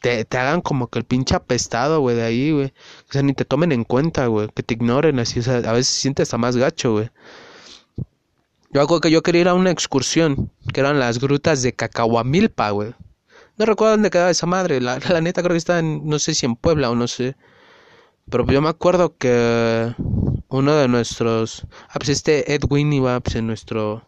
te, 0.02 0.26
te 0.26 0.38
hagan 0.38 0.62
como 0.62 0.88
que 0.88 1.00
el 1.00 1.06
pinche 1.06 1.36
apestado, 1.36 2.00
güey, 2.00 2.16
de 2.16 2.24
ahí, 2.24 2.52
güey, 2.52 2.74
o 3.10 3.12
sea, 3.12 3.22
ni 3.24 3.34
te 3.34 3.46
tomen 3.46 3.72
en 3.72 3.84
cuenta, 3.84 4.28
güey, 4.28 4.50
que 4.50 4.64
te 4.64 4.74
ignoren 4.76 5.20
así, 5.20 5.40
o 5.40 5.44
sea, 5.44 5.58
a 5.58 5.74
veces 5.74 5.88
se 5.88 6.02
siente 6.02 6.24
hasta 6.24 6.38
más 6.38 6.56
gacho, 6.58 6.94
güey. 6.94 7.10
Yo 8.72 8.82
hago 8.82 9.00
que 9.00 9.10
yo 9.10 9.24
quería 9.24 9.42
ir 9.42 9.48
a 9.48 9.54
una 9.54 9.72
excursión, 9.72 10.52
que 10.74 10.82
eran 10.82 11.00
las 11.00 11.20
grutas 11.20 11.62
de 11.62 11.74
Cacahuamilpa, 11.74 12.72
güey. 12.72 12.94
No 13.58 13.66
recuerdo 13.66 13.94
dónde 13.94 14.10
quedaba 14.10 14.32
esa 14.32 14.46
madre, 14.46 14.82
la, 14.82 15.00
la 15.10 15.22
neta 15.22 15.42
creo 15.42 15.54
que 15.54 15.58
está 15.58 15.80
en, 15.80 16.08
no 16.08 16.20
sé 16.20 16.34
si 16.34 16.46
en 16.46 16.56
Puebla 16.56 16.90
o 16.90 16.96
no 16.96 17.08
sé. 17.08 17.36
Pero 18.30 18.46
yo 18.48 18.62
me 18.62 18.70
acuerdo 18.70 19.18
que 19.18 19.94
uno 20.50 20.76
de 20.76 20.88
nuestros, 20.88 21.66
ah, 21.90 21.96
pues 21.96 22.10
este 22.10 22.54
Edwin 22.54 22.92
iba 22.94 23.20
pues, 23.20 23.36
en 23.36 23.48
nuestro, 23.48 24.08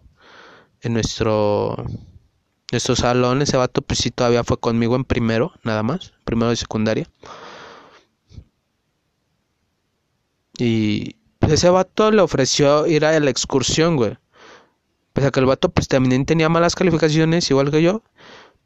en 0.81 0.93
nuestro, 0.93 1.85
nuestro 2.71 2.95
salón, 2.95 3.41
ese 3.41 3.57
vato 3.57 3.81
pues 3.81 3.99
sí 3.99 4.11
todavía 4.11 4.43
fue 4.43 4.59
conmigo 4.59 4.95
en 4.95 5.03
primero, 5.05 5.53
nada 5.63 5.83
más, 5.83 6.13
primero 6.25 6.49
de 6.49 6.55
secundaria. 6.55 7.07
Y 10.57 11.15
pues 11.39 11.53
ese 11.53 11.69
vato 11.69 12.11
le 12.11 12.21
ofreció 12.21 12.87
ir 12.87 13.05
a 13.05 13.19
la 13.19 13.29
excursión, 13.29 13.95
güey. 13.95 14.17
Pese 15.13 15.27
a 15.27 15.31
que 15.31 15.39
el 15.39 15.45
vato 15.45 15.69
pues 15.69 15.87
también 15.87 16.25
tenía 16.25 16.49
malas 16.49 16.75
calificaciones, 16.75 17.49
igual 17.51 17.71
que 17.71 17.81
yo. 17.81 18.03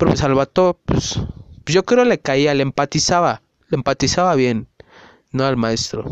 Pero 0.01 0.13
pues 0.13 0.23
al 0.23 0.33
vato, 0.33 0.79
pues, 0.83 1.19
pues 1.63 1.75
yo 1.75 1.85
creo 1.85 2.05
le 2.05 2.19
caía, 2.19 2.55
le 2.55 2.63
empatizaba, 2.63 3.43
le 3.69 3.75
empatizaba 3.75 4.33
bien, 4.33 4.67
no 5.31 5.45
al 5.45 5.57
maestro. 5.57 6.11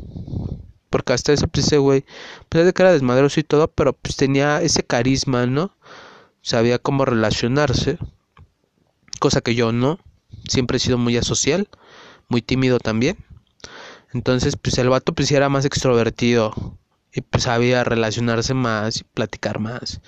Porque 0.92 1.14
hasta 1.14 1.34
eso, 1.34 1.48
pues 1.48 1.66
ese 1.66 1.80
güey, 1.80 2.06
pues 2.50 2.66
de 2.68 2.72
que 2.72 2.84
era 2.84 2.94
desmadroso 2.94 3.40
y 3.40 3.44
todo, 3.44 3.68
pero 3.68 3.94
pues 3.94 4.16
tenía 4.16 4.62
ese 4.62 4.84
carisma, 4.84 5.48
¿no? 5.48 5.76
Sabía 6.44 6.78
cómo 6.78 7.04
relacionarse. 7.04 7.98
Cosa 9.20 9.42
que 9.42 9.56
yo 9.56 9.72
no. 9.72 9.98
Siempre 10.48 10.78
he 10.78 10.80
sido 10.80 11.00
muy 11.00 11.18
asocial, 11.18 11.68
muy 12.28 12.44
tímido 12.44 12.78
también. 12.78 13.18
Entonces, 14.14 14.56
pues 14.56 14.78
el 14.78 14.90
vato 14.90 15.16
pues 15.16 15.32
era 15.32 15.50
más 15.50 15.66
extrovertido. 15.66 16.78
Y 17.12 17.22
pues 17.22 17.46
sabía 17.46 17.84
relacionarse 17.84 18.54
más 18.54 18.98
y 18.98 19.04
platicar 19.04 19.58
más. 19.58 20.00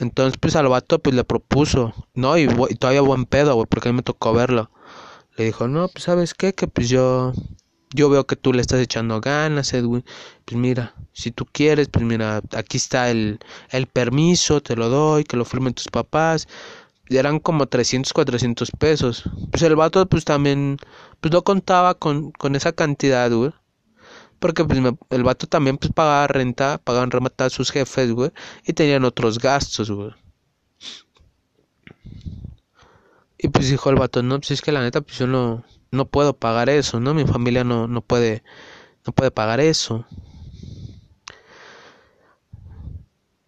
Entonces, 0.00 0.38
pues 0.40 0.56
al 0.56 0.68
vato 0.68 0.98
pues 0.98 1.14
le 1.14 1.24
propuso, 1.24 1.94
¿no? 2.14 2.36
Y, 2.38 2.48
todavía 2.78 3.02
buen 3.02 3.26
pedo, 3.26 3.64
porque 3.66 3.88
a 3.88 3.92
mí 3.92 3.96
me 3.96 4.02
tocó 4.02 4.32
verlo. 4.32 4.70
Le 5.36 5.44
dijo, 5.44 5.68
no, 5.68 5.88
pues 5.88 6.04
sabes 6.04 6.34
qué, 6.34 6.54
que 6.54 6.66
pues 6.66 6.88
yo 6.88 7.32
yo 7.92 8.08
veo 8.08 8.26
que 8.26 8.36
tú 8.36 8.52
le 8.52 8.60
estás 8.60 8.80
echando 8.80 9.20
ganas, 9.20 9.72
Edwin. 9.74 10.04
Pues 10.44 10.58
mira, 10.58 10.94
si 11.12 11.30
tú 11.32 11.46
quieres, 11.46 11.88
pues 11.88 12.04
mira, 12.04 12.40
aquí 12.56 12.76
está 12.76 13.10
el, 13.10 13.40
el 13.70 13.86
permiso, 13.86 14.60
te 14.62 14.76
lo 14.76 14.88
doy, 14.88 15.24
que 15.24 15.36
lo 15.36 15.44
firmen 15.44 15.74
tus 15.74 15.88
papás. 15.88 16.48
Y 17.08 17.16
eran 17.16 17.40
como 17.40 17.66
300, 17.66 18.12
400 18.12 18.70
pesos. 18.78 19.24
Pues 19.50 19.62
el 19.62 19.76
vato, 19.76 20.06
pues 20.06 20.24
también, 20.24 20.76
pues 21.20 21.32
no 21.32 21.42
contaba 21.42 21.94
con, 21.94 22.30
con 22.32 22.54
esa 22.56 22.72
cantidad, 22.72 23.30
güey. 23.32 23.52
Porque 24.40 24.64
pues 24.64 24.80
el 25.10 25.22
vato 25.22 25.46
también 25.46 25.78
pues 25.78 25.92
pagaba 25.92 26.26
renta, 26.26 26.78
pagaban 26.82 27.10
renta 27.12 27.44
a 27.44 27.50
sus 27.50 27.70
jefes, 27.70 28.10
güey. 28.12 28.32
Y 28.66 28.72
tenían 28.72 29.04
otros 29.04 29.38
gastos, 29.38 29.90
güey. 29.90 30.10
Y 33.38 33.48
pues 33.48 33.70
dijo 33.70 33.90
el 33.90 33.96
vato, 33.96 34.22
no, 34.22 34.38
pues 34.38 34.50
es 34.50 34.62
que 34.62 34.72
la 34.72 34.82
neta, 34.82 35.00
pues 35.00 35.18
yo 35.18 35.26
no, 35.26 35.64
no 35.90 36.06
puedo 36.06 36.36
pagar 36.36 36.68
eso, 36.68 37.00
¿no? 37.00 37.14
Mi 37.14 37.24
familia 37.24 37.64
no, 37.64 37.86
no 37.88 38.02
puede, 38.02 38.42
no 39.06 39.12
puede 39.12 39.30
pagar 39.30 39.60
eso. 39.60 40.06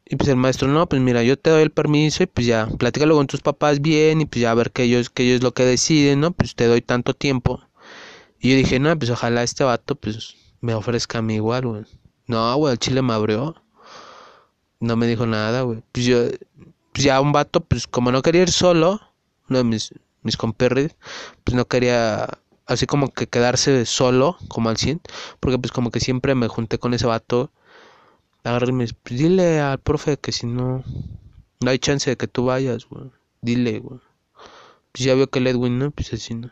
Y 0.04 0.16
pues 0.16 0.28
el 0.28 0.36
maestro, 0.36 0.68
no, 0.68 0.86
pues 0.88 1.00
mira, 1.00 1.22
yo 1.22 1.38
te 1.38 1.50
doy 1.50 1.62
el 1.62 1.70
permiso 1.70 2.22
y 2.22 2.26
pues 2.26 2.46
ya, 2.46 2.66
platícalo 2.78 3.16
con 3.16 3.26
tus 3.26 3.40
papás 3.40 3.80
bien 3.80 4.20
y 4.20 4.26
pues 4.26 4.42
ya 4.42 4.50
a 4.50 4.54
ver 4.54 4.70
que 4.70 4.82
ellos, 4.84 5.08
que 5.10 5.24
ellos 5.24 5.42
lo 5.42 5.54
que 5.54 5.64
deciden, 5.64 6.20
¿no? 6.20 6.32
Pues 6.32 6.54
te 6.54 6.66
doy 6.66 6.82
tanto 6.82 7.14
tiempo. 7.14 7.62
Y 8.40 8.50
yo 8.50 8.56
dije, 8.56 8.78
no, 8.78 8.98
pues 8.98 9.10
ojalá 9.10 9.42
este 9.42 9.64
vato 9.64 9.94
pues 9.96 10.36
me 10.62 10.74
ofrezca 10.74 11.18
a 11.18 11.22
mí 11.22 11.34
igual, 11.34 11.66
güey. 11.66 11.84
No, 12.26 12.56
güey, 12.56 12.72
el 12.72 12.78
chile 12.78 13.02
me 13.02 13.12
abrió. 13.12 13.54
No 14.80 14.96
me 14.96 15.06
dijo 15.06 15.26
nada, 15.26 15.62
güey. 15.62 15.82
Pues 15.92 16.06
yo, 16.06 16.18
pues 16.92 17.04
ya 17.04 17.20
un 17.20 17.32
vato, 17.32 17.60
pues 17.60 17.86
como 17.86 18.10
no 18.10 18.22
quería 18.22 18.42
ir 18.42 18.50
solo, 18.50 19.00
uno 19.50 19.58
de 19.58 19.64
mis, 19.64 19.92
mis 20.22 20.36
comperres, 20.36 20.96
pues 21.44 21.54
no 21.54 21.66
quería 21.66 22.38
así 22.66 22.86
como 22.86 23.12
que 23.12 23.26
quedarse 23.26 23.84
solo, 23.86 24.38
como 24.48 24.70
al 24.70 24.76
100, 24.76 25.00
porque 25.40 25.58
pues 25.58 25.72
como 25.72 25.90
que 25.90 26.00
siempre 26.00 26.34
me 26.34 26.48
junté 26.48 26.78
con 26.78 26.94
ese 26.94 27.06
vato. 27.06 27.50
Agarré 28.44 28.72
me 28.72 28.86
pues 28.86 29.20
dile 29.20 29.60
al 29.60 29.78
profe 29.78 30.16
que 30.16 30.32
si 30.32 30.46
no, 30.46 30.84
no 31.60 31.70
hay 31.70 31.78
chance 31.78 32.10
de 32.10 32.16
que 32.16 32.28
tú 32.28 32.46
vayas, 32.46 32.86
güey. 32.88 33.10
Dile, 33.40 33.80
güey. 33.80 34.00
Pues 34.92 35.04
ya 35.04 35.14
vio 35.14 35.28
que 35.28 35.38
el 35.40 35.48
Edwin, 35.48 35.78
¿no? 35.78 35.90
Pues 35.90 36.12
así, 36.12 36.34
¿no? 36.34 36.50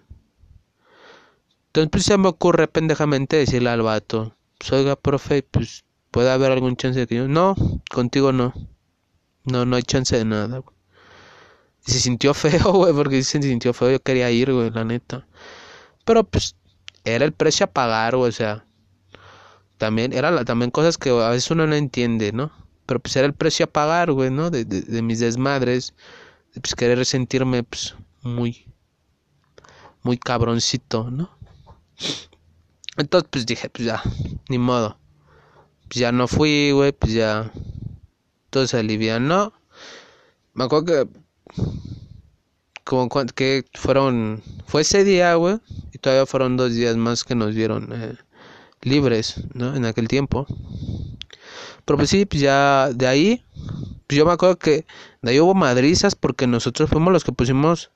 Entonces 1.71 1.91
pues 1.93 2.05
se 2.05 2.19
me 2.19 2.27
ocurre 2.27 2.67
pendejamente 2.67 3.37
decirle 3.37 3.71
al 3.71 3.83
vato, 3.83 4.35
pues 4.59 4.73
oiga, 4.73 4.97
profe, 4.97 5.45
pues 5.45 5.85
puede 6.11 6.29
haber 6.29 6.51
algún 6.51 6.75
chance 6.75 6.99
de 6.99 7.07
que 7.07 7.15
yo, 7.15 7.29
no, 7.29 7.55
contigo 7.89 8.33
no. 8.33 8.53
No, 9.45 9.65
no 9.65 9.77
hay 9.77 9.83
chance 9.85 10.17
de 10.17 10.25
nada. 10.25 10.65
Y 11.87 11.93
se 11.93 12.01
sintió 12.01 12.35
feo, 12.35 12.73
güey, 12.73 12.93
porque 12.93 13.23
se 13.23 13.41
sintió 13.41 13.73
feo. 13.73 13.93
Yo 13.93 14.03
quería 14.03 14.33
ir, 14.33 14.53
güey, 14.53 14.71
la 14.71 14.85
neta. 14.85 15.29
Pero 16.05 16.25
pues 16.25 16.57
era 17.05 17.25
el 17.25 17.33
precio 17.33 17.67
a 17.67 17.71
pagar, 17.71 18.17
güey, 18.17 18.31
o 18.31 18.33
sea. 18.33 18.67
También 19.79 20.13
era 20.13 20.45
también 20.45 20.73
cosas 20.73 20.99
que 20.99 21.11
a 21.11 21.31
veces 21.31 21.53
uno 21.53 21.69
no 21.69 21.77
entiende, 21.77 22.33
¿no? 22.33 22.51
Pero 22.87 22.99
pues 22.99 23.15
era 23.15 23.27
el 23.27 23.35
precio 23.35 23.67
a 23.67 23.69
pagar, 23.71 24.11
güey, 24.11 24.31
¿no? 24.31 24.51
De, 24.51 24.65
de, 24.65 24.83
de 24.83 25.03
mis 25.03 25.21
desmadres. 25.21 25.95
De 26.53 26.61
pues 26.61 26.75
querer 26.75 27.07
sentirme, 27.07 27.63
pues, 27.63 27.95
muy, 28.23 28.67
muy 30.03 30.19
cabroncito, 30.19 31.11
¿no? 31.13 31.31
Entonces, 32.97 33.29
pues 33.31 33.47
dije, 33.47 33.71
pues 33.71 33.87
ya, 33.87 34.03
ni 34.49 34.59
modo. 34.59 34.99
Pues 35.89 35.97
ya 36.01 36.13
no 36.13 36.29
fui, 36.29 36.71
güey, 36.73 36.93
pues 36.93 37.13
ya. 37.13 37.51
Todo 38.51 38.67
se 38.67 38.79
alivianó. 38.79 39.53
Me 40.55 40.65
acuerdo 40.65 40.85
que 40.85 41.21
como 42.91 43.09
que 43.09 43.65
fueron 43.75 44.43
fue 44.67 44.83
ese 44.83 45.05
día 45.05 45.35
güey 45.37 45.59
y 45.93 45.99
todavía 45.99 46.27
fueron 46.27 46.57
dos 46.57 46.75
días 46.75 46.97
más 46.97 47.23
que 47.23 47.37
nos 47.37 47.55
dieron 47.55 47.89
eh, 47.93 48.17
libres 48.83 49.45
no 49.55 49.77
en 49.77 49.85
aquel 49.85 50.09
tiempo 50.09 50.45
pero 51.85 51.97
pues 51.97 52.11
sí 52.11 52.27
pues 52.27 52.43
ya 52.43 52.91
de 52.93 53.07
ahí 53.07 53.45
pues 54.09 54.19
yo 54.19 54.27
me 54.27 54.33
acuerdo 54.33 54.59
que 54.59 54.87
de 55.23 55.31
ahí 55.31 55.39
hubo 55.39 55.55
madrizas 55.55 56.17
porque 56.17 56.49
nosotros 56.49 56.91
fuimos 56.91 57.13
los 57.13 57.23
que 57.23 57.31
pusimos 57.31 57.93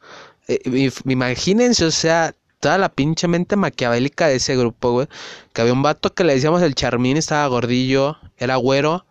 eh, 0.47 0.91
imagínense 1.07 1.85
o 1.87 1.91
sea 1.91 2.37
toda 2.65 2.79
la 2.79 2.89
pinche 2.89 3.29
mente 3.29 3.57
maquiavélica 3.57 4.27
de 4.27 4.37
ese 4.37 4.57
grupo 4.57 4.93
güey 4.93 5.07
que 5.53 5.61
había 5.61 5.75
un 5.75 5.83
vato 5.83 6.15
que 6.15 6.25
le 6.25 6.33
decíamos 6.33 6.63
el 6.63 6.75
charmín 6.75 7.19
estaba 7.19 7.47
gordillo 7.47 8.17
era 8.39 8.57
güero 8.57 9.05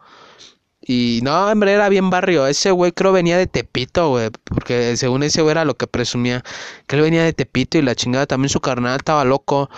Y 0.81 1.21
no, 1.23 1.47
hombre, 1.47 1.73
era 1.73 1.87
bien 1.89 2.09
barrio. 2.09 2.45
Ese 2.47 2.71
güey 2.71 2.91
creo 2.91 3.13
venía 3.13 3.37
de 3.37 3.47
Tepito, 3.47 4.09
güey. 4.09 4.29
Porque 4.43 4.97
según 4.97 5.23
ese 5.23 5.41
güey 5.41 5.51
era 5.51 5.65
lo 5.65 5.75
que 5.77 5.87
presumía. 5.87 6.43
Que 6.87 6.97
él 6.97 7.03
venía 7.03 7.23
de 7.23 7.33
Tepito 7.33 7.77
y 7.77 7.81
la 7.83 7.95
chingada 7.95 8.25
también 8.27 8.49
su 8.49 8.59
carnal 8.59 8.97
estaba 8.97 9.23
loco. 9.23 9.69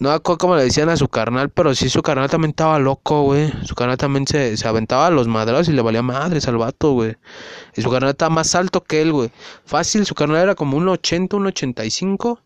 No 0.00 0.12
acuerdo 0.12 0.38
cómo 0.38 0.54
le 0.54 0.62
decían 0.62 0.88
a 0.90 0.96
su 0.96 1.08
carnal, 1.08 1.50
pero 1.50 1.74
sí 1.74 1.88
su 1.88 2.02
carnal 2.02 2.30
también 2.30 2.50
estaba 2.50 2.78
loco, 2.78 3.22
güey. 3.22 3.52
Su 3.64 3.74
carnal 3.74 3.96
también 3.96 4.28
se, 4.28 4.56
se 4.56 4.68
aventaba 4.68 5.08
a 5.08 5.10
los 5.10 5.26
madrados 5.26 5.68
y 5.68 5.72
le 5.72 5.82
valía 5.82 6.02
madres 6.02 6.46
al 6.46 6.56
vato, 6.56 6.92
güey. 6.92 7.16
Y 7.74 7.82
su 7.82 7.90
carnal 7.90 8.10
estaba 8.10 8.30
más 8.30 8.54
alto 8.54 8.84
que 8.84 9.02
él, 9.02 9.12
güey. 9.12 9.32
Fácil, 9.64 10.06
su 10.06 10.14
carnal 10.14 10.42
era 10.42 10.54
como 10.54 10.76
un 10.76 10.88
80, 10.88 11.36
un 11.36 11.46
85. 11.46 12.40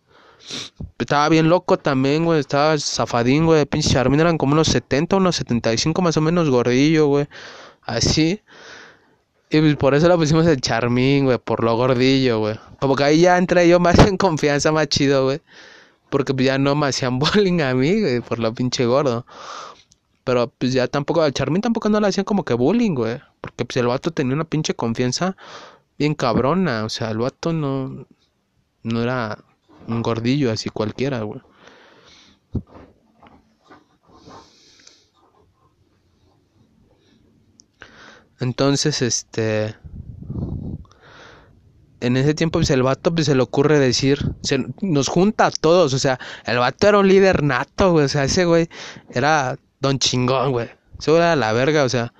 Estaba 0.98 1.28
bien 1.28 1.50
loco 1.50 1.78
también, 1.78 2.24
güey. 2.24 2.40
Estaba 2.40 2.78
zafadín, 2.78 3.44
güey. 3.44 3.66
Pinche 3.66 3.90
Charmin 3.90 4.20
eran 4.20 4.38
como 4.38 4.55
unos 4.55 4.68
70, 4.68 5.16
unos 5.16 5.36
75 5.36 6.00
más 6.00 6.16
o 6.16 6.22
menos 6.22 6.48
gordillo, 6.48 7.09
güey. 7.09 7.28
Así. 7.82 8.40
Y 9.50 9.61
pues 9.61 9.76
por 9.76 9.94
eso 9.94 10.09
lo 10.09 10.16
pusimos 10.16 10.46
el 10.46 10.59
Charmín, 10.62 11.26
güey. 11.26 11.36
Por 11.36 11.62
lo 11.62 11.76
gordillo, 11.76 12.38
güey. 12.38 12.59
Como 12.80 12.96
que 12.96 13.05
ahí 13.05 13.20
ya 13.20 13.36
entré 13.36 13.68
yo 13.68 13.78
más 13.78 13.98
en 14.09 14.16
confianza, 14.16 14.72
más 14.72 14.88
chido, 14.88 15.24
güey. 15.24 15.42
Porque 16.12 16.34
pues 16.34 16.46
ya 16.46 16.58
no 16.58 16.74
me 16.76 16.88
hacían 16.88 17.18
bullying 17.20 17.62
a 17.62 17.74
mí, 17.74 18.00
güey. 18.00 18.20
Por 18.20 18.38
lo 18.38 18.54
pinche 18.54 18.84
gordo. 18.84 19.26
Pero 20.24 20.48
pues 20.58 20.74
ya 20.74 20.86
tampoco, 20.86 21.22
al 21.22 21.32
Charmín 21.32 21.62
tampoco 21.62 21.88
no 21.88 22.00
le 22.00 22.08
hacían 22.08 22.24
como 22.24 22.44
que 22.44 22.54
bullying, 22.54 22.94
güey. 22.94 23.18
Porque 23.40 23.64
pues 23.64 23.78
el 23.78 23.86
vato 23.86 24.12
tenía 24.12 24.34
una 24.34 24.44
pinche 24.44 24.74
confianza 24.74 25.36
bien 25.98 26.14
cabrona. 26.14 26.84
O 26.84 26.90
sea, 26.90 27.10
el 27.10 27.18
vato 27.18 27.54
no, 27.54 28.06
no 28.82 29.02
era 29.02 29.38
un 29.88 30.02
gordillo 30.02 30.52
así 30.52 30.68
cualquiera, 30.70 31.22
güey. 31.22 31.40
Entonces, 38.38 39.00
este... 39.00 39.76
En 42.03 42.16
ese 42.16 42.34
tiempo, 42.34 42.59
pues 42.59 42.70
el 42.70 42.82
vato 42.82 43.14
pues, 43.14 43.26
se 43.26 43.34
le 43.36 43.42
ocurre 43.42 43.78
decir, 43.78 44.18
se, 44.42 44.66
nos 44.80 45.07
junta 45.07 45.46
a 45.46 45.50
todos, 45.53 45.94
o 45.94 45.98
sea, 46.00 46.18
el 46.46 46.59
vato 46.59 46.88
era 46.88 46.98
un 46.98 47.07
líder 47.07 47.44
nato, 47.44 47.92
güey, 47.92 48.07
o 48.07 48.09
sea, 48.09 48.24
ese 48.24 48.44
güey 48.44 48.68
era 49.11 49.57
don 49.78 50.00
chingón, 50.00 50.50
güey. 50.50 50.68
Ese 50.98 51.14
era 51.14 51.36
la 51.36 51.53
verga, 51.53 51.84
o 51.84 51.88
sea, 51.88 52.12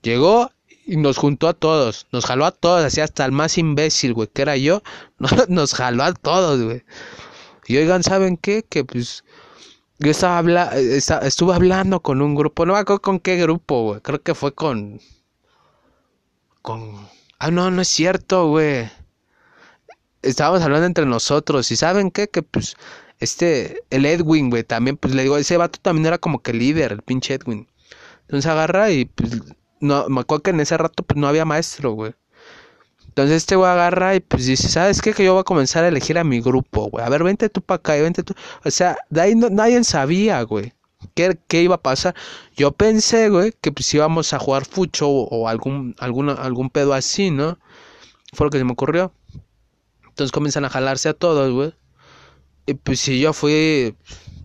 llegó 0.00 0.50
y 0.86 0.96
nos 0.96 1.18
juntó 1.18 1.48
a 1.48 1.52
todos, 1.52 2.06
nos 2.10 2.24
jaló 2.24 2.46
a 2.46 2.52
todos, 2.52 2.84
así 2.84 3.02
hasta 3.02 3.26
el 3.26 3.32
más 3.32 3.58
imbécil, 3.58 4.14
güey, 4.14 4.28
que 4.28 4.40
era 4.40 4.56
yo, 4.56 4.82
nos 5.48 5.74
jaló 5.74 6.04
a 6.04 6.14
todos, 6.14 6.62
güey. 6.62 6.82
Y 7.66 7.76
oigan, 7.76 8.02
¿saben 8.02 8.38
qué? 8.38 8.64
Que 8.66 8.82
pues 8.82 9.24
yo 9.98 10.10
estaba 10.10 10.38
habla 10.38 10.72
estuve 10.74 11.54
hablando 11.54 12.00
con 12.00 12.22
un 12.22 12.34
grupo, 12.34 12.64
no 12.64 12.72
me 12.72 12.78
acuerdo 12.78 13.02
con 13.02 13.20
qué 13.20 13.36
grupo, 13.36 13.82
güey, 13.82 14.00
creo 14.00 14.22
que 14.22 14.34
fue 14.34 14.54
con 14.54 15.00
con 16.62 17.08
Ah, 17.44 17.50
no, 17.50 17.72
no 17.72 17.82
es 17.82 17.88
cierto, 17.88 18.46
güey. 18.46 18.88
Estábamos 20.22 20.62
hablando 20.62 20.86
entre 20.86 21.06
nosotros 21.06 21.70
y 21.70 21.76
¿saben 21.76 22.10
qué? 22.10 22.28
Que 22.28 22.42
pues 22.42 22.76
este 23.20 23.82
el 23.90 24.06
Edwin, 24.06 24.50
güey, 24.50 24.64
también 24.64 24.96
pues 24.96 25.14
le 25.14 25.22
digo, 25.22 25.36
ese 25.36 25.56
vato 25.56 25.78
también 25.82 26.06
era 26.06 26.18
como 26.18 26.42
que 26.42 26.52
líder, 26.52 26.92
el 26.92 27.02
pinche 27.02 27.34
Edwin. 27.34 27.68
Entonces 28.22 28.50
agarra 28.50 28.90
y 28.90 29.06
pues 29.06 29.40
no, 29.80 30.08
me 30.08 30.20
acuerdo 30.20 30.42
que 30.44 30.50
en 30.50 30.60
ese 30.60 30.76
rato 30.78 31.02
pues 31.02 31.18
no 31.18 31.28
había 31.28 31.44
maestro, 31.44 31.92
güey. 31.92 32.14
Entonces 33.08 33.36
este 33.36 33.56
güey 33.56 33.70
agarra 33.70 34.14
y 34.14 34.20
pues 34.20 34.46
dice, 34.46 34.68
¿sabes 34.68 35.02
qué? 35.02 35.12
Que 35.12 35.24
yo 35.24 35.34
voy 35.34 35.40
a 35.40 35.44
comenzar 35.44 35.84
a 35.84 35.88
elegir 35.88 36.18
a 36.18 36.24
mi 36.24 36.40
grupo, 36.40 36.88
güey. 36.88 37.04
A 37.04 37.08
ver, 37.10 37.22
vente 37.24 37.48
tú 37.50 37.60
para 37.60 37.76
acá 37.76 37.98
y 37.98 38.02
vente 38.02 38.22
tú. 38.22 38.34
O 38.64 38.70
sea, 38.70 38.96
de 39.10 39.20
ahí 39.20 39.34
no, 39.34 39.50
nadie 39.50 39.82
sabía, 39.84 40.42
güey. 40.42 40.72
¿Qué, 41.14 41.38
¿Qué, 41.48 41.62
iba 41.62 41.74
a 41.74 41.82
pasar? 41.82 42.14
Yo 42.56 42.72
pensé, 42.72 43.28
güey, 43.28 43.52
que 43.60 43.72
pues 43.72 43.92
íbamos 43.92 44.32
a 44.32 44.38
jugar 44.38 44.64
fucho 44.64 45.08
o, 45.08 45.28
o 45.28 45.48
algún, 45.48 45.94
alguna, 45.98 46.32
algún 46.34 46.70
pedo 46.70 46.94
así, 46.94 47.30
¿no? 47.30 47.58
Fue 48.32 48.46
lo 48.46 48.50
que 48.50 48.58
se 48.58 48.64
me 48.64 48.72
ocurrió. 48.72 49.12
Entonces 50.12 50.30
comienzan 50.30 50.66
a 50.66 50.68
jalarse 50.68 51.08
a 51.08 51.14
todos, 51.14 51.50
güey. 51.52 51.72
Y 52.66 52.74
pues 52.74 53.00
si 53.00 53.18
yo 53.18 53.32
fui 53.32 53.96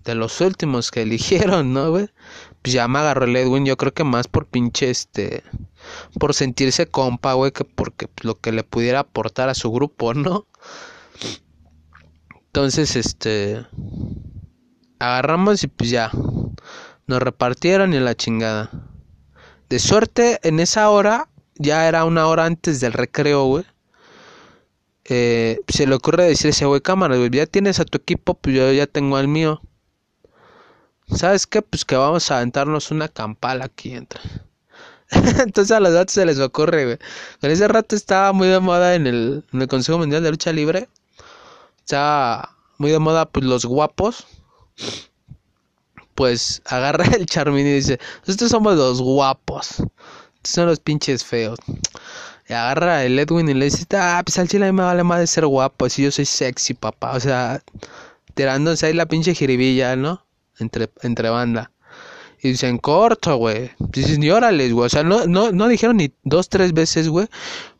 de 0.06 0.16
los 0.16 0.40
últimos 0.40 0.92
que 0.92 1.02
eligieron, 1.04 1.74
¿no, 1.74 1.92
güey? 1.92 2.08
Pues 2.62 2.74
ya 2.74 2.88
me 2.88 3.00
agarró 3.00 3.26
el 3.26 3.36
Edwin, 3.36 3.66
yo 3.66 3.76
creo 3.76 3.94
que 3.94 4.06
más 4.06 4.30
por 4.30 4.46
pinche 4.46 4.90
este 4.90 5.44
por 6.18 6.34
sentirse 6.34 6.88
compa, 6.88 7.34
güey, 7.34 7.52
que 7.52 7.66
porque 7.66 8.08
lo 8.22 8.40
que 8.40 8.54
le 8.54 8.64
pudiera 8.64 9.02
aportar 9.02 9.50
a 9.50 9.54
su 9.54 9.70
grupo, 9.72 10.14
¿no? 10.14 10.48
Entonces, 12.46 12.96
este 12.96 13.66
agarramos 15.00 15.64
y 15.64 15.68
pues 15.68 15.90
ya 15.90 16.12
nos 17.08 17.22
repartieron 17.22 17.94
y 17.94 18.00
la 18.00 18.16
chingada. 18.16 18.72
De 19.68 19.80
suerte, 19.80 20.40
en 20.44 20.62
esa 20.62 20.90
hora, 20.90 21.30
ya 21.56 21.90
era 21.90 22.06
una 22.06 22.28
hora 22.28 22.46
antes 22.46 22.80
del 22.80 22.94
recreo, 22.94 23.46
güey. 23.46 23.66
Eh, 25.10 25.60
se 25.68 25.88
le 25.88 25.96
ocurre 25.96 26.26
decir 26.26 26.50
ese 26.50 26.66
güey, 26.66 26.82
cámara, 26.82 27.16
ya 27.32 27.46
tienes 27.46 27.80
a 27.80 27.86
tu 27.86 27.98
equipo, 27.98 28.34
pues 28.34 28.56
yo 28.56 28.72
ya 28.74 28.88
tengo 28.88 29.18
al 29.18 29.28
mío. 29.28 29.62
¿Sabes 31.16 31.48
qué? 31.48 31.62
Pues 31.62 31.86
que 31.86 31.96
vamos 31.96 32.30
a 32.30 32.38
aventarnos 32.38 32.92
una 32.92 33.08
campal 33.08 33.62
aquí 33.62 33.94
entre. 33.94 34.20
Entonces 35.10 35.72
a 35.72 35.80
los 35.80 35.94
datos 35.94 36.14
se 36.14 36.26
les 36.26 36.40
ocurre, 36.40 36.86
güey. 36.86 36.98
En 37.42 37.52
ese 37.52 37.68
rato 37.70 37.96
estaba 37.96 38.34
muy 38.34 38.50
de 38.50 38.60
moda 38.60 38.96
en 38.96 39.08
el, 39.08 39.44
Consejo 39.70 39.98
Mundial 39.98 40.24
de 40.24 40.32
Lucha 40.32 40.52
Libre. 40.52 40.90
Estaba 41.80 42.58
muy 42.78 42.92
de 42.92 43.00
moda, 43.00 43.26
pues 43.26 43.46
los 43.46 43.66
guapos. 43.66 44.28
Pues 46.16 46.62
agarra 46.66 47.06
el 47.16 47.26
Charmin 47.26 47.66
y 47.66 47.74
dice: 47.74 48.00
Estos 48.26 48.52
somos 48.52 48.76
los 48.76 49.02
guapos. 49.02 49.80
Estos 50.36 50.52
son 50.52 50.66
los 50.66 50.80
pinches 50.82 51.24
feos. 51.24 51.58
Y 52.50 52.54
agarra 52.54 53.04
el 53.04 53.20
Edwin 53.20 53.50
y 53.50 53.54
le 53.54 53.66
dice: 53.66 53.86
Ah, 53.96 54.22
pues 54.26 54.40
al 54.40 54.48
chile 54.48 54.72
me 54.72 54.84
vale 54.84 55.04
más 55.04 55.20
de 55.20 55.28
ser 55.28 55.46
guapo. 55.46 55.90
Si 55.90 56.04
yo 56.04 56.12
soy 56.12 56.26
sexy, 56.26 56.74
papá. 56.74 57.14
O 57.14 57.20
sea, 57.20 57.62
tirándose 58.34 58.86
ahí 58.88 58.94
la 58.94 59.06
pinche 59.08 59.36
jiribilla, 59.36 59.96
¿no? 59.96 60.24
Entre, 60.60 60.90
entre 61.02 61.30
banda. 61.30 61.72
Y 62.40 62.50
dicen, 62.50 62.78
corto, 62.78 63.36
güey. 63.38 63.72
Dicen, 63.80 64.22
y 64.22 64.30
órale, 64.30 64.72
güey. 64.72 64.86
O 64.86 64.90
sea, 64.90 65.04
no, 65.04 65.26
no, 65.26 65.52
no 65.52 65.68
dijeron 65.68 65.98
ni 65.98 66.12
dos, 66.24 66.50
tres 66.50 66.72
veces, 66.72 67.10
güey. 67.10 67.28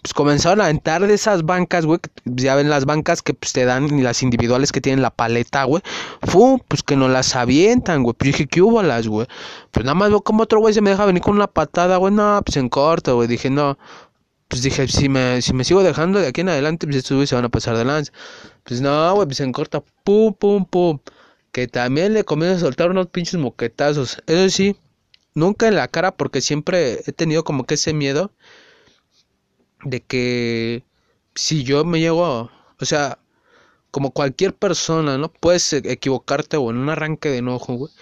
Pues 0.02 0.14
comenzaron 0.16 0.62
a 0.62 0.66
aventar 0.66 1.06
de 1.06 1.14
esas 1.14 1.44
bancas, 1.46 1.86
güey. 1.86 2.00
Ya 2.26 2.56
ven 2.56 2.68
las 2.68 2.86
bancas 2.86 3.22
que 3.22 3.36
pues, 3.36 3.54
te 3.54 3.66
dan 3.66 4.00
y 4.00 4.02
las 4.02 4.24
individuales 4.24 4.72
que 4.72 4.82
tienen 4.82 5.04
la 5.04 5.12
paleta, 5.12 5.64
güey. 5.66 5.84
Fu, 6.24 6.60
pues 6.68 6.82
que 6.82 6.96
no 6.96 7.08
las 7.08 7.36
avientan, 7.36 8.02
güey. 8.02 8.16
Pues 8.18 8.32
dije, 8.32 8.48
¿qué 8.48 8.64
hubo 8.64 8.82
las, 8.82 9.08
güey? 9.08 9.28
Pues 9.70 9.86
nada 9.86 9.94
más 9.94 10.10
como 10.24 10.44
otro 10.44 10.60
güey 10.60 10.74
se 10.74 10.82
me 10.82 10.90
deja 10.90 11.06
venir 11.06 11.22
con 11.22 11.36
una 11.36 11.48
patada, 11.48 11.98
güey. 11.98 12.12
No, 12.14 12.42
pues 12.44 12.58
en 12.58 12.70
corto, 12.70 13.16
güey. 13.16 13.28
Dije, 13.28 13.52
no. 13.52 13.78
Pues 14.48 14.62
dije, 14.62 14.88
si 14.88 15.10
me, 15.10 15.42
si 15.42 15.54
me 15.54 15.64
sigo 15.64 15.84
dejando 15.84 16.20
de 16.20 16.28
aquí 16.28 16.42
en 16.42 16.50
adelante, 16.50 16.88
pues 16.88 16.98
estos 16.98 17.28
se 17.30 17.36
van 17.36 17.46
a 17.46 17.50
pasar 17.50 17.78
de 17.78 17.86
lanza. 17.86 18.12
Pues 18.64 18.82
no, 18.82 19.14
güey, 19.16 19.28
pues 19.28 19.40
en 19.42 19.52
corto, 19.52 19.86
pum, 20.04 20.34
pum, 20.34 20.66
pum 20.66 21.00
que 21.58 21.68
también 21.68 22.14
le 22.14 22.24
comienza 22.24 22.58
a 22.58 22.60
soltar 22.60 22.92
unos 22.92 23.08
pinches 23.08 23.40
moquetazos. 23.40 24.22
Eso 24.28 24.48
sí, 24.56 24.78
nunca 25.34 25.68
en 25.68 25.76
la 25.76 25.88
cara 25.88 26.16
porque 26.16 26.40
siempre 26.40 27.02
he 27.08 27.12
tenido 27.14 27.44
como 27.44 27.66
que 27.66 27.74
ese 27.74 27.94
miedo 27.94 28.32
de 29.84 30.02
que 30.02 30.84
si 31.34 31.64
yo 31.64 31.84
me 31.84 32.00
llego, 32.00 32.52
o 32.80 32.86
sea, 32.86 33.18
como 33.92 34.12
cualquier 34.12 34.54
persona, 34.56 35.18
¿no? 35.18 35.32
Puedes 35.34 35.74
equivocarte 35.74 36.58
o 36.58 36.70
en 36.70 36.78
un 36.78 36.90
arranque 36.90 37.30
de 37.30 37.38
enojo, 37.38 37.74
güey. 37.74 37.94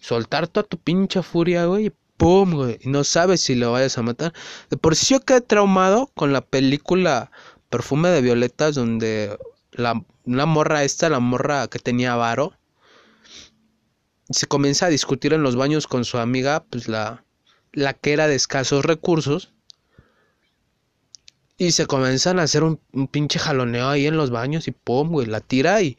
Soltar 0.00 0.46
toda 0.48 0.64
tu 0.68 0.78
pinche 0.78 1.22
furia, 1.22 1.66
güey, 1.66 1.92
pum, 2.20 2.52
güey. 2.52 2.78
Y 2.82 2.90
no 2.90 3.02
sabes 3.02 3.40
si 3.40 3.54
lo 3.54 3.72
vayas 3.72 3.96
a 3.96 4.02
matar. 4.02 4.34
De 4.68 4.76
por 4.76 4.94
sí 4.94 5.14
yo 5.14 5.20
quedé 5.20 5.40
traumado 5.40 6.08
con 6.14 6.34
la 6.34 6.42
película 6.42 7.30
Perfume 7.70 8.10
de 8.10 8.20
Violetas, 8.20 8.74
donde 8.74 9.38
la, 9.72 9.94
morra 10.26 10.84
esta, 10.84 11.08
la 11.08 11.18
morra 11.18 11.66
que 11.68 11.78
tenía 11.78 12.16
varo, 12.16 12.52
se 14.28 14.46
comienza 14.46 14.86
a 14.86 14.90
discutir 14.90 15.32
en 15.32 15.42
los 15.42 15.56
baños 15.56 15.86
con 15.86 16.04
su 16.04 16.18
amiga, 16.18 16.62
pues 16.68 16.88
la, 16.88 17.24
la 17.72 17.94
que 17.94 18.12
era 18.12 18.28
de 18.28 18.34
escasos 18.34 18.84
recursos. 18.84 19.54
Y 21.56 21.72
se 21.72 21.86
comienzan 21.86 22.38
a 22.38 22.42
hacer 22.42 22.64
un, 22.64 22.80
pinche 23.10 23.38
jaloneo 23.38 23.88
ahí 23.88 24.06
en 24.06 24.18
los 24.18 24.30
baños 24.30 24.68
y 24.68 24.72
pum, 24.72 25.08
güey, 25.08 25.26
la 25.26 25.40
tira 25.40 25.80
y 25.80 25.96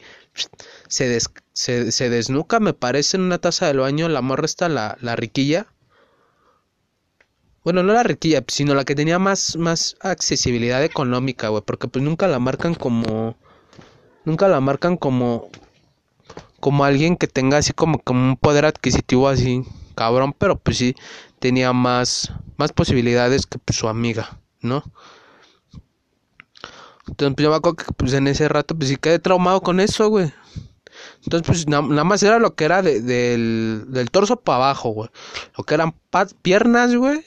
se, 0.88 1.20
se, 1.52 2.10
desnuca, 2.10 2.60
me 2.60 2.74
parece, 2.74 3.16
en 3.16 3.24
una 3.24 3.38
taza 3.38 3.66
del 3.66 3.78
baño. 3.78 4.08
La 4.08 4.22
morra 4.22 4.44
está 4.44 4.68
la, 4.68 4.96
la 5.00 5.16
riquilla. 5.16 5.71
Bueno, 7.64 7.82
no 7.82 7.92
la 7.92 8.02
riquilla, 8.02 8.44
sino 8.48 8.74
la 8.74 8.84
que 8.84 8.94
tenía 8.94 9.18
más, 9.18 9.56
más 9.56 9.96
accesibilidad 10.00 10.82
económica, 10.82 11.48
güey, 11.48 11.62
porque 11.64 11.88
pues 11.88 12.04
nunca 12.04 12.28
la 12.28 12.38
marcan 12.38 12.74
como... 12.74 13.36
Nunca 14.24 14.48
la 14.48 14.60
marcan 14.60 14.96
como 14.96 15.50
como 16.62 16.84
alguien 16.84 17.16
que 17.16 17.26
tenga 17.26 17.56
así 17.56 17.72
como, 17.72 17.98
como 17.98 18.22
un 18.22 18.36
poder 18.36 18.64
adquisitivo 18.64 19.28
así 19.28 19.64
cabrón, 19.96 20.32
pero 20.32 20.56
pues 20.56 20.76
sí 20.78 20.94
tenía 21.40 21.72
más, 21.72 22.32
más 22.56 22.72
posibilidades 22.72 23.46
que 23.46 23.58
pues, 23.58 23.76
su 23.76 23.88
amiga, 23.88 24.38
¿no? 24.60 24.84
Entonces 27.08 27.34
pues 27.34 27.44
yo 27.44 27.50
me 27.50 27.56
acuerdo 27.56 27.76
que 27.76 27.92
pues 27.96 28.12
en 28.12 28.28
ese 28.28 28.48
rato 28.48 28.76
pues 28.76 28.90
sí 28.90 28.96
quedé 28.96 29.18
traumado 29.18 29.60
con 29.60 29.80
eso, 29.80 30.08
güey. 30.08 30.32
Entonces, 31.24 31.46
pues 31.46 31.68
nada 31.68 32.04
más 32.04 32.22
era 32.22 32.38
lo 32.38 32.54
que 32.54 32.64
era 32.64 32.82
del, 32.82 33.84
del 33.88 34.10
torso 34.10 34.36
para 34.36 34.56
abajo, 34.56 34.90
güey. 34.90 35.10
Lo 35.56 35.64
que 35.64 35.74
eran 35.74 35.94
piernas, 36.42 36.94
güey. 36.96 37.24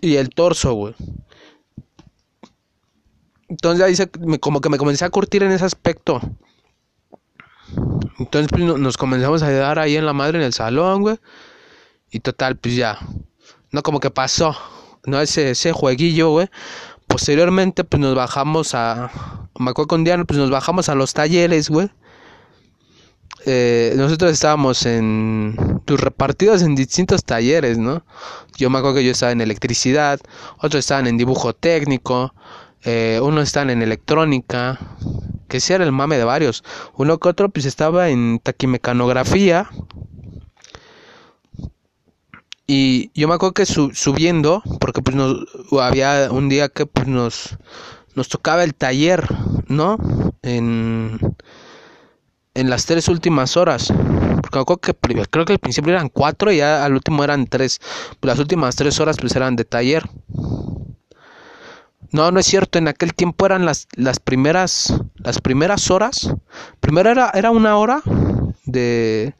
Y 0.00 0.16
el 0.16 0.30
torso, 0.30 0.74
güey. 0.74 0.94
Entonces 3.48 3.84
ahí 3.84 3.94
se, 3.94 4.08
como 4.40 4.60
que 4.60 4.70
me 4.70 4.78
comencé 4.78 5.04
a 5.04 5.10
curtir 5.10 5.42
en 5.42 5.52
ese 5.52 5.64
aspecto. 5.64 6.20
Entonces 8.18 8.48
pues, 8.50 8.62
nos 8.62 8.96
comenzamos 8.96 9.42
a 9.42 9.48
ayudar 9.48 9.78
ahí 9.78 9.96
en 9.96 10.06
la 10.06 10.12
madre 10.12 10.38
en 10.38 10.44
el 10.44 10.52
salón, 10.52 11.02
güey. 11.02 11.18
Y 12.10 12.20
total, 12.20 12.56
pues 12.56 12.76
ya. 12.76 12.98
No 13.70 13.82
como 13.82 14.00
que 14.00 14.10
pasó. 14.10 14.56
No 15.04 15.20
ese, 15.20 15.50
ese 15.50 15.72
jueguillo, 15.72 16.30
güey. 16.30 16.48
Posteriormente, 17.06 17.84
pues 17.84 18.00
nos 18.00 18.14
bajamos 18.14 18.74
a. 18.74 19.10
Me 19.58 19.70
acuerdo 19.70 19.88
con 19.88 20.04
Diana, 20.04 20.24
pues 20.24 20.38
nos 20.38 20.50
bajamos 20.50 20.88
a 20.88 20.94
los 20.94 21.12
talleres, 21.12 21.68
güey. 21.68 21.90
Eh, 23.44 23.94
nosotros 23.96 24.32
estábamos 24.32 24.86
en 24.86 25.80
pues, 25.84 26.00
repartidos 26.00 26.62
en 26.62 26.74
distintos 26.74 27.24
talleres, 27.24 27.78
¿no? 27.78 28.04
Yo 28.56 28.70
me 28.70 28.78
acuerdo 28.78 28.96
que 28.98 29.04
yo 29.04 29.12
estaba 29.12 29.32
en 29.32 29.40
electricidad, 29.40 30.20
otros 30.58 30.80
estaban 30.80 31.06
en 31.06 31.16
dibujo 31.16 31.52
técnico, 31.52 32.34
eh, 32.84 33.20
uno 33.22 33.40
estaban 33.40 33.70
en 33.70 33.82
electrónica, 33.82 34.78
que 35.48 35.60
sí 35.60 35.72
era 35.72 35.84
el 35.84 35.92
mame 35.92 36.18
de 36.18 36.24
varios. 36.24 36.62
Uno 36.96 37.18
que 37.18 37.28
otro 37.28 37.48
pues 37.48 37.66
estaba 37.66 38.08
en 38.10 38.38
taquimecanografía. 38.38 39.68
Y 42.66 43.10
yo 43.12 43.28
me 43.28 43.34
acuerdo 43.34 43.54
que 43.54 43.66
subiendo, 43.66 44.62
porque 44.80 45.02
pues 45.02 45.16
había 45.80 46.28
un 46.30 46.48
día 46.48 46.68
que 46.68 46.86
pues 46.86 47.08
nos, 47.08 47.58
nos 48.14 48.28
tocaba 48.28 48.62
el 48.62 48.74
taller, 48.74 49.26
¿no? 49.66 49.98
En, 50.42 51.18
en 52.54 52.70
las 52.70 52.86
tres 52.86 53.08
últimas 53.08 53.56
horas. 53.56 53.92
Porque 54.42 54.58
acuerdo 54.58 54.80
que 54.80 54.94
creo 55.30 55.44
que 55.44 55.52
al 55.52 55.58
principio 55.58 55.92
eran 55.92 56.08
cuatro 56.08 56.52
y 56.52 56.58
ya 56.58 56.84
al 56.84 56.94
último 56.94 57.24
eran 57.24 57.46
tres. 57.46 57.80
Las 58.20 58.38
últimas 58.38 58.76
tres 58.76 59.00
horas 59.00 59.16
pues 59.18 59.34
eran 59.36 59.56
de 59.56 59.64
taller. 59.64 60.04
No, 62.10 62.30
no 62.30 62.40
es 62.40 62.46
cierto, 62.46 62.78
en 62.78 62.88
aquel 62.88 63.14
tiempo 63.14 63.46
eran 63.46 63.64
las, 63.64 63.88
las 63.96 64.20
primeras 64.20 64.92
las 65.16 65.40
primeras 65.40 65.90
horas. 65.90 66.34
Primero 66.80 67.10
era, 67.10 67.30
era 67.34 67.50
una 67.50 67.76
hora 67.76 68.02
de, 68.64 69.34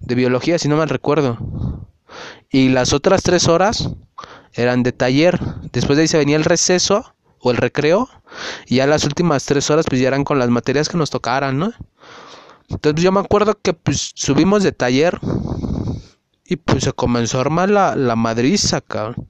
de 0.00 0.14
biología, 0.14 0.58
si 0.58 0.68
no 0.68 0.76
mal 0.76 0.88
recuerdo. 0.88 1.38
Y 2.50 2.70
las 2.70 2.92
otras 2.92 3.22
tres 3.22 3.46
horas 3.46 3.90
eran 4.54 4.82
de 4.82 4.92
taller. 4.92 5.38
Después 5.72 5.96
de 5.96 6.02
ahí 6.02 6.08
se 6.08 6.18
venía 6.18 6.36
el 6.36 6.44
receso 6.44 7.14
o 7.40 7.50
el 7.50 7.56
recreo. 7.56 8.08
Y 8.66 8.76
ya 8.76 8.86
las 8.86 9.04
últimas 9.04 9.44
tres 9.44 9.70
horas 9.70 9.86
pues 9.88 10.00
ya 10.00 10.08
eran 10.08 10.24
con 10.24 10.38
las 10.38 10.48
materias 10.48 10.88
que 10.88 10.96
nos 10.96 11.10
tocaran, 11.10 11.58
¿no? 11.58 11.72
Entonces 12.68 13.02
yo 13.02 13.12
me 13.12 13.20
acuerdo 13.20 13.58
que 13.60 13.72
pues 13.72 14.12
subimos 14.14 14.62
de 14.62 14.72
taller 14.72 15.18
y 16.44 16.56
pues 16.56 16.84
se 16.84 16.92
comenzó 16.92 17.38
a 17.38 17.42
armar 17.42 17.70
la, 17.70 17.96
la 17.96 18.16
madriza, 18.16 18.80
cabrón. 18.80 19.28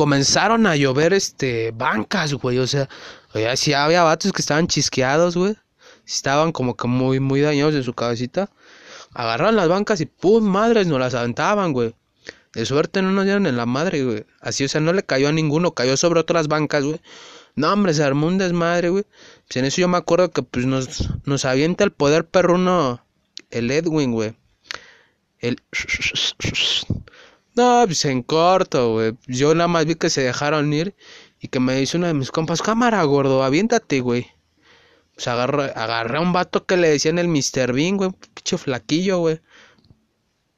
comenzaron 0.00 0.66
a 0.66 0.76
llover 0.76 1.12
este 1.12 1.72
bancas, 1.72 2.34
güey, 2.34 2.58
o 2.58 2.66
sea, 2.66 2.88
oye, 3.34 3.54
sí 3.56 3.72
había 3.72 4.02
vatos 4.02 4.32
que 4.32 4.42
estaban 4.42 4.66
chisqueados, 4.66 5.36
güey. 5.36 5.56
Estaban 6.06 6.52
como 6.52 6.76
que 6.76 6.88
muy 6.88 7.20
muy 7.20 7.40
dañados 7.40 7.74
en 7.74 7.82
su 7.84 7.92
cabecita. 7.94 8.50
Agarraron 9.12 9.56
las 9.56 9.68
bancas 9.68 10.00
y 10.00 10.06
pum, 10.06 10.44
madres, 10.44 10.86
nos 10.86 11.00
las 11.00 11.14
aventaban, 11.14 11.72
güey. 11.72 11.94
De 12.54 12.64
suerte 12.66 13.02
no 13.02 13.10
nos 13.12 13.24
dieron 13.24 13.46
en 13.46 13.56
la 13.56 13.66
madre, 13.66 14.02
güey. 14.04 14.24
Así, 14.40 14.64
o 14.64 14.68
sea, 14.68 14.80
no 14.80 14.92
le 14.92 15.02
cayó 15.04 15.28
a 15.28 15.32
ninguno, 15.32 15.72
cayó 15.72 15.96
sobre 15.96 16.20
otras 16.20 16.48
bancas, 16.48 16.84
güey. 16.84 17.00
No, 17.56 17.72
hombre, 17.72 17.94
se 17.94 18.02
armó 18.02 18.26
un 18.26 18.38
desmadre, 18.38 18.90
güey. 18.90 19.04
Pues 19.46 19.56
en 19.56 19.64
eso 19.64 19.80
yo 19.80 19.88
me 19.88 19.98
acuerdo 19.98 20.30
que 20.30 20.42
pues 20.42 20.66
nos, 20.66 21.08
nos 21.24 21.44
avienta 21.44 21.84
el 21.84 21.92
poder 21.92 22.26
perruno 22.26 23.04
el 23.50 23.70
Edwin, 23.70 24.12
güey. 24.12 24.36
El 25.38 25.60
no, 27.56 27.82
pues 27.86 28.04
en 28.04 28.22
corto, 28.22 28.92
güey. 28.92 29.12
Yo 29.26 29.54
nada 29.54 29.68
más 29.68 29.84
vi 29.84 29.94
que 29.96 30.10
se 30.10 30.22
dejaron 30.22 30.72
ir 30.72 30.94
y 31.40 31.48
que 31.48 31.60
me 31.60 31.74
dice 31.74 31.96
uno 31.96 32.06
de 32.06 32.14
mis 32.14 32.30
compas, 32.30 32.62
cámara, 32.62 33.02
gordo, 33.04 33.42
aviéntate, 33.42 34.00
güey. 34.00 34.28
Pues 35.14 35.26
agarré, 35.28 35.72
agarré 35.74 36.18
a 36.18 36.20
un 36.20 36.32
vato 36.32 36.64
que 36.64 36.76
le 36.76 36.88
decían 36.88 37.18
el 37.18 37.28
Mr. 37.28 37.72
Bean, 37.72 37.96
güey, 37.96 38.10
pinche 38.34 38.56
flaquillo, 38.56 39.18
güey. 39.18 39.40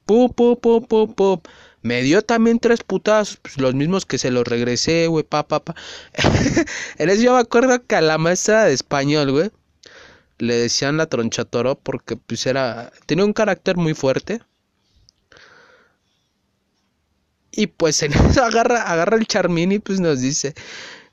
Pum, 0.05 0.28
pum, 0.32 0.57
pum, 0.57 0.84
pum, 0.84 1.14
pum. 1.14 1.40
Me 1.83 2.03
dio 2.03 2.22
también 2.22 2.59
tres 2.61 2.83
putazos, 2.85 3.39
pues 3.43 3.59
los 3.59 3.74
mismos 3.74 4.07
que 4.07 4.18
se 4.18 4.30
los 4.30 4.47
regresé, 4.47 5.09
güey, 5.09 5.24
pa, 5.24 5.47
pa, 5.49 5.64
pa. 5.64 5.74
en 6.99 7.11
eso 7.11 7.22
yo 7.22 7.35
me 7.35 7.41
acuerdo 7.41 7.85
que 7.87 7.97
a 7.97 8.01
la 8.01 8.18
maestra 8.18 8.64
de 8.64 8.72
español, 8.74 9.33
güey, 9.33 9.51
le 10.39 10.57
decían 10.57 10.97
la 10.97 11.07
tronchatoro 11.07 11.76
porque 11.78 12.16
pues 12.16 12.47
era, 12.47 12.93
tenía 13.07 13.24
un 13.24 13.33
carácter 13.33 13.76
muy 13.76 13.95
fuerte. 13.95 14.43
Y 17.53 17.66
pues 17.68 18.03
en 18.03 18.12
eso 18.30 18.43
agarra, 18.45 18.83
agarra 18.83 19.16
el 19.16 19.26
Charmín 19.26 19.72
y 19.72 19.78
pues 19.78 20.01
nos 20.01 20.20
dice, 20.20 20.55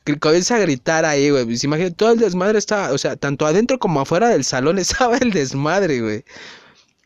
que 0.04 0.20
comienza 0.20 0.56
a 0.56 0.60
gritar 0.60 1.06
ahí, 1.06 1.30
güey. 1.30 1.46
Pues 1.46 1.64
imagínate, 1.64 1.96
todo 1.96 2.12
el 2.14 2.20
desmadre 2.20 2.58
estaba, 2.60 2.92
o 2.92 2.98
sea, 2.98 3.16
tanto 3.16 3.46
adentro 3.46 3.80
como 3.80 4.02
afuera 4.02 4.30
del 4.30 4.44
salón 4.44 4.80
estaba 4.80 5.18
el 5.18 5.32
desmadre, 5.32 6.02
güey. 6.02 6.24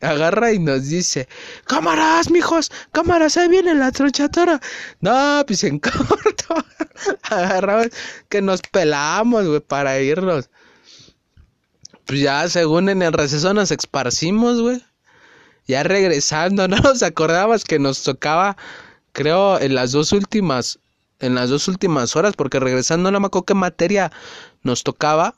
Agarra 0.04 0.52
y 0.52 0.58
nos 0.58 0.88
dice, 0.88 1.28
cámaras, 1.66 2.30
mijos, 2.30 2.70
cámaras, 2.92 3.36
ahí 3.36 3.48
viene 3.48 3.74
la 3.74 3.90
trochatora. 3.90 4.60
No, 5.00 5.42
pues 5.46 5.64
en 5.64 5.78
corto. 5.80 6.64
Agarramos 7.22 7.88
que 8.28 8.42
nos 8.42 8.60
pelamos, 8.62 9.46
güey, 9.46 9.60
para 9.60 9.98
irnos. 10.00 10.50
Pues 12.06 12.20
ya, 12.20 12.48
según 12.48 12.88
en 12.90 13.02
el 13.02 13.12
receso 13.12 13.54
nos 13.54 13.70
esparcimos, 13.70 14.60
güey. 14.60 14.82
Ya 15.66 15.82
regresando, 15.82 16.68
no 16.68 16.76
nos 16.76 17.02
acordabas 17.02 17.64
que 17.64 17.78
nos 17.78 18.02
tocaba 18.02 18.56
creo 19.12 19.58
en 19.60 19.74
las 19.74 19.92
dos 19.92 20.12
últimas 20.12 20.80
en 21.20 21.36
las 21.36 21.48
dos 21.48 21.68
últimas 21.68 22.16
horas 22.16 22.34
porque 22.36 22.58
regresando 22.60 23.10
no 23.10 23.20
me 23.20 23.26
acuerdo 23.26 23.46
qué 23.46 23.54
materia 23.54 24.12
nos 24.62 24.82
tocaba 24.82 25.36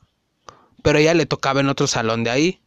pero 0.83 0.99
ella 0.99 1.12
le 1.14 1.27
tocaba 1.27 1.61
en 1.61 1.69
otro 1.69 1.87
salón 1.87 2.25
de 2.25 2.31
ahí 2.31 2.61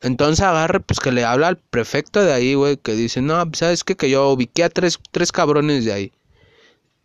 entonces 0.00 0.44
agarre 0.44 0.80
pues 0.80 1.00
que 1.00 1.12
le 1.12 1.24
habla 1.24 1.48
al 1.48 1.58
prefecto 1.58 2.22
de 2.22 2.32
ahí 2.32 2.54
güey 2.54 2.76
que 2.76 2.92
dice 2.94 3.20
no 3.20 3.42
sabes 3.52 3.84
qué 3.84 3.96
que 3.96 4.10
yo 4.10 4.30
ubiqué 4.30 4.64
a 4.64 4.70
tres 4.70 4.98
tres 5.10 5.32
cabrones 5.32 5.84
de 5.84 5.92
ahí 5.92 6.12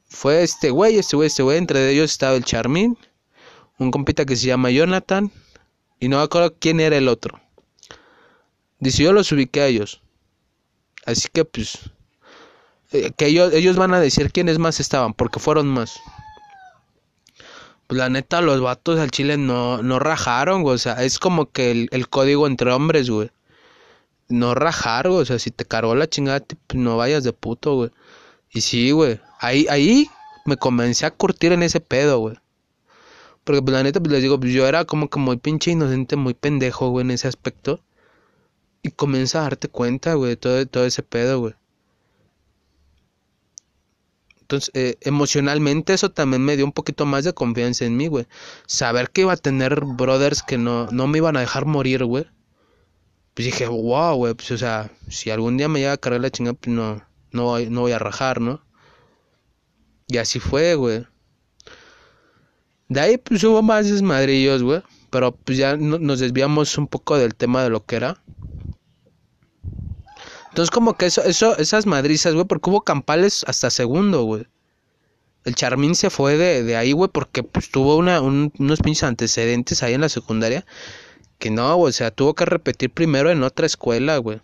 fue 0.07 0.43
este 0.43 0.69
güey 0.69 0.97
este 0.97 1.15
güey 1.15 1.27
este 1.27 1.43
güey 1.43 1.57
entre 1.57 1.89
ellos 1.89 2.11
estaba 2.11 2.35
el 2.35 2.45
Charmín 2.45 2.97
un 3.77 3.91
compita 3.91 4.25
que 4.25 4.35
se 4.35 4.47
llama 4.47 4.71
Jonathan 4.71 5.31
y 5.99 6.07
no 6.07 6.17
me 6.17 6.23
acuerdo 6.23 6.55
quién 6.59 6.79
era 6.79 6.97
el 6.97 7.07
otro. 7.07 7.39
Dice 8.79 9.03
yo 9.03 9.13
los 9.13 9.31
ubiqué 9.31 9.61
a 9.61 9.67
ellos 9.67 10.01
así 11.05 11.27
que 11.31 11.45
pues 11.45 11.79
eh, 12.91 13.11
que 13.15 13.27
ellos, 13.27 13.53
ellos 13.53 13.75
van 13.75 13.93
a 13.93 13.99
decir 13.99 14.31
quiénes 14.31 14.59
más 14.59 14.79
estaban, 14.79 15.13
porque 15.13 15.39
fueron 15.39 15.67
más. 15.67 15.99
Pues 17.88 17.97
la 17.99 18.09
neta, 18.09 18.41
los 18.41 18.61
vatos 18.61 18.99
al 18.99 19.11
chile 19.11 19.38
no, 19.38 19.81
no 19.83 19.99
rajaron. 19.99 20.63
O 20.65 20.77
sea, 20.77 21.03
es 21.03 21.19
como 21.19 21.51
que 21.51 21.88
el, 21.91 22.09
código 22.09 22.47
entre 22.47 22.71
hombres, 22.71 23.09
güey. 23.09 23.31
No 24.27 24.55
rajar. 24.55 25.07
O 25.07 25.23
sea, 25.25 25.39
si 25.39 25.51
te 25.51 25.65
cargó 25.65 25.95
la 25.95 26.09
chingada, 26.09 26.43
pues 26.67 26.79
no 26.81 26.97
vayas 26.97 27.23
de 27.23 27.33
puto, 27.33 27.75
güey. 27.75 27.91
Y 28.51 28.61
sí, 28.61 28.91
güey. 28.91 29.19
Ahí, 29.39 29.67
ahí 29.69 30.09
me 30.45 30.57
comencé 30.57 31.05
a 31.05 31.11
curtir 31.11 31.51
en 31.51 31.63
ese 31.63 31.79
pedo, 31.81 32.19
güey. 32.19 32.38
Porque 33.43 33.61
pues 33.61 33.73
la 33.73 33.83
neta, 33.83 33.99
pues 33.99 34.11
les 34.11 34.23
digo, 34.23 34.39
pues 34.39 34.53
yo 34.53 34.67
era 34.67 34.86
como 34.86 35.09
que 35.09 35.19
muy 35.19 35.38
pinche 35.38 35.71
inocente, 35.71 36.15
muy 36.15 36.33
pendejo, 36.33 36.89
güey, 36.89 37.05
en 37.05 37.11
ese 37.11 37.27
aspecto. 37.27 37.81
Y 38.81 38.91
comienza 38.91 39.39
a 39.39 39.43
darte 39.43 39.67
cuenta, 39.69 40.15
güey, 40.15 40.36
todo, 40.38 40.65
todo 40.67 40.86
ese 40.86 41.03
pedo, 41.03 41.39
güey. 41.39 41.53
Entonces, 44.45 44.69
eh, 44.75 44.97
emocionalmente 45.01 45.93
eso 45.93 46.11
también 46.11 46.45
me 46.45 46.55
dio 46.55 46.65
un 46.65 46.71
poquito 46.71 47.07
más 47.07 47.23
de 47.23 47.33
confianza 47.33 47.83
en 47.83 47.97
mí, 47.97 48.05
güey. 48.05 48.27
Saber 48.67 49.09
que 49.09 49.21
iba 49.21 49.33
a 49.33 49.37
tener 49.37 49.83
brothers 49.83 50.43
que 50.43 50.59
no, 50.59 50.85
no 50.91 51.07
me 51.07 51.17
iban 51.17 51.35
a 51.35 51.39
dejar 51.39 51.65
morir, 51.65 52.05
güey. 52.05 52.27
Pues 53.33 53.47
dije, 53.47 53.65
wow, 53.65 54.15
güey, 54.15 54.35
pues 54.35 54.51
o 54.51 54.57
sea, 54.59 54.91
si 55.09 55.31
algún 55.31 55.57
día 55.57 55.67
me 55.67 55.79
llega 55.79 55.93
a 55.93 55.97
cargar 55.97 56.21
la 56.21 56.29
chingada, 56.29 56.53
pues 56.53 56.75
no, 56.75 57.01
no, 57.31 57.59
no 57.59 57.81
voy 57.81 57.91
a 57.91 57.97
rajar, 57.97 58.39
¿no? 58.39 58.61
Y 60.07 60.17
así 60.17 60.39
fue, 60.39 60.75
güey. 60.75 61.07
De 62.87 62.99
ahí 62.99 63.17
pues 63.17 63.43
hubo 63.43 63.63
más 63.63 63.89
desmadrillos, 63.89 64.61
güey. 64.61 64.83
Pero 65.09 65.35
pues 65.35 65.57
ya 65.57 65.75
nos 65.75 66.19
desviamos 66.19 66.77
un 66.77 66.87
poco 66.87 67.17
del 67.17 67.33
tema 67.33 67.63
de 67.63 67.71
lo 67.71 67.83
que 67.83 67.95
era. 67.95 68.21
Entonces, 70.55 70.71
como 70.71 70.93
que 70.95 71.07
eso, 71.07 71.21
eso, 71.25 71.57
esas 71.57 71.85
madrizas, 71.85 72.33
güey, 72.33 72.45
porque 72.45 72.69
hubo 72.69 72.79
campales 72.79 73.43
hasta 73.45 73.69
segundo, 73.69 74.23
güey. 74.23 74.47
El 75.43 75.53
Charmín 75.53 75.95
se 75.95 76.09
fue 76.09 76.37
de, 76.37 76.63
de 76.63 76.77
ahí, 76.77 76.93
güey, 76.93 77.09
porque 77.11 77.43
pues 77.43 77.69
tuvo 77.69 77.97
una, 77.97 78.21
unos 78.21 78.79
pinches 78.79 79.03
antecedentes 79.03 79.83
ahí 79.83 79.95
en 79.95 79.99
la 79.99 80.07
secundaria. 80.07 80.65
Que 81.39 81.49
no, 81.51 81.75
güey, 81.75 81.89
o 81.89 81.91
sea, 81.91 82.09
tuvo 82.09 82.35
que 82.35 82.45
repetir 82.45 82.89
primero 82.89 83.29
en 83.31 83.43
otra 83.43 83.65
escuela, 83.65 84.15
güey. 84.19 84.39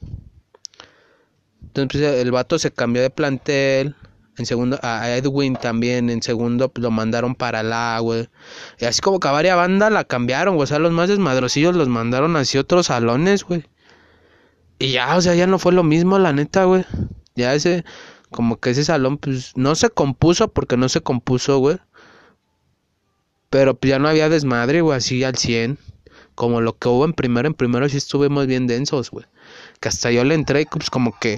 Entonces 1.62 2.02
el 2.02 2.30
vato 2.32 2.60
se 2.60 2.72
cambió 2.72 3.02
de 3.02 3.10
plantel. 3.10 3.96
en 4.38 4.46
segundo, 4.46 4.80
a 4.84 5.10
Edwin 5.16 5.56
también 5.56 6.10
en 6.10 6.22
segundo 6.22 6.68
pues, 6.68 6.84
lo 6.84 6.92
mandaron 6.92 7.36
para 7.36 7.64
la, 7.64 7.98
güey. 8.00 8.28
Y 8.80 8.84
así 8.84 9.00
como 9.00 9.22
que 9.22 9.30
a 9.30 9.32
varias 9.32 9.56
bandas 9.56 9.94
la 9.94 10.04
cambiaron, 10.04 10.56
güey. 10.56 10.66
O 10.66 10.68
sea, 10.68 10.80
los 10.80 10.92
más 10.92 11.08
desmadrosillos 11.08 11.74
los 11.74 11.88
mandaron 11.88 12.36
hacia 12.36 12.60
otros 12.60 12.88
salones, 12.88 13.46
güey. 13.46 13.64
Y 14.82 14.94
ya, 14.94 15.16
o 15.16 15.22
sea, 15.22 15.36
ya 15.36 15.46
no 15.46 15.60
fue 15.60 15.74
lo 15.74 15.84
mismo, 15.84 16.18
la 16.18 16.34
neta, 16.34 16.64
güey. 16.64 16.84
Ya 17.36 17.54
ese, 17.54 17.86
como 18.32 18.60
que 18.60 18.72
ese 18.72 18.84
salón, 18.84 19.20
pues, 19.20 19.52
no 19.56 19.76
se 19.76 19.92
compuso 19.92 20.48
porque 20.52 20.76
no 20.76 20.90
se 20.90 21.02
compuso, 21.02 21.60
güey. 21.60 21.78
Pero 23.52 23.76
pues 23.76 23.92
ya 23.92 24.00
no 24.00 24.08
había 24.08 24.28
desmadre, 24.28 24.82
güey, 24.82 24.98
así 24.98 25.24
al 25.24 25.38
100. 25.38 25.78
Como 26.34 26.62
lo 26.62 26.80
que 26.80 26.88
hubo 26.88 27.06
en 27.06 27.14
primero, 27.14 27.48
en 27.48 27.54
primero 27.54 27.88
sí 27.90 27.98
estuvimos 27.98 28.48
bien 28.48 28.66
densos, 28.66 29.12
güey. 29.12 29.28
Que 29.80 29.90
hasta 29.90 30.10
yo 30.10 30.24
le 30.24 30.34
entré, 30.34 30.66
pues 30.66 30.90
como 30.90 31.14
que 31.20 31.38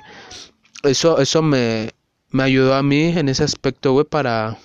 eso, 0.84 1.20
eso 1.20 1.42
me, 1.42 1.92
me 2.30 2.44
ayudó 2.44 2.76
a 2.76 2.84
mí 2.84 3.08
en 3.08 3.28
ese 3.28 3.44
aspecto, 3.44 3.92
güey, 3.92 4.06
para 4.06 4.58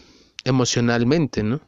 emocionalmente, 0.44 1.42
¿no? 1.42 1.60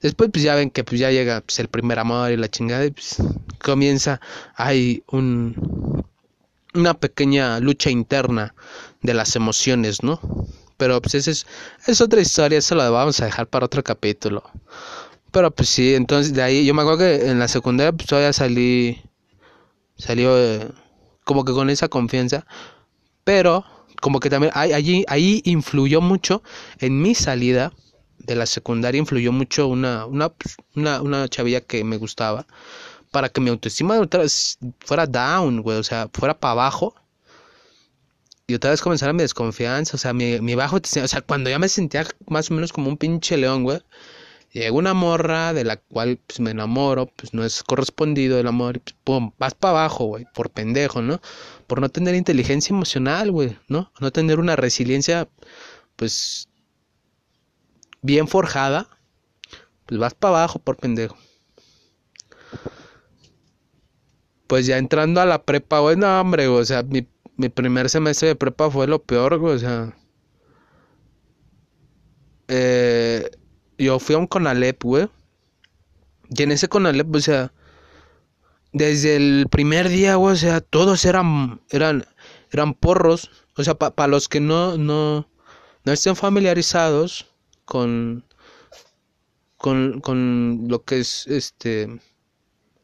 Después, 0.00 0.30
pues 0.32 0.44
ya 0.44 0.54
ven 0.54 0.70
que 0.70 0.84
pues 0.84 1.00
ya 1.00 1.10
llega 1.10 1.40
pues, 1.40 1.58
el 1.58 1.66
primer 1.66 1.98
amor 1.98 2.30
y 2.30 2.36
la 2.36 2.48
chingada, 2.48 2.84
y 2.84 2.92
pues 2.92 3.16
comienza, 3.58 4.20
hay 4.54 5.02
un, 5.08 6.04
una 6.74 6.94
pequeña 6.94 7.60
lucha 7.60 7.90
interna 7.90 8.54
de 9.02 9.14
las 9.14 9.36
emociones, 9.36 10.02
¿no? 10.02 10.20
Pero 10.76 11.00
pues 11.00 11.14
esa 11.14 11.30
es, 11.30 11.46
es 11.86 12.00
otra 12.00 12.20
historia, 12.20 12.58
eso 12.58 12.74
lo 12.74 12.90
vamos 12.92 13.20
a 13.20 13.26
dejar 13.26 13.46
para 13.48 13.66
otro 13.66 13.82
capítulo. 13.82 14.42
Pero 15.30 15.50
pues 15.50 15.68
sí, 15.68 15.94
entonces 15.94 16.34
de 16.34 16.42
ahí, 16.42 16.64
yo 16.66 16.74
me 16.74 16.82
acuerdo 16.82 17.00
que 17.00 17.30
en 17.30 17.38
la 17.38 17.48
secundaria 17.48 17.92
pues 17.92 18.08
todavía 18.08 18.32
salí, 18.32 19.02
salió 19.96 20.38
eh, 20.38 20.68
como 21.24 21.44
que 21.44 21.52
con 21.52 21.70
esa 21.70 21.88
confianza, 21.88 22.46
pero 23.24 23.64
como 24.00 24.20
que 24.20 24.30
también 24.30 24.52
allí, 24.54 25.04
ahí 25.08 25.42
influyó 25.44 26.00
mucho 26.00 26.42
en 26.80 27.00
mi 27.00 27.14
salida 27.14 27.72
de 28.18 28.34
la 28.36 28.46
secundaria, 28.46 28.98
influyó 28.98 29.32
mucho 29.32 29.68
una, 29.68 30.06
una, 30.06 30.28
pues, 30.30 30.56
una, 30.74 31.02
una 31.02 31.28
chavilla 31.28 31.60
que 31.60 31.84
me 31.84 31.96
gustaba 31.96 32.46
para 33.12 33.28
que 33.28 33.40
mi 33.40 33.50
autoestima 33.50 34.00
otra 34.00 34.22
vez 34.22 34.58
fuera 34.80 35.06
down, 35.06 35.60
güey, 35.62 35.78
o 35.78 35.82
sea, 35.84 36.08
fuera 36.12 36.38
para 36.38 36.52
abajo. 36.52 36.94
Y 38.48 38.54
otra 38.54 38.70
vez 38.70 38.82
comenzara 38.82 39.12
mi 39.12 39.20
desconfianza, 39.20 39.96
o 39.96 39.98
sea, 39.98 40.12
mi, 40.12 40.40
mi 40.40 40.54
bajo, 40.56 40.76
o 40.76 41.08
sea, 41.08 41.20
cuando 41.20 41.48
ya 41.48 41.58
me 41.58 41.68
sentía 41.68 42.04
más 42.26 42.50
o 42.50 42.54
menos 42.54 42.72
como 42.72 42.88
un 42.88 42.96
pinche 42.96 43.36
león, 43.36 43.62
güey. 43.62 43.80
Llega 44.52 44.72
una 44.72 44.92
morra 44.94 45.54
de 45.54 45.64
la 45.64 45.76
cual 45.76 46.18
pues, 46.26 46.40
me 46.40 46.50
enamoro, 46.50 47.06
pues 47.06 47.32
no 47.32 47.44
es 47.44 47.62
correspondido 47.62 48.38
el 48.38 48.46
amor, 48.46 48.76
y 48.76 48.80
pues, 48.80 48.96
pum, 49.04 49.32
vas 49.38 49.54
para 49.54 49.80
abajo, 49.80 50.04
güey, 50.06 50.26
por 50.34 50.50
pendejo, 50.50 51.00
¿no? 51.02 51.20
Por 51.66 51.80
no 51.80 51.88
tener 51.90 52.14
inteligencia 52.14 52.74
emocional, 52.74 53.30
güey, 53.30 53.56
¿no? 53.68 53.92
No 54.00 54.10
tener 54.12 54.40
una 54.40 54.56
resiliencia, 54.56 55.28
pues, 55.96 56.48
bien 58.02 58.28
forjada, 58.28 58.88
pues 59.86 60.00
vas 60.00 60.14
para 60.14 60.38
abajo 60.38 60.58
por 60.58 60.76
pendejo. 60.76 61.16
Pues 64.52 64.66
ya 64.66 64.76
entrando 64.76 65.22
a 65.22 65.24
la 65.24 65.44
prepa, 65.46 65.78
güey, 65.78 65.96
no, 65.96 66.20
hombre, 66.20 66.46
o 66.46 66.62
sea, 66.62 66.82
mi, 66.82 67.08
mi 67.38 67.48
primer 67.48 67.88
semestre 67.88 68.28
de 68.28 68.36
prepa 68.36 68.70
fue 68.70 68.86
lo 68.86 69.02
peor, 69.02 69.38
güey, 69.38 69.54
o 69.54 69.58
sea. 69.58 69.96
Eh, 72.48 73.30
yo 73.78 73.98
fui 73.98 74.14
a 74.14 74.18
un 74.18 74.26
Conalep, 74.26 74.84
güey. 74.84 75.08
Y 76.28 76.42
en 76.42 76.52
ese 76.52 76.68
Conalep, 76.68 77.16
o 77.16 77.20
sea, 77.20 77.54
desde 78.74 79.16
el 79.16 79.46
primer 79.50 79.88
día, 79.88 80.16
güey, 80.16 80.34
o 80.34 80.36
sea, 80.36 80.60
todos 80.60 81.06
eran, 81.06 81.62
eran, 81.70 82.04
eran 82.50 82.74
porros. 82.74 83.30
O 83.56 83.64
sea, 83.64 83.72
para 83.78 84.06
los 84.06 84.28
que 84.28 84.40
no, 84.40 84.76
no, 84.76 85.30
no 85.86 85.92
estén 85.92 86.14
familiarizados 86.14 87.26
con, 87.64 88.26
con, 89.56 90.02
con 90.02 90.66
lo 90.68 90.84
que 90.84 91.00
es 91.00 91.26
este 91.26 91.88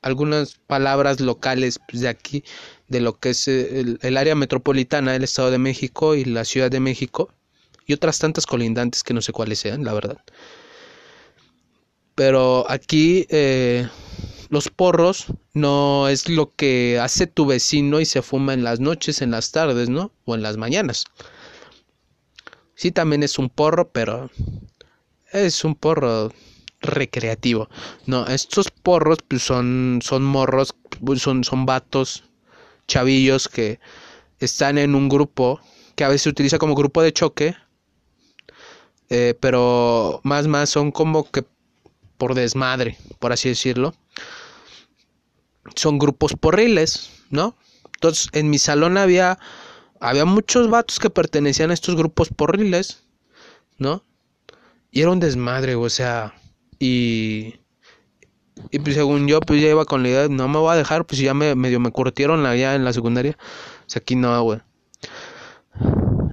algunas 0.03 0.55
palabras 0.67 1.21
locales 1.21 1.81
pues, 1.89 2.03
de 2.03 2.09
aquí, 2.09 2.45
de 2.89 3.01
lo 3.01 3.19
que 3.19 3.31
es 3.31 3.49
eh, 3.49 3.97
el, 4.01 4.17
área 4.17 4.35
metropolitana 4.35 5.13
del 5.13 5.25
Estado 5.25 5.51
de 5.51 5.59
México 5.59 6.15
y 6.15 6.25
la 6.25 6.45
Ciudad 6.45 6.71
de 6.71 6.81
México, 6.81 7.31
y 7.87 7.93
otras 7.95 8.19
tantas 8.19 8.47
colindantes 8.47 9.03
que 9.03 9.15
no 9.15 9.23
sé 9.23 9.33
cuáles 9.33 9.59
sean, 9.59 9.85
la 9.85 9.95
verdad. 9.95 10.19
Pero 12.15 12.67
aquí 12.69 13.27
eh, 13.31 13.89
los 14.51 14.69
porros 14.69 15.27
no 15.55 16.09
es 16.09 16.29
lo 16.29 16.55
que 16.55 16.99
hace 17.01 17.27
tu 17.27 17.47
vecino 17.47 18.01
y 18.01 18.05
se 18.05 18.23
fuma 18.23 18.55
en 18.55 18.65
las 18.65 18.81
noches, 18.81 19.23
en 19.23 19.31
las 19.31 19.53
tardes, 19.53 19.89
¿no? 19.89 20.13
O 20.25 20.35
en 20.35 20.43
las 20.43 20.57
mañanas. 20.57 21.05
Sí, 22.75 22.93
también 22.93 23.23
es 23.23 23.39
un 23.39 23.49
porro, 23.49 23.91
pero 23.91 24.31
es 25.33 25.65
un 25.65 25.75
porro 25.75 26.33
recreativo. 26.81 27.69
No, 28.07 28.27
estos 28.27 28.71
porros 28.71 29.19
pues, 29.27 29.43
son, 29.43 30.01
son 30.03 30.25
morros, 30.25 30.75
pues, 31.05 31.23
son, 31.23 31.45
son 31.45 31.67
vatos, 31.67 32.25
chavillos 32.87 33.49
que 33.49 33.81
están 34.39 34.79
en 34.79 34.95
un 34.95 35.09
grupo 35.09 35.61
que 35.95 36.05
a 36.05 36.09
veces 36.09 36.23
se 36.23 36.29
utiliza 36.31 36.59
como 36.59 36.75
grupo 36.75 37.03
de 37.03 37.13
choque, 37.13 37.57
eh, 39.11 39.35
pero 39.41 40.21
más 40.23 40.47
más 40.47 40.71
son 40.71 40.93
como 40.93 41.31
que 41.31 41.45
por 42.19 42.35
desmadre, 42.35 42.97
por 43.19 43.33
así 43.33 43.49
decirlo. 43.49 43.95
Son 45.75 45.99
grupos 45.99 46.35
porriles, 46.35 47.11
¿no? 47.31 47.57
Entonces, 47.95 48.29
en 48.33 48.51
mi 48.51 48.59
salón 48.59 48.97
había 48.97 49.39
había 50.01 50.25
muchos 50.25 50.71
vatos 50.71 50.99
que 50.99 51.11
pertenecían 51.11 51.71
a 51.71 51.75
estos 51.75 51.97
grupos 51.97 52.29
porriles, 52.29 53.03
¿no? 53.79 54.05
Y 54.91 55.03
era 55.03 55.11
un 55.11 55.21
desmadre, 55.21 55.75
o 55.75 55.91
sea, 55.91 56.35
y, 56.79 57.55
y 58.71 58.79
pues 58.79 58.95
según 58.95 59.27
yo, 59.27 59.41
pues 59.41 59.61
ya 59.61 59.69
iba 59.69 59.85
con 59.85 60.03
la 60.03 60.09
idea, 60.09 60.29
no 60.29 60.49
me 60.49 60.59
voy 60.59 60.73
a 60.73 60.77
dejar, 60.77 61.05
pues 61.07 61.21
ya 61.21 61.35
me 61.35 61.55
medio 61.55 61.81
me 61.81 61.91
curtieron 61.91 62.47
allá 62.47 62.75
en 62.75 62.85
la 62.85 62.93
secundaria. 62.93 63.37
O 63.41 63.91
sea, 63.91 64.01
aquí 64.01 64.17
no, 64.17 64.43
güey. 64.43 64.61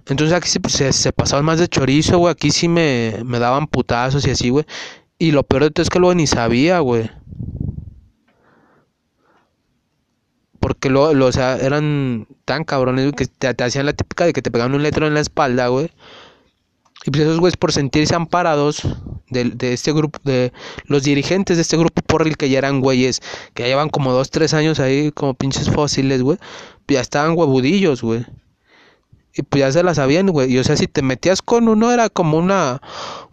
Entonces 0.07 0.33
aquí 0.33 0.49
sí, 0.49 0.59
pues, 0.59 0.73
se, 0.73 0.93
se 0.93 1.11
pasaban 1.13 1.45
más 1.45 1.59
de 1.59 1.67
chorizo, 1.67 2.17
güey. 2.19 2.31
Aquí 2.31 2.51
sí 2.51 2.67
me, 2.67 3.21
me 3.25 3.39
daban 3.39 3.67
putazos 3.67 4.25
y 4.27 4.31
así, 4.31 4.49
güey. 4.49 4.65
Y 5.17 5.31
lo 5.31 5.43
peor 5.43 5.63
de 5.63 5.71
todo 5.71 5.83
es 5.83 5.89
que 5.89 5.99
luego 5.99 6.13
ni 6.15 6.27
sabía, 6.27 6.79
güey. 6.79 7.09
Porque 10.59 10.89
luego, 10.89 11.13
lo, 11.13 11.27
o 11.27 11.31
sea, 11.31 11.57
eran 11.57 12.27
tan 12.43 12.63
cabrones, 12.63 13.13
que 13.13 13.27
te, 13.27 13.53
te, 13.53 13.63
hacían 13.63 13.85
la 13.85 13.93
típica 13.93 14.25
de 14.25 14.33
que 14.33 14.41
te 14.41 14.51
pegaban 14.51 14.75
un 14.75 14.83
letro 14.83 15.07
en 15.07 15.13
la 15.13 15.19
espalda, 15.19 15.67
güey. 15.67 15.91
Y 17.05 17.11
pues 17.11 17.23
esos 17.23 17.39
güeyes 17.39 17.57
por 17.57 17.71
sentirse 17.71 18.15
amparados 18.15 18.81
de, 19.29 19.45
de, 19.45 19.73
este 19.73 19.93
grupo, 19.93 20.19
de 20.23 20.51
los 20.85 21.03
dirigentes 21.03 21.57
de 21.57 21.61
este 21.61 21.77
grupo 21.77 22.01
porril 22.01 22.35
que 22.35 22.49
ya 22.49 22.57
eran 22.57 22.81
güeyes, 22.81 23.21
que 23.53 23.63
ya 23.63 23.69
llevan 23.69 23.89
como 23.89 24.11
dos, 24.11 24.31
tres 24.31 24.53
años 24.53 24.79
ahí 24.79 25.11
como 25.11 25.35
pinches 25.35 25.69
fósiles, 25.69 26.23
güey, 26.23 26.39
ya 26.87 27.01
estaban 27.01 27.37
huevudillos, 27.37 28.01
güey. 28.01 28.25
Y 29.37 29.41
pues 29.41 29.59
ya 29.59 29.71
se 29.71 29.83
la 29.83 29.93
sabían, 29.93 30.27
güey. 30.27 30.53
Y 30.53 30.57
o 30.59 30.63
sea, 30.63 30.77
si 30.77 30.87
te 30.87 31.01
metías 31.01 31.41
con 31.41 31.67
uno 31.67 31.91
era 31.91 32.09
como 32.09 32.37
una, 32.37 32.81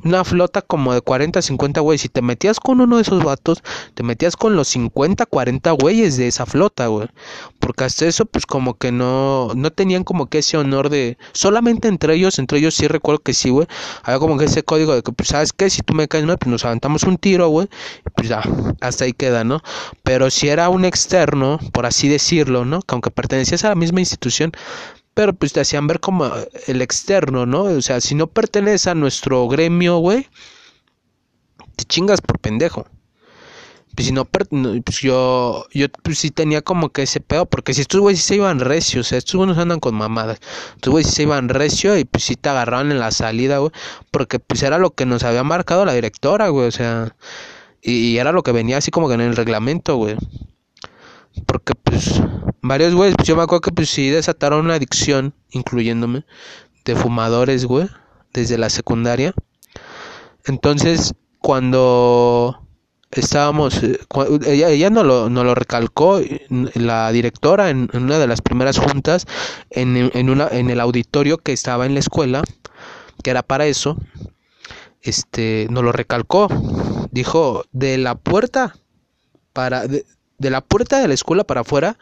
una 0.03 0.25
flota 0.25 0.61
como 0.61 0.93
de 0.93 1.01
40, 1.01 1.41
50 1.41 1.81
güeyes. 1.81 2.01
Si 2.03 2.09
te 2.09 2.23
metías 2.23 2.59
con 2.59 2.81
uno 2.81 2.97
de 2.97 3.03
esos 3.03 3.23
vatos, 3.23 3.63
te 3.95 4.03
metías 4.03 4.37
con 4.37 4.57
los 4.57 4.67
50, 4.69 5.27
40 5.27 5.71
güeyes 5.73 6.17
de 6.17 6.27
esa 6.27 6.45
flota, 6.45 6.89
güey. 6.89 7.09
Porque 7.61 7.85
hasta 7.85 8.07
eso, 8.07 8.27
pues 8.27 8.47
como 8.47 8.75
que 8.75 8.91
no, 8.91 9.53
no 9.55 9.71
tenían 9.71 10.03
como 10.03 10.27
que 10.27 10.39
ese 10.39 10.57
honor 10.57 10.89
de... 10.91 11.19
Solamente 11.35 11.87
entre 11.87 12.15
ellos, 12.15 12.41
entre 12.41 12.59
ellos 12.59 12.75
sí 12.75 12.89
recuerdo 12.89 13.21
que 13.21 13.33
sí, 13.33 13.51
güey. 13.51 13.69
Había 14.03 14.19
como 14.19 14.37
que 14.39 14.47
ese 14.47 14.65
código 14.65 14.97
de 14.97 15.03
que, 15.03 15.13
pues, 15.13 15.29
¿sabes 15.29 15.53
qué? 15.53 15.71
Si 15.71 15.83
tú 15.83 15.95
me 15.95 16.09
caes 16.09 16.25
mal, 16.25 16.37
pues 16.37 16.51
nos 16.51 16.65
aventamos 16.65 17.05
un 17.05 17.17
tiro, 17.17 17.47
güey. 17.49 17.69
Y 18.05 18.11
pues 18.11 18.29
ya, 18.29 18.43
hasta 18.81 19.05
ahí 19.05 19.13
queda, 19.13 19.45
¿no? 19.45 19.61
Pero 20.03 20.31
si 20.31 20.49
era 20.49 20.69
un 20.69 20.85
externo, 20.85 21.61
por 21.73 21.87
así 21.87 22.09
decirlo, 22.09 22.65
¿no? 22.65 22.83
Que 22.83 22.95
aunque 22.97 23.13
pertenecías 23.13 23.65
a 23.65 23.69
la 23.69 23.77
misma 23.77 24.01
institución, 24.01 24.51
pero 25.15 25.33
pues 25.35 25.53
te 25.53 25.61
hacían 25.61 25.87
ver 25.87 26.01
como 26.01 26.31
el 26.67 26.83
externo, 26.83 27.47
¿no? 27.47 27.65
O 27.65 27.83
sea, 27.83 28.01
si 28.01 28.15
no 28.15 28.27
perteneces 28.27 28.87
a 28.87 28.95
nuestro 28.95 29.47
gremio, 29.49 29.99
güey, 29.99 30.29
te 31.77 31.85
chingas 31.85 32.21
por 32.21 32.39
pendejo. 32.39 32.87
Pues 33.95 34.07
si 34.07 34.13
no, 34.13 34.25
pues 34.25 35.01
yo, 35.03 35.67
yo 35.71 35.87
pues 36.03 36.19
sí 36.19 36.31
tenía 36.31 36.63
como 36.63 36.91
que 36.91 37.03
ese 37.03 37.21
pedo, 37.21 37.45
porque 37.45 37.75
si 37.75 37.83
estos 37.83 38.01
güeyes 38.01 38.23
se 38.23 38.37
iban 38.37 38.61
recios, 38.61 39.07
o 39.07 39.09
sea, 39.11 39.19
estos 39.19 39.37
güeyes 39.37 39.59
andan 39.59 39.81
con 39.81 39.95
mamadas, 39.95 40.41
estos 40.77 40.91
güeyes 40.93 41.13
se 41.13 41.25
iban 41.25 41.51
recio 41.51 41.99
y 41.99 42.05
pues 42.07 42.25
sí 42.25 42.37
te 42.37 42.49
agarraban 42.49 42.91
en 42.91 42.99
la 42.99 43.11
salida, 43.11 43.59
güey, 43.59 43.71
porque 44.11 44.39
pues 44.39 44.63
era 44.63 44.79
lo 44.79 44.95
que 44.95 45.05
nos 45.05 45.25
había 45.25 45.45
marcado 45.45 45.85
la 45.85 45.93
directora, 45.93 46.49
güey, 46.49 46.69
o 46.69 46.71
sea, 46.71 47.15
y 47.83 48.17
era 48.17 48.33
lo 48.33 48.43
que 48.43 48.53
venía 48.53 48.79
así 48.79 48.91
como 48.91 49.09
que 49.09 49.15
en 49.15 49.21
el 49.21 49.37
reglamento, 49.37 49.97
güey. 49.97 50.17
Porque 51.47 51.75
pues 51.75 52.23
varios 52.61 52.95
güeyes, 52.95 53.15
pues 53.17 53.29
yo 53.29 53.37
me 53.37 53.43
acuerdo 53.43 53.63
que 53.63 53.73
pues 53.73 53.91
sí 53.91 54.11
desataron 54.11 54.65
una 54.65 54.75
adicción, 54.75 55.35
incluyéndome, 55.51 56.25
de 56.85 56.97
fumadores, 56.97 57.65
güey, 57.65 57.89
desde 58.33 58.59
la 58.59 58.71
secundaria. 58.71 59.35
Entonces, 60.45 61.15
cuando 61.39 62.63
estábamos, 63.11 63.83
eh, 63.83 63.99
ella, 64.47 64.71
ella 64.71 64.91
no 64.91 65.05
lo, 65.05 65.29
no 65.29 65.45
lo 65.45 65.55
recalcó, 65.55 66.21
la 66.49 67.13
directora 67.13 67.71
en, 67.71 67.91
una 67.93 68.19
de 68.19 68.27
las 68.27 68.41
primeras 68.41 68.79
juntas, 68.79 69.27
en, 69.71 70.11
en, 70.15 70.31
una, 70.31 70.49
en 70.49 70.71
el 70.71 70.81
auditorio 70.81 71.39
que 71.39 71.53
estaba 71.53 71.87
en 71.87 71.95
la 71.95 72.01
escuela, 72.01 72.43
que 73.23 73.31
era 73.31 73.43
para 73.43 73.67
eso, 73.67 73.97
este, 75.03 75.67
nos 75.71 75.85
lo 75.85 75.93
recalcó. 75.93 76.49
Dijo, 77.11 77.65
de 77.73 77.99
la 77.99 78.15
puerta 78.15 78.75
para, 79.53 79.87
de, 79.87 80.07
la 80.51 80.61
puerta 80.61 81.01
de 81.01 81.09
la 81.09 81.15
escuela 81.15 81.45
para 81.45 81.63
afuera, 81.63 81.99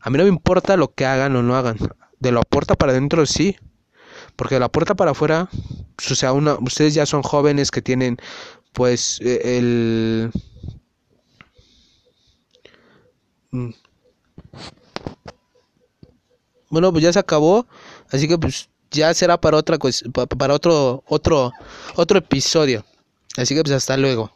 a 0.00 0.10
mí 0.10 0.18
no 0.18 0.24
me 0.24 0.30
importa 0.30 0.76
lo 0.76 0.94
que 0.94 1.06
hagan 1.06 1.36
o 1.36 1.42
no 1.42 1.56
hagan. 1.56 1.78
De 2.18 2.32
la 2.32 2.42
puerta 2.42 2.74
para 2.74 2.92
adentro 2.92 3.26
sí. 3.26 3.56
Porque 4.36 4.56
de 4.56 4.60
la 4.60 4.70
puerta 4.70 4.94
para 4.94 5.12
afuera, 5.12 5.48
o 6.10 6.14
sea, 6.14 6.32
ustedes 6.32 6.94
ya 6.94 7.06
son 7.06 7.22
jóvenes 7.22 7.70
que 7.70 7.82
tienen, 7.82 8.18
pues, 8.72 9.20
e, 9.20 9.58
el... 9.58 10.30
Mm. 13.50 13.70
Bueno, 16.70 16.90
pues 16.90 17.04
ya 17.04 17.12
se 17.12 17.18
acabó, 17.18 17.66
así 18.10 18.26
que 18.26 18.38
pues 18.38 18.70
ya 18.90 19.12
será 19.12 19.38
para 19.38 19.58
otra 19.58 19.78
para 20.38 20.54
otro 20.54 21.04
otro 21.06 21.52
otro 21.96 22.18
episodio. 22.18 22.82
Así 23.36 23.54
que 23.54 23.62
pues 23.62 23.74
hasta 23.74 23.96
luego. 23.98 24.32